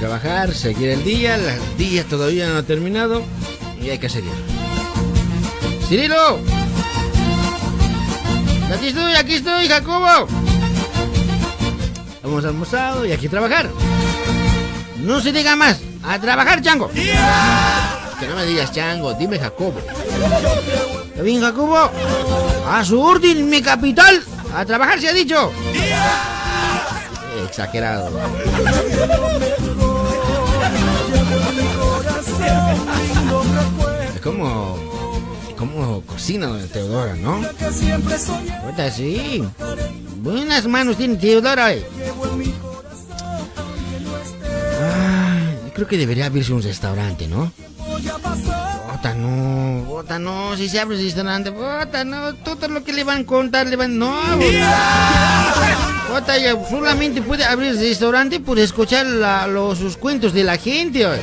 [0.00, 3.22] Trabajar, seguir el día, el día todavía no ha terminado
[3.80, 4.32] y hay que seguir.
[5.88, 6.40] ¡Cirilo!
[8.74, 10.26] Aquí estoy, aquí estoy, Jacobo.
[12.24, 13.70] Hemos almorzado y aquí trabajar.
[15.02, 15.80] No se diga más.
[16.02, 16.90] A trabajar, Chango.
[18.20, 19.78] Que no me digas Chango, dime Jacobo.
[21.08, 21.90] ¿Está bien, Jacobo?
[22.68, 24.22] A su orden, mi capital.
[24.54, 25.50] A trabajar se ha dicho.
[27.46, 28.10] Exagerado.
[34.14, 34.78] Es como.
[35.56, 37.40] como cocina doña Teodora, ¿no?
[38.64, 39.42] Ahorita sí.
[40.16, 41.72] Buenas manos tiene Teodora.
[41.74, 41.84] eh.
[44.82, 45.40] Ah,
[45.74, 47.52] creo que debería abrirse un restaurante, ¿no?
[49.00, 53.02] Puta, no, puta, no, si se abre el restaurante, puta, no, todo lo que le
[53.02, 54.14] van a contar, le van, no,
[56.08, 60.58] puta, ya solamente puede abrir el restaurante por escuchar la- los, sus cuentos de la
[60.58, 61.20] gente, oye.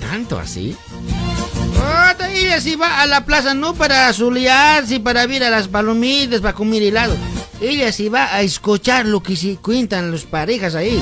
[0.00, 0.76] ¿Tanto así?
[1.72, 6.42] Puta, ella sí va a la plaza no para solearse, para ver a las palomitas,
[6.42, 7.16] para comer helado.
[7.58, 11.00] Ella sí va a escuchar lo que se cuentan las parejas ahí.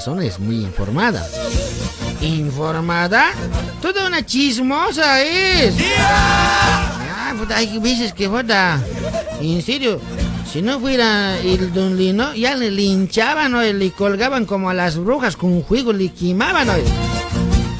[0.00, 1.22] Razón es muy informada.
[2.22, 3.32] ¿Informada?
[3.82, 5.74] Toda una chismosa es.
[5.98, 8.80] Ah, puta, hay veces que puta.
[9.42, 10.00] En serio,
[10.50, 14.96] si no fuera el don Lino, ya le linchaban o le colgaban como a las
[14.96, 16.68] brujas con un juego, le quemaban.
[16.68, 16.72] ¿no?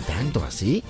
[0.07, 0.85] ¿Tanto así?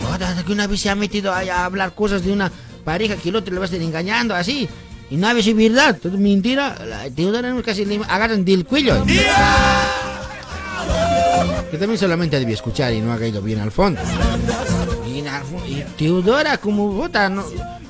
[0.00, 2.50] Puta, que una vez se ha metido a hablar cosas de una
[2.82, 4.66] pareja que el otro le va a estar engañando así.
[5.10, 6.74] Y no había sido verdad, todo mentira.
[7.14, 9.04] Teodora casi le agarran del cuello.
[11.70, 14.00] Que también solamente debía escuchar y no ha caído bien al fondo.
[15.06, 17.44] Y, y Teodora como bota, no,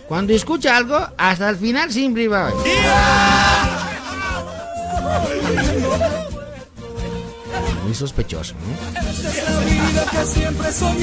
[0.09, 2.53] cuando escucha algo, hasta el final siempre va.
[7.85, 8.61] Muy sospechoso, ¿no?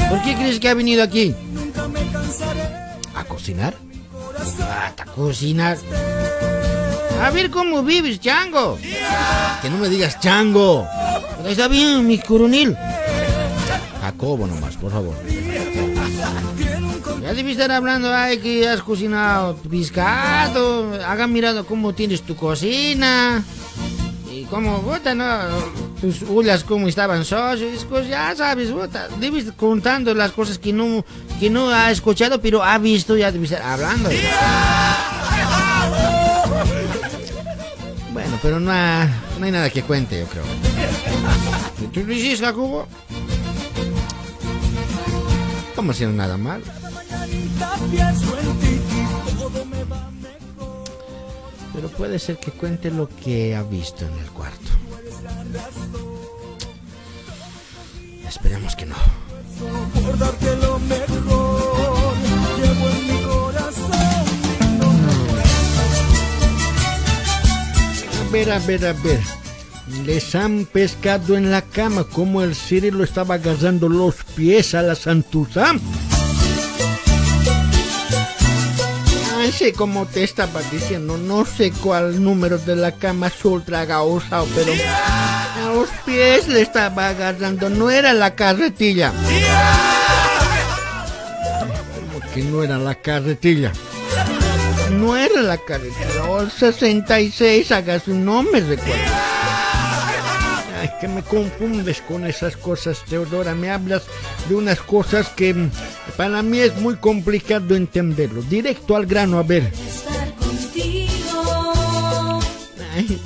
[0.09, 1.35] ¿Por qué crees que ha venido aquí?
[3.15, 3.75] ¿A cocinar?
[4.61, 5.77] Ah, ¿A cocinar?
[7.21, 8.77] A ver cómo vives, chango.
[9.61, 10.87] Que no me digas chango.
[11.45, 12.77] Está bien, mi coronel.
[14.01, 15.15] Jacobo nomás, por favor.
[17.21, 20.93] Ya debí estar hablando, ay, que has cocinado pescado.
[21.05, 23.43] Hagan mirado cómo tienes tu cocina.
[24.31, 25.25] Y cómo, puta, no,
[25.99, 27.85] tus ulas cómo estaban socios.
[27.89, 29.09] Pues ya sabes, puta.
[29.19, 31.03] Debes contando las cosas que no,
[31.39, 34.09] que no ha escuchado, pero ha visto, ya debes estar hablando.
[38.41, 39.07] Pero no, ha-
[39.39, 40.43] no hay nada que cuente, yo creo.
[41.93, 42.87] ¿Tú lo hiciste, Jacobo?
[45.93, 46.61] Si no nada mal.
[51.73, 54.69] Pero puede ser que cuente lo que ha visto en el cuarto.
[58.27, 58.95] Esperemos que no.
[68.31, 69.19] Ver, a ver, a ver.
[70.05, 74.95] Les han pescado en la cama como el Cirilo estaba agarrando los pies a la
[74.95, 75.73] Santusa.
[79.37, 83.31] Ay, sí, como te estaba diciendo, no sé cuál número de la cama
[83.75, 89.11] haga usado, pero a los pies le estaba agarrando, no era la carretilla.
[91.95, 93.71] ¿Cómo que no era la carretilla?
[94.91, 95.59] No era la
[96.39, 98.93] el 66, haga su nombre, recuerdo.
[100.81, 103.53] Ay, que me confundes con esas cosas, Teodora.
[103.53, 104.03] Me hablas
[104.47, 105.69] de unas cosas que mm,
[106.17, 108.41] para mí es muy complicado entenderlo.
[108.43, 109.71] Directo al grano, a ver.
[112.95, 113.21] Ay,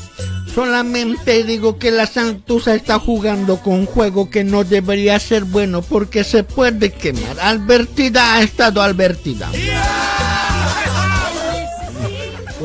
[0.54, 6.24] solamente digo que la Santusa está jugando con juego que no debería ser bueno porque
[6.24, 7.40] se puede quemar.
[7.40, 9.50] Albertida ha estado albertida.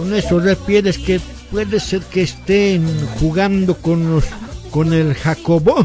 [0.09, 1.21] Con eso refieres que
[1.51, 2.83] puede ser que estén
[3.21, 4.25] jugando con los
[4.71, 5.85] con el Jacobo.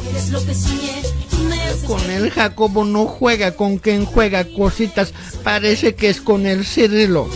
[1.86, 5.12] Con el Jacobo no juega, con quien juega cositas,
[5.44, 7.28] parece que es con el Cirilo.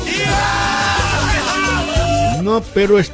[2.42, 3.12] No, pero est-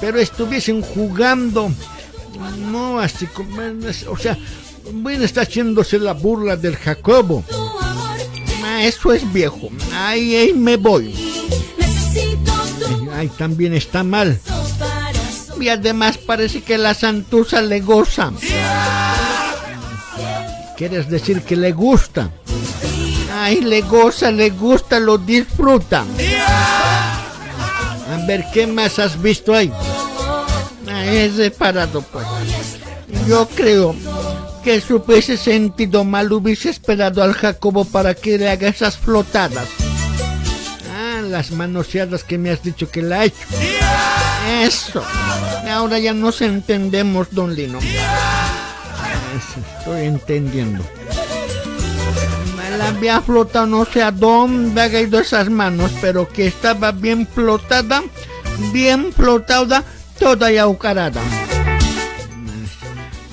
[0.00, 1.72] pero estuviesen jugando.
[2.70, 3.50] No, así como,
[4.10, 4.38] o sea,
[4.92, 7.42] bueno, está haciéndose la burla del Jacobo.
[8.80, 9.70] Eso es viejo.
[9.92, 11.25] Ahí, ahí me voy.
[13.16, 14.38] Ay, también está mal.
[15.58, 18.30] Y además parece que la Santusa le goza.
[20.76, 22.30] ¿Quieres decir que le gusta?
[23.32, 26.04] Ay, le goza, le gusta, lo disfruta.
[28.12, 29.72] A ver, ¿qué más has visto ahí?
[30.86, 32.26] Ah, es reparado, pues.
[33.26, 33.94] Yo creo
[34.62, 39.85] que si hubiese sentido mal, hubiese esperado al Jacobo para que le haga esas flotadas.
[41.30, 43.46] Las manoseadas que me has dicho que la ha hecho.
[44.62, 45.02] Eso.
[45.68, 47.78] Ahora ya nos entendemos, don Lino.
[49.78, 50.84] Estoy entendiendo.
[52.56, 56.92] Me la había flotado, no sé a dónde ha ido esas manos, pero que estaba
[56.92, 58.02] bien flotada,
[58.72, 59.84] bien flotada,
[60.18, 61.20] toda y ahucarada.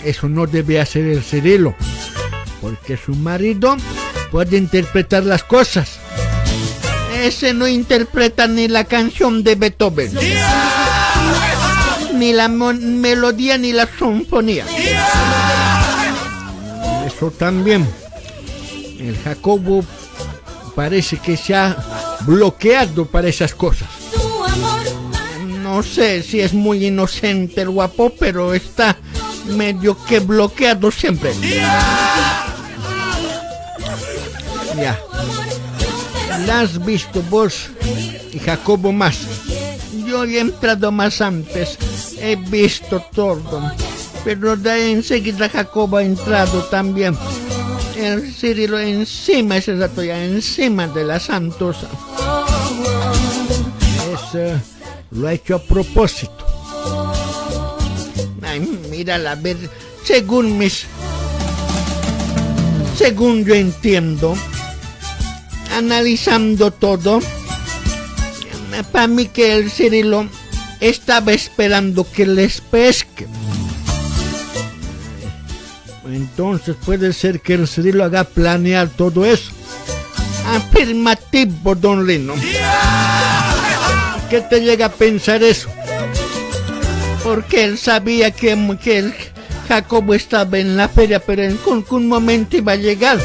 [0.03, 1.76] Eso no debe hacer el Cirilo,
[2.60, 3.78] porque su marido
[4.32, 6.03] puede interpretar las cosas.
[7.24, 10.12] Ese no interpreta ni la canción de Beethoven,
[12.16, 14.66] ni la melodía ni la sinfonía.
[17.08, 17.88] eso también.
[19.00, 19.86] El Jacobo
[20.76, 21.78] parece que se ha
[22.26, 23.88] bloqueado para esas cosas.
[25.62, 28.98] No sé si es muy inocente el guapo, pero está
[29.48, 31.34] medio que bloqueado siempre.
[34.76, 35.00] Ya.
[36.39, 37.69] La has visto vos
[38.34, 39.19] y Jacobo más.
[40.05, 41.77] Yo he entrado más antes.
[42.19, 43.72] He visto todo.
[44.26, 47.18] Pero de enseguida Jacobo ha entrado también.
[47.95, 51.88] El Cirilo encima, ese rato ya encima de la Santosa.
[54.11, 54.60] Eso
[55.11, 56.45] lo ha hecho a propósito.
[58.41, 59.57] Ay, mírala, a ver,
[60.03, 60.85] según mis...
[62.97, 64.35] Según yo entiendo,
[65.78, 67.20] analizando todo,
[68.91, 70.28] para mí que el Cirilo
[70.80, 73.28] estaba esperando que les pesque.
[76.06, 79.52] Entonces puede ser que el Cirilo haga planear todo eso.
[80.48, 82.34] Afirmativo, don Lino.
[84.30, 85.70] ¿Qué te llega a pensar eso?
[87.24, 89.14] Porque él sabía que, el
[89.68, 93.20] Jacobo estaba en la feria, pero en algún momento iba a llegar.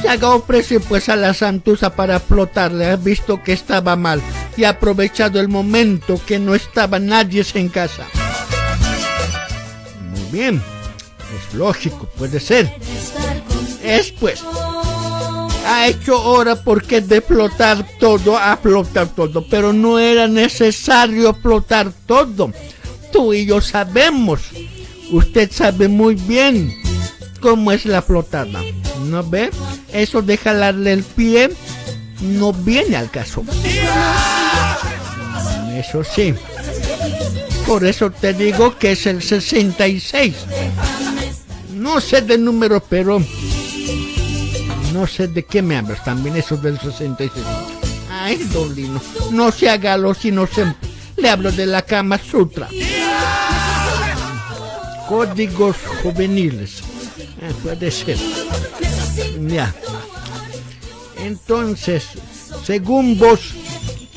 [0.00, 4.20] Se haga ofreció pues a la Santusa para flotarle, ha visto que estaba mal
[4.56, 8.06] y ha aprovechado el momento que no estaba nadie en casa.
[10.10, 10.62] Muy bien,
[11.36, 12.70] es lógico, puede ser.
[13.82, 14.42] Es pues,
[15.66, 21.92] ha hecho hora porque de flotar todo a flotar todo, pero no era necesario flotar
[22.06, 22.52] todo.
[23.12, 24.42] Tú y yo sabemos,
[25.10, 26.74] usted sabe muy bien
[27.40, 28.62] cómo es la flotada,
[29.10, 29.50] ¿no ve?
[29.92, 31.50] Eso de jalarle el pie
[32.20, 33.44] no viene al caso.
[35.74, 36.34] Eso sí.
[37.66, 40.34] Por eso te digo que es el 66.
[41.74, 43.22] No sé de número, pero
[44.92, 47.44] no sé de qué me hablas también eso del 66.
[48.10, 49.00] Ay, don Lino,
[49.30, 50.90] no se haga los inocentes.
[51.16, 52.68] Le hablo de la Kama Sutra.
[55.08, 56.80] Códigos juveniles.
[57.40, 58.16] Eh, puede ser.
[61.18, 62.04] Entonces,
[62.64, 63.54] según vos,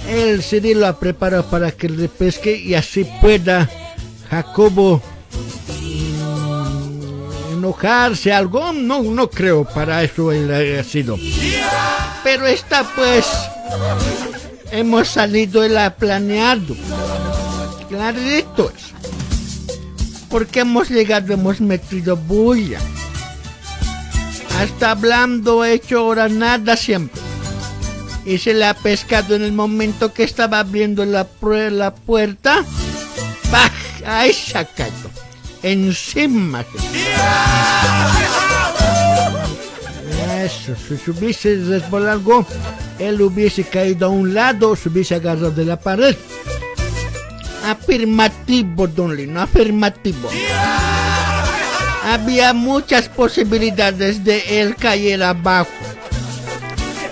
[0.07, 3.69] el Cirilo ha preparado para que le pesque y así pueda
[4.29, 5.01] Jacobo
[7.51, 8.71] enojarse algo.
[8.73, 11.17] No, no creo para eso él haya sido.
[12.23, 13.25] Pero está pues,
[14.71, 16.75] hemos salido, él ha planeado.
[17.87, 18.93] Clarito es.
[20.29, 22.79] Porque hemos llegado, hemos metido bulla.
[24.59, 27.21] Hasta hablando, hecho ahora nada siempre.
[28.25, 31.25] Y se le ha pescado en el momento que estaba abriendo la,
[31.71, 32.65] la puerta.
[33.49, 33.71] ¡Bah!
[34.05, 35.09] ¡Ay, sacado!
[35.63, 36.65] Encima.
[40.43, 42.45] Eso, si se hubiese algo,
[42.99, 46.17] él hubiese caído a un lado se hubiese agarrado de la pared.
[47.65, 50.29] Afirmativo, don Lino, afirmativo.
[52.09, 55.69] Había muchas posibilidades de él caer abajo.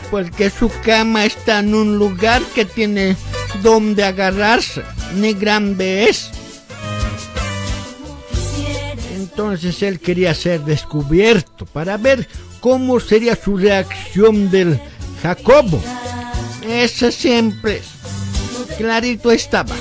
[0.10, 3.16] Porque su cama está en un lugar que tiene
[3.62, 4.82] donde agarrarse.
[5.14, 6.32] Ni grande es.
[9.14, 12.28] Entonces él quería ser descubierto para ver
[12.60, 14.80] cómo sería su reacción del
[15.22, 15.80] Jacobo.
[16.68, 17.84] Ese siempre.
[18.80, 19.76] Clarito estaba.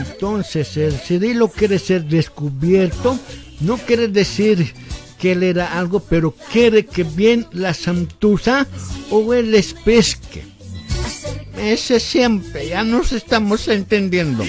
[0.00, 3.18] Entonces el Cirilo quiere ser descubierto,
[3.60, 4.72] no quiere decir
[5.18, 8.66] que él era algo, pero quiere que bien la santuza
[9.10, 10.44] o él les pesque.
[11.58, 14.44] Ese siempre, ya nos estamos entendiendo.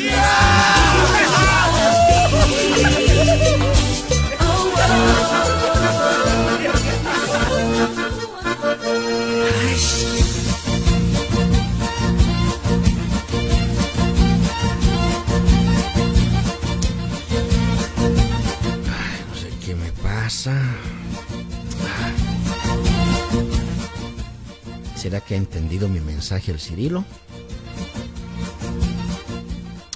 [25.01, 27.03] ¿Será que ha entendido mi mensaje el Cirilo?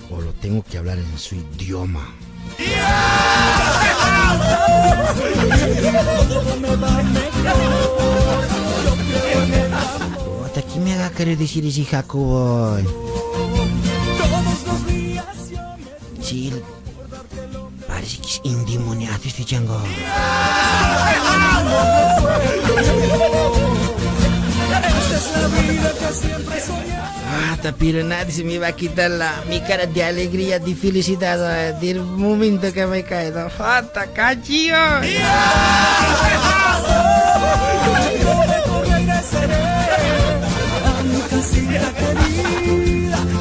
[0.10, 2.12] ¿O lo tengo que hablar en su idioma?
[10.44, 12.80] Hasta me haga querer decir ese Jacobo.
[16.20, 16.52] Sí,
[17.88, 18.42] parece que es
[19.24, 19.80] este chango.
[27.52, 31.70] Hasta pero nadie se me va a quitar la, mi cara de alegría, de felicidad
[31.70, 33.32] eh, del momento que me cae.
[33.32, 34.76] No falta, cachillo.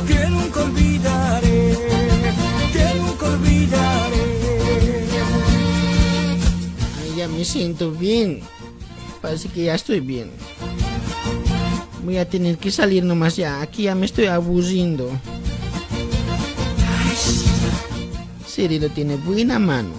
[0.06, 1.76] Que nunca olvidaré,
[2.72, 4.24] que nunca olvidaré.
[7.16, 8.40] Ya me siento bien.
[9.20, 10.30] Parece que ya estoy bien.
[12.04, 13.62] Voy a tener que salir nomás ya.
[13.62, 15.10] Aquí ya me estoy aburriendo.
[18.46, 19.94] Cirilo tiene buena mano.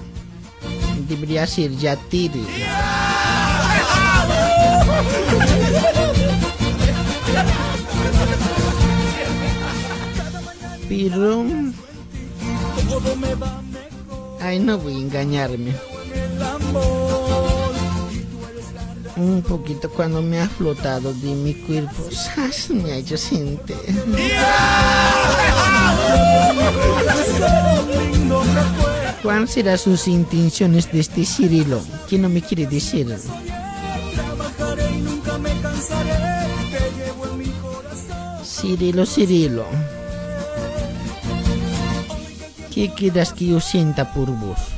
[1.10, 2.46] Debería ser ya Tiri.
[10.88, 11.46] Pero...
[14.40, 15.95] Ay, no voy a engañarme.
[19.18, 22.10] Un poquito cuando me ha flotado de mi cuerpo,
[22.70, 23.78] me ha hecho sentir.
[29.24, 31.82] ¿Cuáles serán sus intenciones de este Cirilo?
[32.10, 33.18] ¿Quién no me quiere decir?
[38.44, 39.66] Cirilo, Cirilo.
[42.74, 44.75] ¿Qué quieras que yo sienta por vos?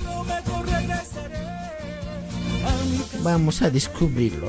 [3.23, 4.47] Vamos a descubrirlo.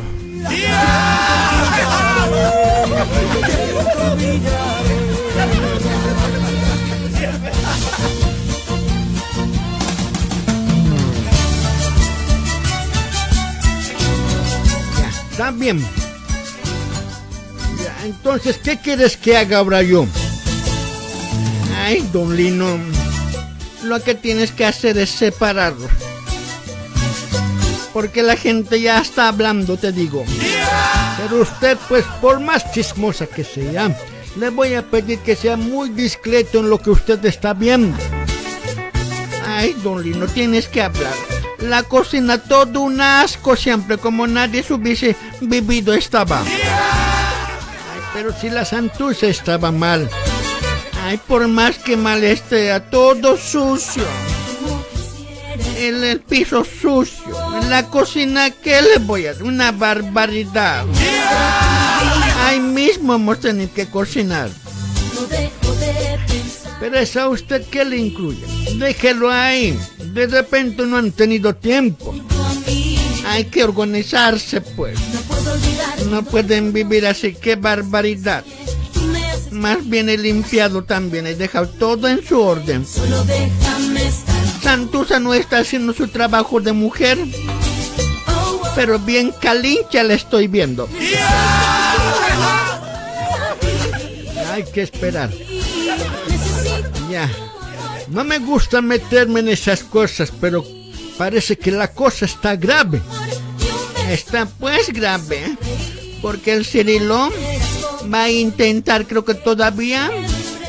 [15.31, 15.81] Está bien.
[17.81, 20.05] Ya, entonces, ¿qué quieres que haga ahora yo?
[21.77, 22.77] Ay, don Lino.
[23.85, 25.89] Lo que tienes que hacer es separarlo.
[27.98, 30.24] Porque la gente ya está hablando, te digo.
[31.16, 33.92] Pero usted, pues, por más chismosa que sea,
[34.36, 37.98] le voy a pedir que sea muy discreto en lo que usted está viendo.
[39.44, 41.12] Ay, don Lino, tienes que hablar.
[41.58, 46.40] La cocina todo un asco siempre, como nadie se hubiese vivido estaba.
[46.42, 50.08] Ay, pero si la santuza estaba mal.
[51.04, 54.04] Ay, por más que mal esté, todo sucio.
[55.78, 57.36] El, el piso sucio.
[57.68, 59.44] La cocina, ¿qué le voy a hacer?
[59.44, 60.84] Una barbaridad.
[62.44, 64.50] Ahí mismo hemos tenido que cocinar.
[66.80, 68.44] Pero eso a usted qué le incluye.
[68.76, 69.78] Déjelo ahí.
[69.98, 72.14] De repente no han tenido tiempo.
[73.26, 74.98] Hay que organizarse, pues.
[76.10, 78.44] No pueden vivir así, qué barbaridad.
[79.50, 82.84] Más bien he limpiado también, he dejado todo en su orden.
[84.62, 87.18] Santusa no está haciendo su trabajo de mujer,
[88.74, 90.89] pero bien calincha la estoy viendo.
[94.52, 95.30] Hay que esperar.
[97.10, 97.30] Ya.
[98.09, 100.64] No me gusta meterme en esas cosas, pero
[101.16, 103.01] parece que la cosa está grave.
[104.09, 105.56] Está pues grave, ¿eh?
[106.22, 107.30] porque el Cirilo
[108.12, 110.10] va a intentar, creo que todavía,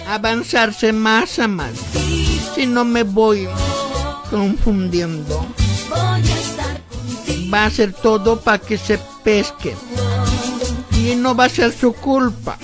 [0.07, 1.71] avanzarse más a más.
[2.55, 3.47] Si no me voy
[4.29, 5.45] confundiendo,
[7.53, 9.75] va a ser todo para que se pesque.
[10.95, 12.57] Y no va a ser su culpa.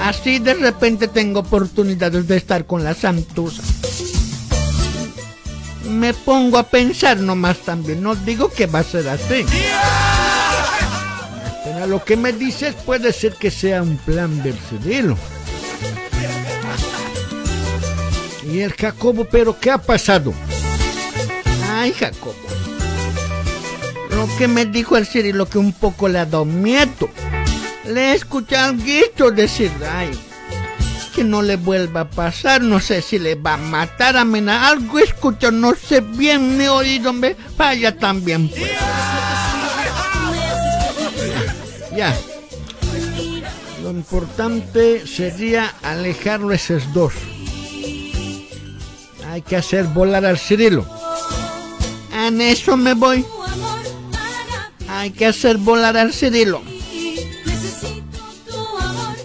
[0.00, 3.62] Así de repente tengo oportunidades de estar con la Santusa.
[5.88, 9.44] Me pongo a pensar nomás también, no digo que va a ser así.
[11.64, 14.56] Pero lo que me dices puede ser que sea un plan del.
[18.46, 20.34] Y el Jacobo, pero ¿qué ha pasado?
[21.84, 22.34] Ay, Jacobo.
[24.12, 27.10] Lo que me dijo el Cirilo que un poco le ha dado miedo.
[27.86, 30.18] Le he escuchado algo decir, ay,
[31.14, 34.66] que no le vuelva a pasar, no sé si le va a matar a Mena,
[34.66, 38.48] algo escucho, no sé bien, ni oído, me vaya también.
[38.48, 38.70] Pues.
[41.94, 42.16] Ya.
[43.82, 47.12] Lo importante sería alejarlo esos dos.
[49.30, 51.03] Hay que hacer volar al Cirilo.
[52.26, 53.22] En eso me voy.
[54.88, 56.62] Hay que hacer volar al Cirilo.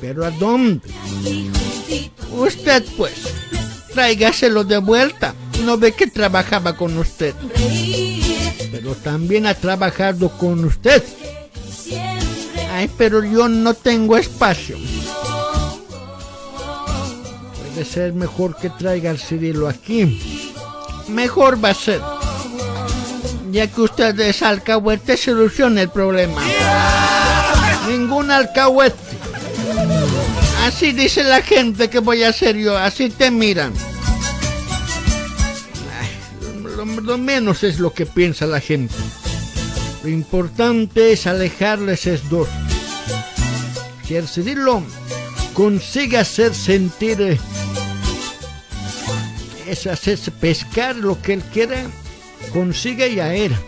[0.02, 0.82] ¿Pero a dónde?
[2.32, 3.14] Usted pues,
[3.94, 5.34] tráigaselo de vuelta.
[5.64, 7.34] No ve que trabajaba con usted.
[8.72, 11.02] Pero también ha trabajado con usted.
[12.74, 14.78] Ay, pero yo no tengo espacio.
[17.62, 20.22] Puede ser mejor que traiga al Cirilo aquí.
[21.08, 22.02] Mejor va a ser.
[23.52, 26.42] Ya que usted es alcahuete, solucione el problema.
[27.88, 28.98] Ningún alcahuete.
[30.66, 33.74] Así dice la gente que voy a hacer yo, así te miran.
[37.04, 38.94] Lo, menos es lo que piensa la gente.
[40.04, 42.48] Lo importante es alejarles es dos.
[44.10, 44.82] El Cirilo
[45.54, 47.38] consigue hacer sentir,
[49.68, 51.86] es hacerse pescar lo que él quiere,
[52.54, 53.60] consigue ya era.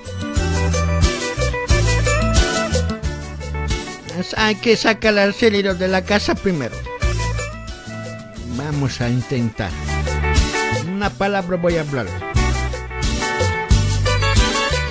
[4.20, 6.76] Es- Hay que sacar al Cirilo de la casa primero.
[8.56, 9.72] Vamos a intentar.
[10.88, 12.08] Una palabra voy a hablar.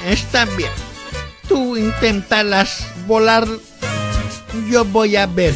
[0.07, 0.71] Está bien.
[1.49, 3.47] Tú intentarlas volar.
[4.69, 5.55] Yo voy a ver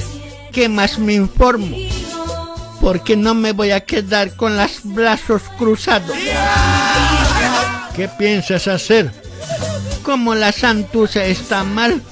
[0.53, 1.77] qué más me informo.
[2.81, 6.15] Porque no me voy a quedar con los brazos cruzados.
[7.95, 9.11] ¿Qué piensas hacer?
[10.03, 12.03] Como la santuza está mal,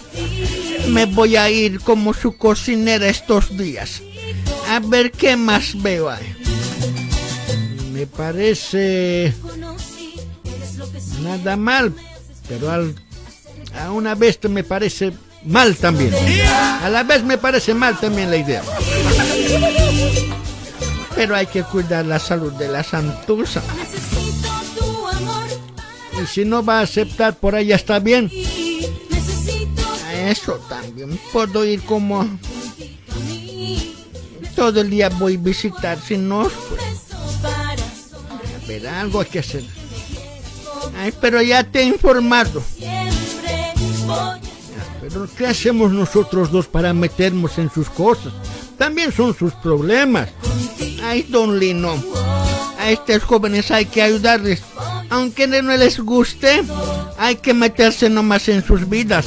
[0.89, 4.03] me voy a ir como su cocinera estos días.
[4.69, 6.37] A ver qué más veo ahí.
[7.93, 9.35] Me parece
[11.23, 11.93] nada mal,
[12.49, 12.95] pero al,
[13.79, 15.13] a una vez me parece
[15.45, 16.15] mal también.
[16.83, 18.63] A la vez me parece mal también la idea.
[21.15, 23.63] Pero hay que cuidar la salud de la santuza.
[26.23, 28.31] Y si no va a aceptar por ahí está bien.
[30.07, 32.29] A eso también puedo ir como
[34.55, 36.83] todo el día voy a visitar, si no, pues,
[37.43, 39.65] a ver, algo hay que hacer.
[40.97, 42.63] Ay, pero ya te he informado.
[42.77, 43.73] siempre
[44.07, 44.41] voy
[45.01, 48.33] Pero ¿qué hacemos nosotros dos para meternos en sus cosas?
[48.79, 50.29] También son sus problemas.
[51.03, 51.97] Ay, don Lino,
[52.79, 54.63] a estos jóvenes hay que ayudarles.
[55.13, 56.63] Aunque no les guste,
[57.19, 59.27] hay que meterse nomás en sus vidas.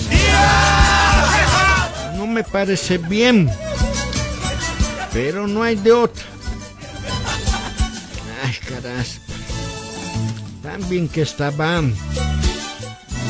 [2.17, 3.51] No me parece bien.
[5.13, 6.23] Pero no hay de otra.
[8.43, 9.19] Ay, caras.
[10.63, 11.93] Tan bien que estaban.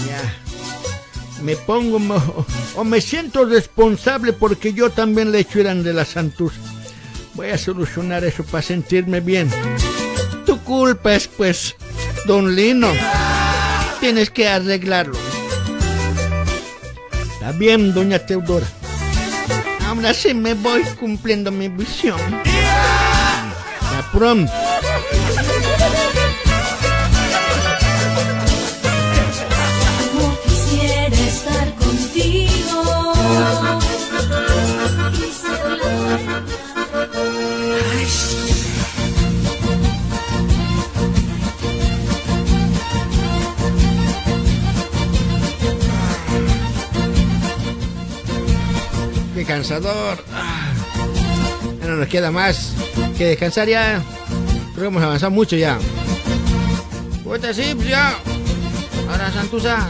[0.08, 1.42] Ya.
[1.44, 2.46] Me pongo mo-
[2.78, 6.56] o me siento responsable porque yo también le eran de la santuza.
[7.34, 9.52] Voy a solucionar eso para sentirme bien.
[10.46, 11.76] Tu culpa es pues,
[12.26, 12.92] don Lino.
[14.00, 15.18] Tienes que arreglarlo.
[17.34, 18.66] Está bien, doña Teodora.
[19.88, 22.20] Ahora sí me voy cumpliendo mi visión.
[23.82, 24.52] Hasta pronto.
[49.46, 50.24] Qué cansador.
[50.34, 50.74] Ah.
[51.86, 52.74] No nos queda más
[53.16, 54.02] que descansar ya.
[54.74, 55.78] Creo que hemos avanzado mucho ya.
[57.24, 57.50] Vuelta.
[59.10, 59.90] Ahora Santusa.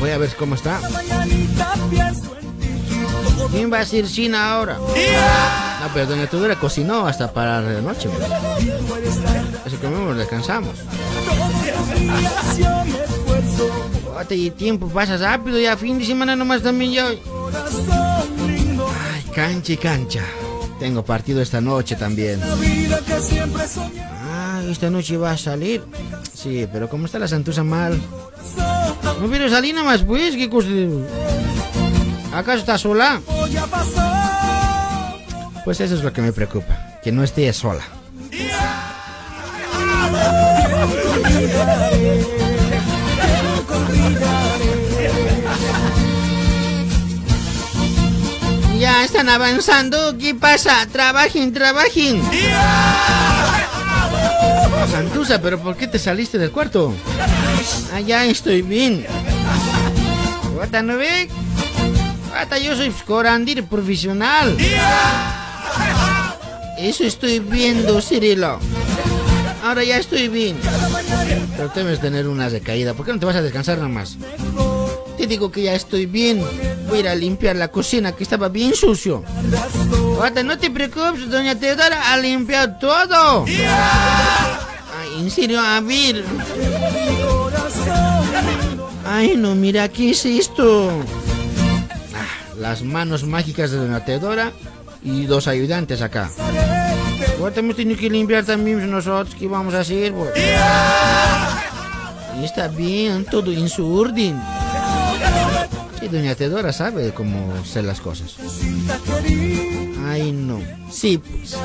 [0.00, 0.80] Voy a ver cómo está.
[3.52, 4.74] ¿Quién va a decir China ahora?
[4.74, 8.08] No, pero Doña Tudora cocinó hasta para la noche.
[8.08, 8.28] pues.
[9.64, 10.74] Así comemos, descansamos.
[14.30, 17.35] Y tiempo pasa rápido, ya fin de semana nomás también ya.
[19.12, 20.22] Ay, cancha y cancha.
[20.78, 22.40] Tengo partido esta noche también.
[24.22, 25.82] Ah, esta noche va a salir.
[26.34, 28.00] Sí, pero como está la santuza mal.
[29.20, 30.36] No quiero salir nomás, pues.
[30.36, 30.68] ¿Qué cosa?
[32.34, 33.20] ¿Acaso está sola?
[35.64, 36.98] Pues eso es lo que me preocupa.
[37.02, 37.82] Que no esté sola.
[49.16, 50.18] Están avanzando.
[50.18, 50.86] ¿Qué pasa?
[50.92, 52.20] Trabajen, trabajen.
[54.90, 56.92] Santuza, pero ¿por qué te saliste del cuarto?
[57.94, 59.06] Ah, ya estoy bien.
[60.54, 61.30] Guata, ¿no ve?
[62.62, 64.54] Yo soy corandir profesional.
[66.78, 68.58] Eso estoy viendo, Cirilo.
[69.64, 70.58] Ahora ya estoy bien.
[71.56, 72.92] Pero debes tener una recaída.
[72.92, 74.18] ¿Por qué no te vas a descansar nomás?
[75.16, 76.42] Te digo que ya estoy bien.
[76.88, 79.24] Voy a ir a limpiar la cocina que estaba bien sucio.
[80.16, 83.44] Guata, no te preocupes, doña Teodora ha limpiado todo.
[83.46, 86.24] Ay, en serio, a ver.
[89.04, 90.90] Ay, no, mira, ¿qué es esto?
[92.14, 94.52] Ah, las manos mágicas de Doña Teodora
[95.02, 96.30] y dos ayudantes acá.
[97.38, 100.12] Ahora hemos tenido que limpiar también nosotros, ¿qué vamos a hacer?
[100.12, 100.30] pues?
[102.42, 104.40] Está bien, todo en su orden.
[106.10, 108.36] Doña Teodora sabe cómo hacer las cosas.
[110.06, 110.60] Ay, no.
[110.90, 111.56] Sí, pues.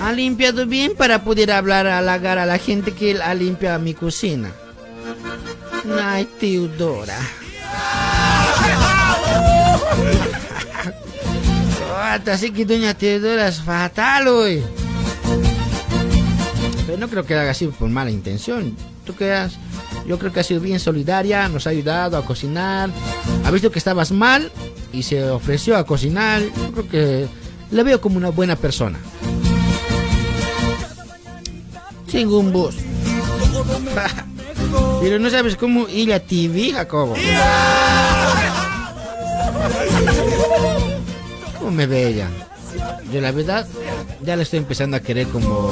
[0.00, 4.50] Ha limpiado bien para poder hablar, halagar a la gente que ha limpiado mi cocina.
[6.02, 7.18] Ay, Teodora.
[12.30, 14.62] Así que doña Teodora es fatal hoy.
[16.86, 18.76] Pero no creo que haga así por mala intención.
[19.06, 19.54] ¿Tú creas?
[20.06, 22.90] Yo creo que ha sido bien solidaria, nos ha ayudado a cocinar.
[23.44, 24.50] Ha visto que estabas mal
[24.92, 26.42] y se ofreció a cocinar.
[26.42, 27.26] Yo creo que
[27.70, 28.98] le veo como una buena persona.
[32.14, 32.76] Un bus.
[35.00, 37.14] Pero no sabes cómo ir a TV, Jacobo.
[41.58, 42.28] ¿Cómo me ve ella?
[43.10, 43.66] Yo la verdad
[44.20, 45.70] ya le estoy empezando a querer como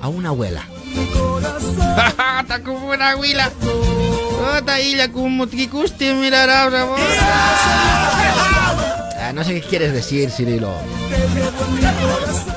[0.00, 0.66] a una abuela.
[2.40, 3.50] Está como una abuela.
[4.58, 6.86] Está ella como que guste mirar ahora.
[9.18, 10.72] Ah, no sé qué quieres decir, Cirilo.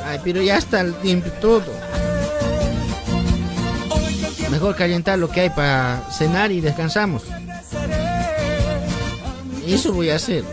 [0.06, 1.66] Ay, pero ya está el tiempo todo.
[4.52, 7.24] Mejor calentar lo que hay para cenar y descansamos.
[9.66, 10.44] Eso voy a hacer.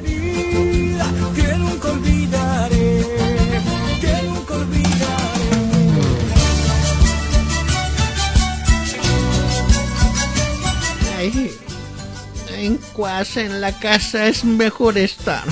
[12.51, 15.45] En casa, en la casa es mejor estar.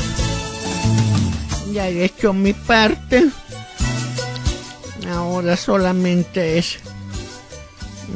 [1.72, 3.30] Ya he hecho mi parte.
[5.12, 6.78] Ahora solamente es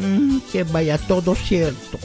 [0.01, 1.98] mm, que vaya todo cierto.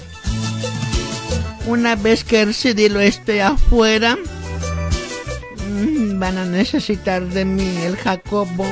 [1.66, 4.18] Una vez que el Cirilo esté afuera,
[5.68, 8.66] mm, van a necesitar de mí el Jacobo.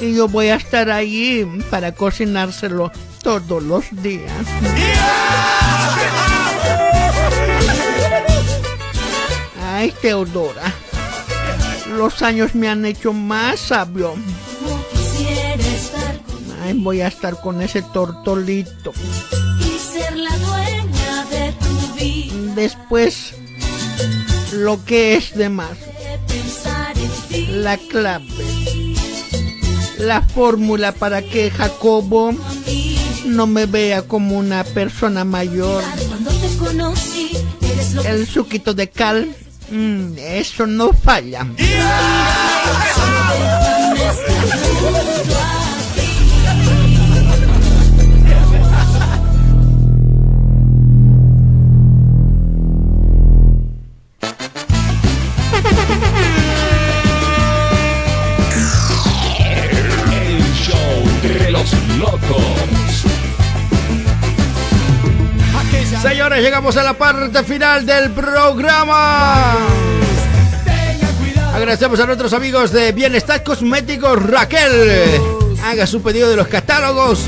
[0.00, 2.90] Y yo voy a estar allí para cocinárselo
[3.22, 4.32] todos los días.
[9.82, 10.72] Ay, Teodora.
[11.96, 14.14] Los años me han hecho más sabio.
[16.62, 18.92] Ay, voy a estar con ese tortolito.
[22.54, 23.34] Después,
[24.52, 25.76] lo que es de más.
[27.50, 28.24] La clave.
[29.98, 32.32] La fórmula para que Jacobo
[33.26, 35.82] no me vea como una persona mayor.
[38.04, 39.34] El suquito de cal,
[39.72, 41.46] mm, eso no falla.
[61.44, 61.56] El
[66.02, 69.54] Señores, llegamos a la parte final del programa.
[71.54, 74.90] Agradecemos a nuestros amigos de Bienestar Cosméticos Raquel.
[75.64, 77.26] Haga su pedido de los catálogos,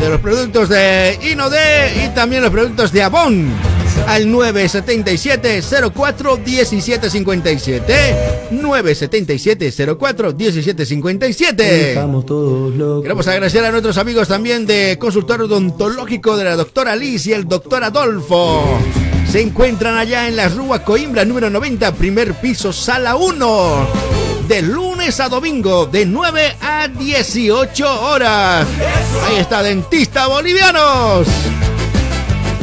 [0.00, 3.75] de los productos de Inode y también los productos de Avon
[4.06, 5.62] al 977
[5.94, 8.16] 04 1757
[8.50, 13.02] 977 04 1757 Estamos todos locos.
[13.02, 17.46] Queremos agradecer a nuestros amigos también de consultorio odontológico de la doctora Liz y el
[17.48, 18.78] doctor Adolfo.
[19.30, 23.88] Se encuentran allá en la Rúa Coimbra número 90, primer piso, sala 1.
[24.48, 28.66] De lunes a domingo, de 9 a 18 horas.
[29.26, 31.26] Ahí está, dentista bolivianos.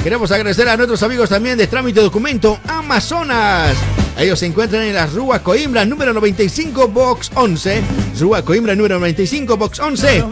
[0.04, 3.74] Queremos agradecer a nuestros amigos también de Trámite Documento Amazonas.
[4.18, 7.82] Ellos se encuentran en la Rúa Coimbra número 95 Box 11.
[8.20, 10.24] Rúa Coimbra número 95 Box 11.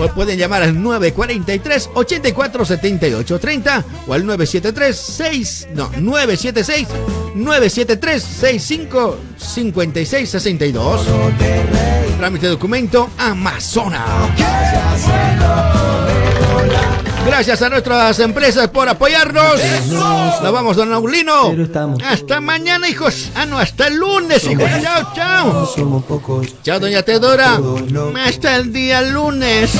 [0.00, 6.88] O pueden llamar al 943 84 78 30 o al 973 6 no 976
[7.34, 11.06] 973 65 56 62.
[12.16, 14.30] Trámite documento Amazonas.
[17.24, 19.60] Gracias a nuestras empresas por apoyarnos.
[20.42, 21.54] Nos vamos, don Aulino.
[22.04, 23.30] Hasta mañana, hijos.
[23.34, 24.68] Ah, no, hasta el lunes, hijos.
[24.82, 25.66] Chao, chao.
[25.66, 26.46] Somos pocos.
[26.62, 27.58] Chao, doña Teodora.
[28.26, 29.70] Hasta el día lunes.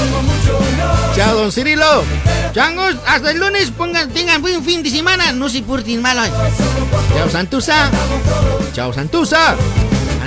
[1.17, 2.05] Chao, don Cirilo.
[2.53, 3.71] Changos, hasta el lunes.
[3.71, 5.33] Pongan, tengan buen fin de semana.
[5.33, 6.31] No se porten mal hoy.
[7.17, 7.91] Chao, Santusa.
[8.73, 9.57] Chao, Santusa.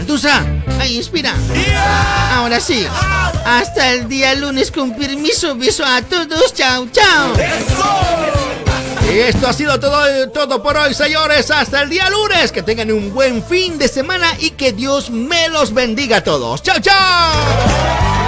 [0.05, 0.45] Santusa.
[0.79, 1.33] Ay, inspira.
[2.33, 2.85] Ahora sí.
[3.43, 5.55] Hasta el día lunes con permiso.
[5.55, 6.53] Beso a todos.
[6.53, 7.33] Chao, chao.
[9.11, 11.49] Y esto ha sido todo, todo por hoy, señores.
[11.49, 12.51] Hasta el día lunes.
[12.51, 16.61] Que tengan un buen fin de semana y que Dios me los bendiga a todos.
[16.61, 18.24] Chao, chao.